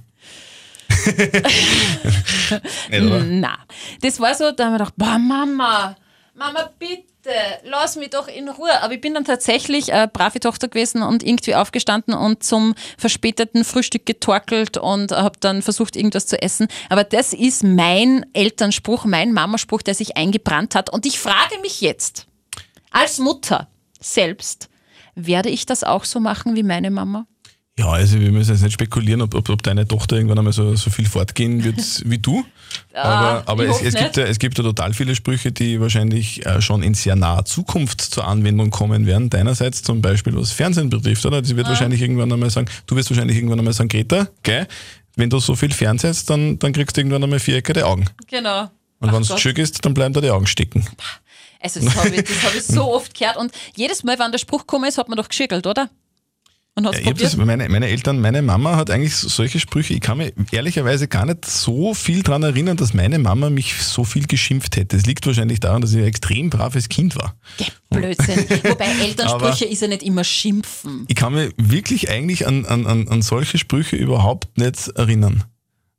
Na, 2.91 3.58
das 4.01 4.19
war 4.19 4.36
so, 4.36 4.51
da 4.51 4.65
haben 4.65 4.73
wir 4.73 4.80
gedacht, 4.80 4.93
boah, 4.97 5.17
Mama, 5.17 5.95
Mama, 6.34 6.69
bitte, 6.80 7.06
lass 7.65 7.97
mich 7.97 8.10
doch 8.10 8.27
in 8.27 8.49
Ruhe. 8.49 8.82
Aber 8.82 8.93
ich 8.93 9.01
bin 9.01 9.13
dann 9.13 9.25
tatsächlich 9.25 9.91
äh, 9.91 10.08
brave 10.12 10.39
Tochter 10.39 10.69
gewesen 10.69 11.04
und 11.04 11.23
irgendwie 11.23 11.56
aufgestanden 11.56 12.13
und 12.13 12.43
zum 12.43 12.73
verspäteten 12.97 13.63
Frühstück 13.63 14.06
getorkelt 14.06 14.77
und 14.77 15.12
habe 15.12 15.38
dann 15.39 15.62
versucht, 15.62 15.95
irgendwas 15.95 16.25
zu 16.25 16.41
essen. 16.41 16.67
Aber 16.89 17.04
das 17.04 17.34
ist 17.34 17.63
mein 17.63 18.25
Elternspruch, 18.34 19.06
mein 19.06 19.34
Mamaspruch, 19.34 19.82
der 19.82 19.93
sich 19.93 20.17
eingebrannt 20.17 20.73
hat. 20.73 20.89
Und 20.89 21.06
ich 21.06 21.19
frage 21.19 21.60
mich 21.62 21.82
jetzt, 21.82 22.27
als 22.91 23.19
Mutter 23.19 23.67
selbst, 23.99 24.69
werde 25.13 25.49
ich 25.49 25.65
das 25.65 25.84
auch 25.84 26.06
so 26.06 26.19
machen 26.19 26.56
wie 26.56 26.63
meine 26.63 26.91
Mama? 26.91 27.27
Ja, 27.82 27.94
also 27.94 28.20
wir 28.20 28.32
müssen 28.32 28.52
jetzt 28.52 28.62
nicht 28.62 28.74
spekulieren, 28.74 29.24
ob, 29.24 29.34
ob, 29.34 29.50
ob 29.50 29.63
deine 29.63 29.88
Tochter 29.88 30.15
irgendwann 30.15 30.38
einmal 30.38 30.54
so, 30.54 30.76
so 30.76 30.91
viel 30.91 31.08
fortgehen 31.08 31.63
wird 31.63 31.80
wie 32.06 32.20
du. 32.20 32.46
aber 32.94 33.41
aber 33.48 33.65
ich 33.65 33.72
es, 33.72 33.82
es, 33.82 33.96
gibt 33.96 34.17
ja, 34.17 34.24
es 34.26 34.38
gibt 34.38 34.58
ja 34.60 34.63
total 34.63 34.94
viele 34.94 35.15
Sprüche, 35.15 35.52
die 35.52 35.82
wahrscheinlich 35.82 36.46
äh, 36.46 36.62
schon 36.62 36.84
in 36.84 36.94
sehr 36.94 37.15
naher 37.15 37.44
Zukunft 37.46 38.02
zur 38.02 38.28
Anwendung 38.28 38.70
kommen 38.70 39.08
werden. 39.08 39.32
Deinerseits 39.32 39.82
zum 39.82 40.00
Beispiel, 40.00 40.36
was 40.36 40.52
Fernsehen 40.52 40.91
betrifft, 40.91 41.26
oder? 41.26 41.44
Sie 41.44 41.58
wird 41.58 41.67
wahrscheinlich 41.67 42.02
irgendwann 42.02 42.32
einmal 42.32 42.52
sagen, 42.52 42.67
du 42.86 42.96
wirst 42.96 43.10
wahrscheinlich 43.10 43.38
irgendwann 43.38 43.58
einmal 43.58 43.74
sagen, 43.74 43.89
Greta, 43.89 44.28
gell, 44.44 44.67
wenn 45.15 45.32
du 45.32 45.39
so 45.39 45.56
viel 45.56 45.72
fernsehst, 45.72 46.30
dann, 46.30 46.60
dann 46.60 46.74
kriegst 46.74 46.96
du 46.96 47.02
irgendwann 47.02 47.24
einmal 47.24 47.39
viereckige 47.39 47.88
Augen. 47.88 48.06
Genau. 48.28 48.70
Und 49.00 49.12
wenn 49.12 49.24
es 49.24 49.39
schön 49.39 49.56
ist, 49.56 49.84
dann 49.84 49.96
bleiben 49.96 50.13
da 50.13 50.22
die 50.22 50.30
Augen 50.30 50.46
stecken. 50.46 50.86
Also 51.60 51.80
das 51.80 51.96
habe 51.96 52.10
ich, 52.10 52.24
das 52.24 52.44
hab 52.44 52.56
ich 52.56 52.63
so 52.63 52.84
oft 52.94 53.17
gehört 53.17 53.38
und 53.38 53.52
jedes 53.76 54.04
Mal, 54.04 54.20
wenn 54.20 54.32
der 54.32 54.38
Spruch 54.38 54.62
gekommen 54.62 54.88
ist, 54.88 55.00
hat 55.00 55.10
man 55.10 55.17
doch 55.17 55.30
geschickelt, 55.30 55.65
oder? 55.65 55.89
Und 56.74 56.88
hat 56.88 57.04
Ja, 57.04 57.12
das, 57.12 57.36
meine, 57.36 57.68
meine 57.68 57.88
Eltern, 57.90 58.22
meine 58.22 58.42
Mama 58.42 58.78
hat 58.78 58.90
eigentlich 58.92 59.14
so- 59.16 59.28
solche 59.28 59.60
Sprüche, 59.60 59.94
ich 59.94 60.00
kann 60.00 60.18
mir 60.18 60.32
ehrlicherweise 60.52 61.10
gar 61.10 61.26
nicht 61.26 61.46
so 61.46 61.94
viel 61.94 62.24
daran 62.24 62.44
erinnern, 62.44 62.78
dass 62.78 62.94
meine 62.94 63.20
Mama 63.20 63.50
mich 63.50 63.74
so 63.84 64.06
viel 64.06 64.26
geschimpft 64.26 64.78
hätte. 64.78 64.96
Es 64.96 65.06
liegt 65.06 65.28
wahrscheinlich 65.28 65.60
daran, 65.60 65.82
dass 65.82 65.92
ich 65.92 65.98
ein 65.98 66.06
extrem 66.06 66.50
braves 66.50 66.88
Kind 66.88 67.18
war. 67.18 67.36
Geh, 67.58 67.66
Blödsinn. 67.90 68.46
Wobei 68.64 68.86
Elternsprüche 68.86 69.66
ist 69.66 69.82
ja 69.82 69.90
nicht 69.90 70.02
immer 70.04 70.24
schimpfen. 70.24 71.04
Ich 71.10 71.16
kann 71.16 71.34
mir 71.34 71.52
wirklich 71.58 72.10
eigentlich 72.10 72.48
an, 72.48 72.66
an, 72.66 72.86
an, 72.86 73.22
solche 73.22 73.58
Sprüche 73.58 73.98
überhaupt 73.98 74.58
nicht 74.58 74.88
erinnern. 74.96 75.44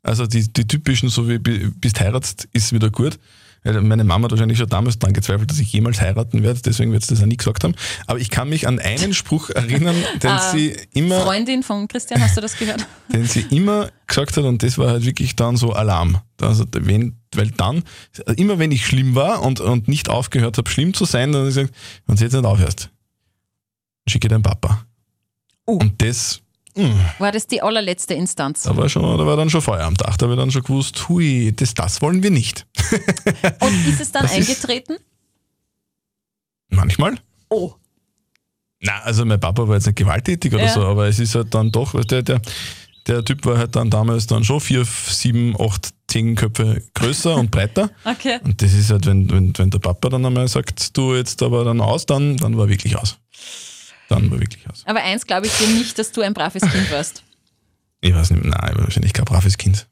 Also 0.03 0.27
die, 0.27 0.51
die 0.53 0.67
typischen, 0.67 1.11
so 1.11 1.29
wie 1.29 1.39
bi- 1.39 1.71
bist 1.81 2.01
heiratst, 2.01 2.49
ist 2.55 2.73
wieder 2.73 2.89
gut. 2.91 3.19
Meine 3.64 4.03
Mama 4.03 4.25
hat 4.25 4.33
wahrscheinlich 4.33 4.59
schon 4.59 4.68
damals 4.68 4.98
daran 4.98 5.14
gezweifelt, 5.14 5.51
dass 5.51 5.61
ich 5.61 5.72
jemals 5.72 6.01
heiraten 6.01 6.42
werde, 6.42 6.61
deswegen 6.62 6.90
wird 6.90 7.05
sie 7.05 7.14
das 7.14 7.22
auch 7.22 7.27
nie 7.27 7.37
gesagt 7.37 7.62
haben. 7.62 7.75
Aber 8.07 8.18
ich 8.18 8.29
kann 8.29 8.48
mich 8.48 8.66
an 8.66 8.81
einen 8.81 9.14
Spruch 9.14 9.51
erinnern, 9.51 9.94
den 10.22 10.38
sie 10.51 10.77
immer 10.92 11.20
Freundin 11.20 11.62
von 11.62 11.87
Christian, 11.87 12.20
hast 12.20 12.37
du 12.37 12.40
das 12.40 12.59
gehört? 12.59 12.85
den 13.12 13.25
sie 13.27 13.46
immer 13.51 13.90
gesagt 14.09 14.37
hat, 14.37 14.44
und 14.44 14.62
das 14.64 14.79
war 14.79 14.90
halt 14.90 15.05
wirklich 15.05 15.37
dann 15.37 15.57
so 15.57 15.72
Alarm. 15.72 16.18
Also 16.40 16.64
wenn, 16.72 17.16
weil 17.35 17.53
dann, 17.53 17.85
immer 18.37 18.59
wenn 18.59 18.72
ich 18.72 18.85
schlimm 18.85 19.14
war 19.14 19.42
und, 19.42 19.61
und 19.61 19.87
nicht 19.87 20.09
aufgehört 20.09 20.59
habe, 20.59 20.68
schlimm 20.68 20.92
zu 20.92 21.05
sein, 21.05 21.31
dann 21.31 21.46
hat 21.46 21.53
sie 21.53 21.61
gesagt, 21.61 21.75
wenn 22.07 22.16
du 22.16 22.22
jetzt 22.25 22.33
nicht 22.33 22.44
aufhörst, 22.44 22.90
schicke 24.09 24.27
deinen 24.29 24.42
Papa. 24.42 24.85
Oh. 25.66 25.77
Und 25.77 26.03
das, 26.03 26.41
War 27.19 27.33
das 27.33 27.47
die 27.47 27.61
allerletzte 27.63 28.15
Instanz? 28.15 28.63
da 28.63 28.77
war, 28.77 28.89
schon, 28.89 29.03
da 29.19 29.27
war 29.27 29.37
dann 29.37 29.51
schon 29.51 29.61
Feuer 29.61 29.85
am 29.85 29.95
Dach. 29.95 30.17
Da 30.17 30.25
habe 30.25 30.35
ich 30.35 30.41
dann 30.41 30.51
schon 30.51 30.63
gewusst, 30.63 31.09
hui, 31.09 31.53
das, 31.55 31.75
das 31.75 32.01
wollen 32.01 32.23
wir 32.23 32.31
nicht. 32.31 32.67
Und 33.61 33.89
ist 33.89 34.01
es 34.01 34.11
dann 34.13 34.23
Das 34.23 34.33
eingetreten? 34.33 34.97
Manchmal. 36.71 37.19
Oh. 37.51 37.73
Na, 38.81 39.01
also 39.03 39.25
mein 39.25 39.39
Papa 39.39 39.69
war 39.69 39.75
jetzt 39.77 39.87
nicht 39.87 39.97
gewalttätig 39.97 40.53
oder 40.55 40.65
Ja. 40.65 40.73
so, 40.73 40.83
aber 40.85 41.07
es 41.09 41.19
ist 41.19 41.35
halt 41.35 41.55
dann 41.55 41.71
doch, 41.71 41.93
du, 41.93 42.23
der, 42.23 42.41
Der 43.07 43.25
Typ 43.25 43.45
war 43.47 43.59
halt 43.59 43.75
dann 43.77 43.91
damals 43.91 44.27
dann 44.27 44.45
schon 44.45 44.61
vier, 44.61 44.85
sieben, 44.85 45.55
acht, 45.61 45.91
zehn 46.09 46.35
Köpfe 46.37 46.83
größer 46.95 47.37
und 47.37 47.51
breiter. 47.51 47.91
Okay. 48.05 48.39
Und 48.45 48.63
das 48.63 48.73
ist 48.73 48.91
halt, 48.91 49.07
wenn, 49.07 49.31
wenn, 49.31 49.53
wenn 49.59 49.71
der 49.71 49.79
Papa 49.81 50.09
dann 50.09 50.25
einmal 50.25 50.49
sagt, 50.49 50.97
du 50.97 51.15
jetzt 51.15 51.43
aber 51.43 51.65
dann 51.65 51.81
aus, 51.81 52.07
dann, 52.07 52.37
dann 52.37 52.57
war 52.57 52.69
wirklich 52.69 52.97
aus. 52.97 53.19
Dann 54.14 54.31
war 54.31 54.40
wirklich 54.40 54.68
aus. 54.68 54.83
Aber 54.87 55.03
eins 55.03 55.27
glaube 55.27 55.46
ich 55.46 55.53
dir 55.59 55.66
nicht, 55.68 55.98
dass 55.98 56.12
du 56.12 56.20
ein 56.22 56.35
braves 56.35 56.62
Kind 56.62 56.90
warst. 56.90 57.22
Ich 58.05 58.12
weiß 58.12 58.31
nicht, 58.33 58.44
nein, 58.44 58.70
ich 58.72 58.77
war 58.79 58.83
wahrscheinlich 58.85 59.12
kein 59.12 59.25
braves 59.25 59.57
Kind. 59.57 59.87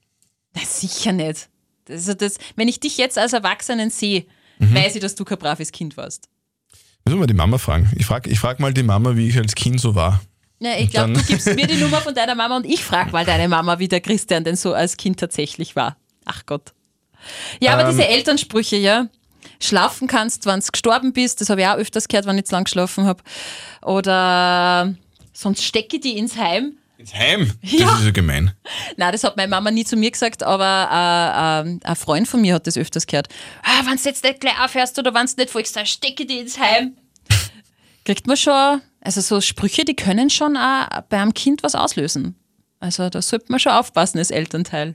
Na, 0.54 0.62
sicher 0.66 1.12
nicht. 1.12 1.48
Also 1.88 2.12
das, 2.14 2.38
wenn 2.56 2.66
ich 2.66 2.80
dich 2.80 2.98
jetzt 2.98 3.16
als 3.16 3.32
Erwachsenen 3.32 3.90
sehe, 3.90 4.26
Mhm. 4.58 4.74
weiß 4.74 4.96
ich, 4.96 5.00
dass 5.00 5.14
du 5.14 5.24
kein 5.24 5.38
braves 5.38 5.70
Kind 5.70 5.96
warst. 5.96 6.28
Müssen 7.04 7.16
wir 7.16 7.20
mal 7.20 7.26
die 7.28 7.34
Mama 7.34 7.56
fragen. 7.58 7.88
Ich 7.96 8.04
frage 8.06 8.28
ich 8.28 8.40
frag 8.40 8.58
mal 8.58 8.74
die 8.74 8.82
Mama, 8.82 9.14
wie 9.16 9.28
ich 9.28 9.38
als 9.38 9.54
Kind 9.54 9.80
so 9.80 9.94
war. 9.94 10.20
Ja, 10.58 10.76
ich 10.76 10.90
glaube, 10.90 11.12
du 11.14 11.22
gibst 11.22 11.46
mir 11.54 11.66
die 11.68 11.76
Nummer 11.80 12.00
von 12.00 12.12
deiner 12.14 12.34
Mama 12.34 12.56
und 12.56 12.66
ich 12.66 12.82
frage 12.84 13.12
mal 13.12 13.24
deine 13.24 13.48
Mama, 13.48 13.78
wie 13.78 13.86
der 13.88 14.00
Christian 14.00 14.42
denn 14.42 14.56
so 14.56 14.74
als 14.74 14.96
Kind 14.96 15.20
tatsächlich 15.20 15.76
war. 15.76 15.96
Ach 16.24 16.44
Gott. 16.46 16.72
Ja, 17.60 17.74
aber 17.74 17.84
Ähm. 17.84 17.90
diese 17.90 18.08
Elternsprüche, 18.08 18.76
ja. 18.76 19.06
Schlafen 19.62 20.08
kannst, 20.08 20.46
wenn 20.46 20.60
du 20.60 20.66
gestorben 20.72 21.12
bist, 21.12 21.40
das 21.40 21.50
habe 21.50 21.60
ich 21.62 21.66
auch 21.66 21.74
öfters 21.76 22.08
gehört, 22.08 22.26
wenn 22.26 22.38
ich 22.38 22.46
zu 22.46 22.52
lang 22.54 22.64
geschlafen 22.64 23.04
habe. 23.06 23.22
Oder 23.82 24.94
sonst 25.32 25.62
stecke 25.64 25.96
ich 25.96 26.02
die 26.02 26.16
ins 26.18 26.36
Heim. 26.36 26.76
Ins 26.98 27.14
Heim? 27.14 27.52
Das 27.62 27.72
Ja. 27.72 27.96
ist 27.98 28.04
ja 28.04 28.10
gemein. 28.10 28.52
Nein, 28.96 29.12
das 29.12 29.24
hat 29.24 29.36
meine 29.36 29.48
Mama 29.48 29.70
nie 29.70 29.84
zu 29.84 29.96
mir 29.96 30.10
gesagt, 30.10 30.42
aber 30.42 31.64
äh, 31.64 31.70
äh, 31.70 31.78
ein 31.82 31.96
Freund 31.96 32.28
von 32.28 32.40
mir 32.40 32.54
hat 32.54 32.66
das 32.66 32.76
öfters 32.76 33.06
gehört. 33.06 33.28
Ah, 33.62 33.84
wenn 33.86 33.96
du 33.96 34.02
jetzt 34.04 34.22
nicht 34.24 34.40
gleich 34.40 34.60
aufhörst 34.62 34.98
oder 34.98 35.14
wenn 35.14 35.26
du 35.26 35.32
nicht 35.38 35.50
folgst, 35.50 35.76
dann 35.76 35.86
stecke 35.86 36.26
die 36.26 36.38
ins 36.40 36.58
Heim. 36.58 36.96
Kriegt 38.04 38.26
man 38.26 38.36
schon, 38.36 38.82
also 39.00 39.20
so 39.20 39.40
Sprüche, 39.40 39.84
die 39.84 39.96
können 39.96 40.30
schon 40.30 40.56
auch 40.56 40.88
bei 41.08 41.18
einem 41.20 41.32
Kind 41.34 41.62
was 41.62 41.74
auslösen. 41.74 42.34
Also 42.80 43.08
da 43.10 43.20
sollte 43.22 43.46
man 43.48 43.60
schon 43.60 43.72
aufpassen 43.72 44.18
als 44.18 44.30
Elternteil. 44.30 44.94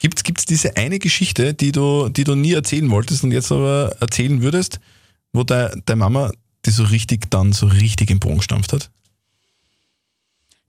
Gibt 0.00 0.38
es 0.38 0.44
diese 0.44 0.76
eine 0.76 0.98
Geschichte, 0.98 1.54
die 1.54 1.72
du, 1.72 2.08
die 2.08 2.24
du 2.24 2.34
nie 2.34 2.52
erzählen 2.52 2.90
wolltest 2.90 3.24
und 3.24 3.32
jetzt 3.32 3.50
aber 3.50 3.96
erzählen 4.00 4.42
würdest, 4.42 4.78
wo 5.32 5.42
de, 5.42 5.70
deine 5.84 5.98
Mama 5.98 6.32
die 6.64 6.70
so 6.70 6.84
richtig 6.84 7.30
dann 7.30 7.52
so 7.52 7.66
richtig 7.66 8.10
im 8.10 8.18
Bogen 8.18 8.38
gestampft 8.38 8.72
hat? 8.72 8.90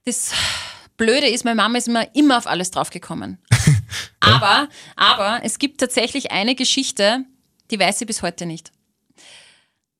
Das 0.04 0.30
Blöde 0.96 1.28
ist, 1.28 1.44
meine 1.44 1.56
Mama 1.56 1.78
ist 1.78 1.88
immer, 1.88 2.14
immer 2.14 2.38
auf 2.38 2.46
alles 2.46 2.70
draufgekommen. 2.70 3.38
aber, 4.20 4.68
aber 4.96 5.40
es 5.42 5.58
gibt 5.58 5.80
tatsächlich 5.80 6.30
eine 6.30 6.54
Geschichte, 6.54 7.24
die 7.70 7.78
weiß 7.78 8.00
ich 8.00 8.06
bis 8.06 8.22
heute 8.22 8.46
nicht. 8.46 8.72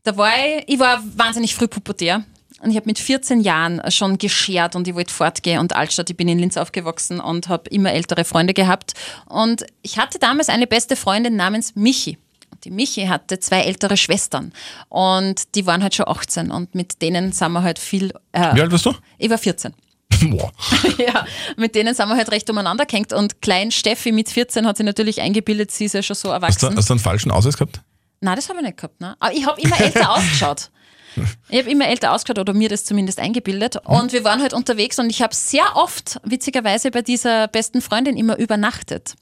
Da 0.05 0.17
war 0.17 0.33
ich, 0.39 0.65
ich 0.69 0.79
war 0.79 1.03
wahnsinnig 1.17 1.55
früh 1.55 1.69
pubertär 1.69 2.25
und 2.61 2.71
ich 2.71 2.77
habe 2.77 2.87
mit 2.87 2.99
14 2.99 3.41
Jahren 3.41 3.81
schon 3.91 4.19
geschert 4.19 4.75
und 4.77 4.89
ich 4.89 4.95
wollte 4.95 5.13
fortgehen 5.13 5.61
und 5.61 5.75
Altstadt. 5.77 6.11
Ich 6.11 6.17
bin 6.17 6.29
in 6.29 6.39
Linz 6.39 6.57
aufgewachsen 6.57 7.21
und 7.21 7.49
habe 7.49 7.71
immer 7.71 7.93
ältere 7.93 8.25
Freunde 8.25 8.55
gehabt. 8.55 8.95
Und 9.27 9.65
ich 9.83 9.99
hatte 9.99 10.19
damals 10.19 10.49
eine 10.49 10.67
beste 10.67 10.97
Freundin 10.97 11.37
namens 11.37 11.75
Michi. 11.77 12.19
Und 12.51 12.65
die 12.65 12.71
Michi 12.71 13.07
hatte 13.07 13.39
zwei 13.39 13.61
ältere 13.61 13.97
Schwestern 13.97 14.53
und 14.89 15.55
die 15.55 15.67
waren 15.67 15.83
halt 15.83 15.95
schon 15.95 16.09
18 16.09 16.51
und 16.51 16.75
mit 16.75 17.03
denen 17.03 17.33
sind 17.33 17.53
wir 17.53 17.63
halt 17.63 17.79
viel. 17.79 18.13
Äh, 18.33 18.55
Wie 18.55 18.61
alt 18.63 18.73
warst 18.73 18.87
du? 18.87 18.95
ich 19.19 19.31
war 19.31 19.39
14. 19.39 19.75
Boah. 20.31 20.51
ja, 20.99 21.27
mit 21.57 21.75
denen 21.75 21.95
sind 21.95 22.09
wir 22.09 22.17
halt 22.17 22.31
recht 22.33 22.49
umeinander 22.51 22.87
gehängt. 22.87 23.13
Und 23.13 23.41
klein 23.43 23.71
Steffi 23.71 24.11
mit 24.11 24.31
14 24.31 24.67
hat 24.67 24.79
sich 24.79 24.87
natürlich 24.87 25.21
eingebildet, 25.21 25.71
sie 25.71 25.85
ist 25.85 25.93
ja 25.95 26.03
schon 26.03 26.17
so 26.17 26.31
Hast 26.33 26.41
du, 26.63 26.67
erwachsen. 26.67 26.77
hast 26.77 26.89
du 26.89 26.93
einen 26.95 27.01
falschen 27.01 27.31
Ausweis 27.31 27.57
gehabt? 27.57 27.83
Nein, 28.21 28.35
das 28.35 28.49
habe 28.49 28.59
ich 28.59 28.65
nicht 28.65 28.79
gehabt. 28.79 29.01
Ne? 29.01 29.15
Aber 29.21 29.33
ich 29.33 29.47
habe 29.47 29.61
immer 29.61 29.81
älter 29.81 30.11
ausgeschaut. 30.17 30.71
Ich 31.49 31.59
habe 31.59 31.71
immer 31.71 31.87
älter 31.89 32.13
ausgeschaut 32.13 32.39
oder 32.39 32.53
mir 32.55 32.69
das 32.69 32.85
zumindest 32.85 33.19
eingebildet. 33.21 33.77
Und 33.85 34.13
wir 34.13 34.25
waren 34.25 34.41
halt 34.43 34.53
unterwegs 34.55 34.99
und 34.99 35.11
ich 35.11 35.23
habe 35.23 35.35
sehr 35.35 35.65
oft, 35.77 36.21
witzigerweise, 36.25 36.91
bei 36.91 37.03
dieser 37.03 37.49
besten 37.49 37.81
Freundin 37.81 38.17
immer 38.17 38.39
übernachtet. 38.39 39.15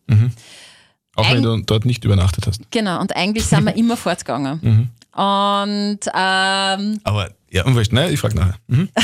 Auch 1.16 1.30
wenn 1.30 1.38
Eig- 1.38 1.42
du 1.42 1.62
dort 1.64 1.84
nicht 1.86 2.04
übernachtet 2.04 2.46
hast. 2.46 2.60
Genau, 2.70 3.00
und 3.00 3.16
eigentlich 3.16 3.46
sind 3.46 3.64
wir 3.64 3.74
immer 3.76 3.96
fortgegangen. 3.96 4.90
Und 5.12 6.00
ähm, 6.14 7.00
Aber 7.04 7.30
ja, 7.50 7.74
wurscht, 7.74 7.92
ne? 7.92 8.10
Ich 8.10 8.20
frage 8.20 8.36
nachher. 8.36 8.56
Mhm. 8.66 8.88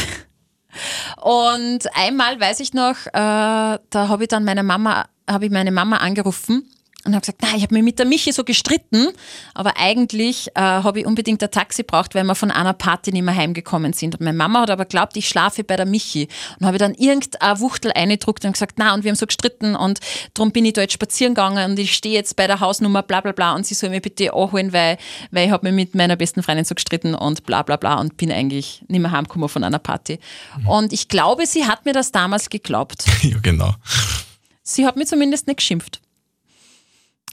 Und 1.23 1.81
einmal 1.95 2.41
weiß 2.41 2.61
ich 2.61 2.73
noch, 2.73 2.97
äh, 3.07 3.11
da 3.13 3.79
habe 3.95 4.23
ich 4.25 4.29
dann 4.29 4.45
meine 4.45 4.63
Mama, 4.63 5.05
habe 5.29 5.45
ich 5.47 5.51
meine 5.53 5.71
Mama 5.71 5.99
angerufen 5.99 6.65
und 7.05 7.15
habe 7.15 7.21
gesagt, 7.21 7.43
nein, 7.43 7.57
ich 7.57 7.63
habe 7.63 7.75
mich 7.75 7.83
mit 7.83 7.99
der 7.99 8.07
Michi 8.07 8.33
so 8.33 8.45
gestritten, 8.45 9.09
aber 9.55 9.77
eigentlich 9.77 10.49
äh, 10.55 10.61
habe 10.61 11.01
ich 11.01 11.07
unbedingt 11.07 11.43
ein 11.43 11.51
Taxi 11.51 11.83
braucht, 11.83 12.15
weil 12.15 12.23
wir 12.25 12.37
von 12.37 12.53
einer 12.53 12.75
Party 12.75 13.11
nicht 13.11 13.25
mehr 13.25 13.35
heimgekommen 13.35 13.93
sind. 13.93 14.15
Und 14.15 14.21
meine 14.21 14.37
Mama 14.37 14.61
hat 14.63 14.71
aber 14.71 14.85
glaubt, 14.85 15.17
ich 15.17 15.29
schlafe 15.29 15.65
bei 15.65 15.77
der 15.77 15.87
Michi. 15.87 16.29
Und 16.61 16.67
habe 16.67 16.79
dann 16.79 16.95
irgendeine 16.95 17.59
Wuchtel 17.59 17.91
eingedruckt 17.93 18.45
und 18.45 18.53
gesagt, 18.53 18.75
na 18.79 18.95
und 18.95 19.03
wir 19.03 19.11
haben 19.11 19.17
so 19.17 19.27
gestritten 19.27 19.75
und 19.75 19.99
darum 20.35 20.53
bin 20.53 20.65
ich 20.65 20.75
da 20.75 20.83
jetzt 20.83 20.93
spazieren 20.93 21.35
gegangen 21.35 21.73
und 21.73 21.79
ich 21.79 21.93
stehe 21.95 22.15
jetzt 22.15 22.37
bei 22.37 22.47
der 22.47 22.61
Hausnummer 22.61 23.03
bla 23.03 23.21
bla 23.21 23.33
bla 23.33 23.55
und 23.55 23.67
sie 23.67 23.75
soll 23.75 23.91
mich 23.91 24.03
bitte 24.03 24.33
anholen, 24.33 24.73
weil, 24.73 24.97
weil 25.33 25.47
ich 25.47 25.53
habe 25.53 25.67
mich 25.67 25.75
mit 25.75 25.95
meiner 25.97 26.15
besten 26.15 26.43
Freundin 26.43 26.65
so 26.65 26.75
gestritten 26.75 27.15
und 27.15 27.45
bla 27.45 27.63
bla 27.63 27.77
bla 27.77 27.99
und 28.01 28.17
bin 28.17 28.31
eigentlich 28.31 28.85
nicht 28.87 29.01
mehr 29.01 29.11
heimgekommen 29.11 29.49
von 29.49 29.65
einer 29.65 29.81
Party. 29.81 30.21
Und 30.67 30.93
ich 30.93 31.09
glaube, 31.09 31.47
sie 31.47 31.67
hat 31.67 31.85
mir 31.85 31.93
das 31.93 32.13
damals 32.13 32.49
geglaubt. 32.49 33.05
ja, 33.23 33.39
genau. 33.43 33.75
Sie 34.63 34.87
hat 34.87 34.97
mir 34.97 35.07
zumindest 35.07 35.49
nicht 35.49 35.57
geschimpft. 35.57 36.01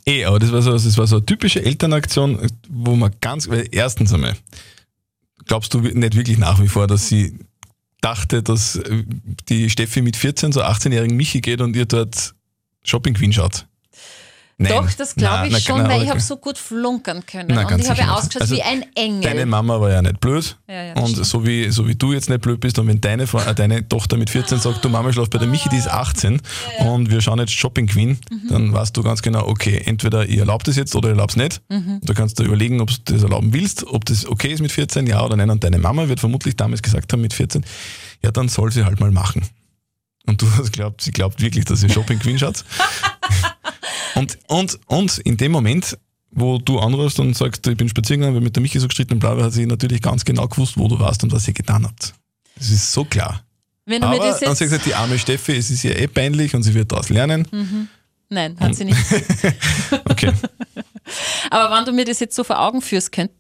Eh, 0.05 0.25
aber 0.25 0.39
das 0.39 0.51
war, 0.51 0.62
so, 0.62 0.71
das 0.71 0.97
war 0.97 1.07
so 1.07 1.17
eine 1.17 1.25
typische 1.25 1.63
Elternaktion, 1.63 2.39
wo 2.69 2.95
man 2.95 3.13
ganz, 3.21 3.49
weil 3.49 3.67
erstens 3.71 4.13
einmal, 4.13 4.35
glaubst 5.45 5.73
du 5.73 5.79
nicht 5.79 6.15
wirklich 6.15 6.38
nach 6.38 6.62
wie 6.62 6.67
vor, 6.67 6.88
dass 6.88 7.07
sie 7.07 7.38
dachte, 8.01 8.41
dass 8.41 8.75
äh, 8.77 9.03
die 9.49 9.69
Steffi 9.69 10.01
mit 10.01 10.15
14 10.15 10.51
so 10.51 10.62
18-jährigen 10.62 11.15
Michi 11.15 11.41
geht 11.41 11.62
und 11.62 11.75
ihr 11.75 11.85
dort 11.85 12.33
Shopping 12.83 13.13
Queen 13.13 13.33
schaut? 13.33 13.65
Nein. 14.61 14.73
Doch, 14.73 14.91
das 14.91 15.15
glaube 15.15 15.35
Nein, 15.35 15.45
ich 15.47 15.53
na, 15.53 15.59
schon, 15.61 15.77
genau, 15.77 15.89
weil 15.89 16.03
ich 16.03 16.09
habe 16.09 16.19
so 16.19 16.35
gut 16.35 16.57
flunkern 16.57 17.25
können. 17.25 17.47
Na, 17.49 17.65
und 17.65 17.79
ich 17.79 17.89
habe 17.89 17.97
ja 18.01 18.13
ausgeschaut 18.13 18.41
Also, 18.41 18.55
wie 18.57 18.61
ein 18.61 18.83
Engel. 18.93 19.21
Deine 19.21 19.45
Mama 19.45 19.79
war 19.79 19.89
ja 19.89 20.01
nicht 20.01 20.19
blöd. 20.19 20.57
Ja, 20.67 20.83
ja, 20.83 20.93
und 20.95 21.11
stimmt. 21.11 21.25
so 21.27 21.45
wie, 21.47 21.69
so 21.71 21.87
wie 21.87 21.95
du 21.95 22.11
jetzt 22.11 22.29
nicht 22.29 22.41
blöd 22.41 22.59
bist 22.59 22.77
und 22.77 22.85
wenn 22.87 22.99
deine, 22.99 23.23
äh, 23.23 23.55
deine 23.55 23.87
Tochter 23.87 24.17
mit 24.17 24.29
14 24.29 24.59
sagt, 24.59 24.83
du 24.83 24.89
Mama 24.89 25.13
schlaft 25.13 25.31
bei 25.31 25.39
der 25.39 25.47
Michi, 25.47 25.69
die 25.69 25.77
ist 25.77 25.89
18 25.89 26.41
und 26.79 27.09
wir 27.09 27.21
schauen 27.21 27.39
jetzt 27.39 27.53
Shopping 27.53 27.87
Queen, 27.87 28.19
Mhm. 28.29 28.47
dann 28.49 28.73
weißt 28.73 28.97
du 28.97 29.01
ganz 29.01 29.21
genau, 29.21 29.47
okay, 29.47 29.81
entweder 29.85 30.25
ihr 30.25 30.41
erlaubt 30.41 30.67
es 30.67 30.75
jetzt 30.75 30.93
oder 30.93 31.07
ihr 31.07 31.13
erlaubt 31.13 31.31
es 31.31 31.37
nicht. 31.37 31.61
Mhm. 31.69 32.01
Da 32.03 32.13
kannst 32.13 32.37
du 32.37 32.43
überlegen, 32.43 32.81
ob 32.81 32.89
du 32.89 33.13
das 33.13 33.23
erlauben 33.23 33.53
willst, 33.53 33.87
ob 33.87 34.03
das 34.03 34.25
okay 34.25 34.51
ist 34.51 34.59
mit 34.59 34.73
14, 34.73 35.07
ja 35.07 35.23
oder 35.23 35.37
nein. 35.37 35.49
Und 35.49 35.63
deine 35.63 35.77
Mama 35.77 36.09
wird 36.09 36.19
vermutlich 36.19 36.57
damals 36.57 36.81
gesagt 36.81 37.13
haben 37.13 37.21
mit 37.21 37.33
14, 37.33 37.65
ja, 38.23 38.31
dann 38.31 38.49
soll 38.49 38.73
sie 38.73 38.83
halt 38.83 38.99
mal 38.99 39.11
machen. 39.11 39.43
Und 40.27 40.41
du 40.41 40.47
hast 40.57 40.73
glaubt, 40.73 41.01
sie 41.01 41.11
glaubt 41.11 41.41
wirklich, 41.41 41.63
dass 41.63 41.81
ihr 41.81 41.89
Shopping 41.89 42.19
Queen 42.19 42.37
schaut. 42.37 42.65
und, 44.15 44.37
und, 44.47 44.79
und 44.87 45.17
in 45.19 45.37
dem 45.37 45.51
Moment, 45.51 45.97
wo 46.31 46.57
du 46.57 46.79
anrufst 46.79 47.19
und 47.19 47.35
sagst, 47.35 47.65
ich 47.67 47.77
bin 47.77 47.89
spazieren 47.89 48.21
gegangen, 48.21 48.43
mit 48.43 48.55
der 48.55 48.61
Michi 48.61 48.79
so 48.79 48.87
gestritten 48.87 49.13
und 49.13 49.19
bla, 49.19 49.35
hat 49.37 49.53
sie 49.53 49.65
natürlich 49.65 50.01
ganz 50.01 50.25
genau 50.25 50.47
gewusst, 50.47 50.77
wo 50.77 50.87
du 50.87 50.99
warst 50.99 51.23
und 51.23 51.31
was 51.31 51.47
ihr 51.47 51.53
getan 51.53 51.85
habt. 51.85 52.13
Das 52.55 52.69
ist 52.69 52.91
so 52.91 53.05
klar. 53.05 53.43
Wenn 53.85 54.01
du 54.01 54.07
Aber 54.07 54.17
mir 54.17 54.23
das 54.23 54.39
dann 54.39 54.49
hat 54.49 54.57
sie 54.57 54.65
jetzt. 54.65 54.71
gesagt, 54.71 54.85
die 54.85 54.93
arme 54.93 55.17
Steffi, 55.17 55.53
es 55.53 55.71
ist 55.71 55.83
ihr 55.83 55.97
eh 55.97 56.07
peinlich 56.07 56.53
und 56.53 56.61
sie 56.63 56.73
wird 56.75 56.91
daraus 56.91 57.09
lernen. 57.09 57.47
Hm. 57.49 57.87
Nein, 58.29 58.55
hat 58.59 58.75
sie 58.75 58.85
nicht. 58.85 58.99
Okay. 60.09 60.31
Aber 61.49 61.75
wenn 61.75 61.85
du 61.85 61.91
mir 61.91 62.05
das 62.05 62.19
jetzt 62.19 62.35
so 62.35 62.43
vor 62.43 62.59
Augen 62.59 62.81
führst, 62.81 63.11
könnt, 63.11 63.31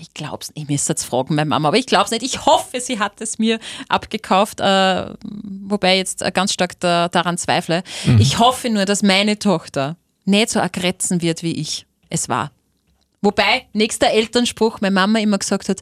ich 0.00 0.14
glaube 0.14 0.38
es 0.40 0.54
nicht, 0.54 0.62
ich 0.62 0.68
müsste 0.68 0.92
jetzt 0.92 1.04
fragen, 1.04 1.34
meine 1.34 1.48
Mama, 1.48 1.68
aber 1.68 1.76
ich 1.76 1.86
glaube 1.86 2.04
es 2.06 2.10
nicht. 2.10 2.22
Ich 2.22 2.46
hoffe, 2.46 2.80
sie 2.80 2.98
hat 2.98 3.20
es 3.20 3.38
mir 3.38 3.58
abgekauft, 3.88 4.60
äh, 4.60 5.12
wobei 5.22 5.94
ich 5.94 5.98
jetzt 5.98 6.22
äh, 6.22 6.30
ganz 6.32 6.52
stark 6.54 6.80
da, 6.80 7.08
daran 7.08 7.36
zweifle. 7.36 7.82
Ich 8.18 8.38
hoffe 8.38 8.70
nur, 8.70 8.84
dass 8.86 9.02
meine 9.02 9.38
Tochter 9.38 9.96
nicht 10.28 10.50
so 10.50 10.58
ergrätzen 10.58 11.22
wird, 11.22 11.42
wie 11.42 11.52
ich 11.52 11.86
es 12.10 12.28
war. 12.28 12.52
Wobei, 13.20 13.66
nächster 13.72 14.08
Elternspruch, 14.10 14.80
meine 14.80 14.94
Mama 14.94 15.18
immer 15.18 15.38
gesagt 15.38 15.68
hat, 15.68 15.80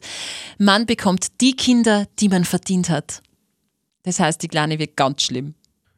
man 0.57 0.87
bekommt 0.87 1.39
die 1.39 1.55
Kinder, 1.55 2.07
die 2.19 2.29
man 2.29 2.45
verdient 2.45 2.89
hat. 2.89 3.21
Das 4.03 4.19
heißt, 4.19 4.41
die 4.41 4.47
Kleine 4.47 4.79
wird 4.79 4.95
ganz 4.95 5.23
schlimm. 5.23 5.53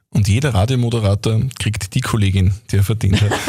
Und 0.10 0.28
jeder 0.28 0.54
Radiomoderator 0.54 1.42
kriegt 1.60 1.94
die 1.94 2.02
Kollegin, 2.02 2.54
die 2.72 2.78
er 2.78 2.84
verdient 2.84 3.22
hat. 3.22 3.32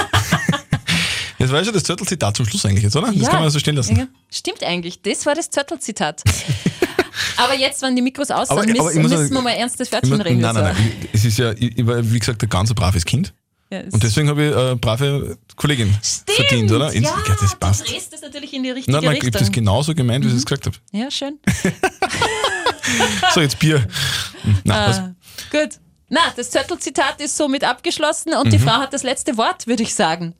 Das 1.41 1.51
war 1.51 1.61
ja 1.61 1.65
schon 1.65 1.73
das 1.73 1.85
Zürtel-Zitat 1.85 2.37
zum 2.37 2.45
Schluss 2.45 2.67
eigentlich 2.67 2.85
jetzt, 2.85 2.95
oder? 2.97 3.11
Das 3.11 3.31
kann 3.31 3.41
man 3.41 3.49
so 3.49 3.59
stehen 3.59 3.75
lassen. 3.75 3.97
Ja, 3.97 4.07
Stimmt 4.31 4.63
eigentlich. 4.63 5.01
Das 5.01 5.25
war 5.25 5.35
das 5.35 5.49
Zörtel-Zitat. 5.49 6.23
aber 7.39 7.57
jetzt, 7.57 7.81
wenn 7.81 7.97
die 7.97 8.03
Mikros 8.03 8.31
aus 8.31 8.49
sind, 8.49 8.67
müssen, 8.67 9.01
müssen 9.01 9.33
wir 9.33 9.41
mal 9.41 9.53
ernstes 9.53 9.91
Wörtchen 9.91 10.21
reden. 10.21 10.41
nein, 10.41 10.55
nein, 10.55 10.65
nein. 10.65 10.93
Es 11.15 11.25
ist 11.25 11.39
ja, 11.39 11.53
ich 11.53 11.87
war, 11.87 12.13
wie 12.13 12.19
gesagt, 12.19 12.43
ein 12.43 12.49
ganz 12.51 12.75
braves 12.75 13.07
Kind. 13.07 13.33
Ja, 13.71 13.79
es- 13.81 13.95
Und 13.95 14.03
deswegen 14.03 14.29
habe 14.29 14.45
ich 14.49 14.57
eine 14.57 14.77
brave 14.77 15.39
Kollegin 15.57 15.97
Stimmt, 16.03 16.37
verdient, 16.37 16.73
oder? 16.73 16.93
In- 16.93 17.05
Ja, 17.05 17.17
das 17.41 17.55
passt. 17.55 17.83
Du 17.87 17.93
drehst 17.93 18.13
das 18.13 18.21
natürlich 18.23 18.53
in 18.53 18.63
die 18.65 18.71
richtige 18.71 18.91
Nein, 18.97 19.05
man, 19.05 19.15
ich 19.15 19.21
habe 19.21 19.31
das 19.31 19.43
Richtung. 19.43 19.55
genauso 19.55 19.95
gemeint, 19.95 20.25
wie 20.25 20.29
ich 20.29 20.35
es 20.35 20.45
gesagt 20.45 20.67
habe. 20.67 20.77
Ja, 20.93 21.11
schön. 21.11 21.39
So, 23.35 23.41
jetzt 23.41 23.59
Bier. 23.59 23.87
Hm, 24.43 24.59
Na? 24.65 24.87
Ah, 24.87 25.15
gut. 25.53 25.71
Na, 26.09 26.21
das 26.35 26.51
Zörtel-Zitat 26.51 27.21
ist 27.21 27.37
somit 27.37 27.63
abgeschlossen 27.63 28.35
und 28.35 28.53
die 28.53 28.59
Mhm. 28.59 28.63
Frau 28.63 28.73
hat 28.81 28.93
das 28.93 29.05
letzte 29.05 29.37
Wort, 29.37 29.67
würde 29.69 29.85
ich 29.85 29.95
sagen. 29.95 30.35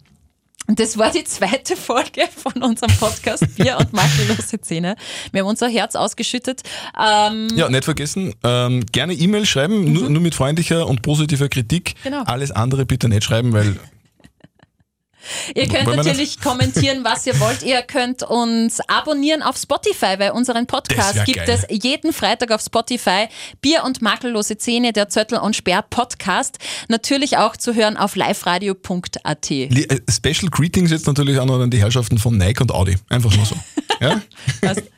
Und 0.71 0.79
das 0.79 0.97
war 0.97 1.11
die 1.11 1.25
zweite 1.25 1.75
Folge 1.75 2.29
von 2.33 2.63
unserem 2.63 2.95
Podcast 3.01 3.45
Bier 3.57 3.77
und 3.79 3.93
makellose 3.93 4.61
Zähne. 4.61 4.95
Wir 5.33 5.41
haben 5.41 5.49
unser 5.49 5.69
Herz 5.69 5.97
ausgeschüttet. 5.97 6.63
Ähm, 6.97 7.49
Ja, 7.57 7.69
nicht 7.69 7.85
vergessen, 7.85 8.37
ähm, 8.45 8.87
gerne 8.93 9.15
E-Mail 9.15 9.47
schreiben, 9.47 9.93
nur, 9.93 10.09
nur 10.09 10.23
mit 10.23 10.37
freundlicher 10.37 10.87
und 10.87 11.03
positiver 11.03 11.49
Kritik. 11.49 11.97
Mhm. 11.97 12.11
Genau. 12.11 12.23
Alles 12.23 12.53
andere 12.53 12.87
bitte 12.87 13.09
nicht 13.09 13.25
schreiben, 13.25 13.53
weil 13.53 13.81
Ihr 15.55 15.69
könnt 15.69 15.95
natürlich 15.95 16.41
kommentieren, 16.41 17.05
was 17.05 17.27
ihr 17.27 17.39
wollt. 17.41 17.63
Ihr 17.63 17.83
könnt 17.83 18.23
uns 18.23 18.81
abonnieren 18.89 19.43
auf 19.43 19.57
Spotify, 19.57 20.15
weil 20.19 20.31
unseren 20.33 20.67
Podcast 20.67 21.25
gibt 21.27 21.47
geil. 21.47 21.51
es 21.69 21.83
jeden 21.85 22.13
Freitag 22.13 22.51
auf 22.53 22.61
Spotify. 22.63 23.27
Bier 23.61 23.85
und 23.85 24.01
makellose 24.03 24.57
Zähne, 24.59 24.93
der 24.93 25.09
Zöttel 25.09 25.39
und 25.39 25.55
Sperr 25.57 25.83
Podcast. 25.83 26.59
Natürlich 26.89 27.37
auch 27.37 27.57
zu 27.57 27.75
hören 27.75 27.97
auf 27.97 28.17
liveradio.at. 28.17 29.49
li- 29.51 29.85
äh, 29.89 30.01
Special 30.11 30.51
Greetings 30.51 30.91
jetzt 30.91 31.07
natürlich 31.07 31.39
auch 31.39 31.47
noch 31.47 31.61
an 31.61 31.71
die 31.71 31.79
Herrschaften 31.79 32.19
von 32.19 32.37
Nike 32.39 32.61
und 32.63 32.73
Audi. 32.73 32.97
Einfach 33.09 33.35
nur 33.37 33.45
so. 33.47 33.57
ja? 34.01 34.21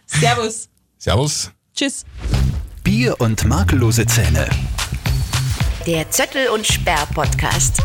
Servus. 0.06 0.68
Servus. 0.98 1.50
Tschüss. 1.74 2.04
Bier 2.84 3.20
und 3.20 3.44
makellose 3.44 4.06
Zähne. 4.06 4.48
Der 5.86 6.08
Zöttel 6.10 6.48
und 6.48 6.66
Sperr 6.66 7.06
Podcast. 7.14 7.80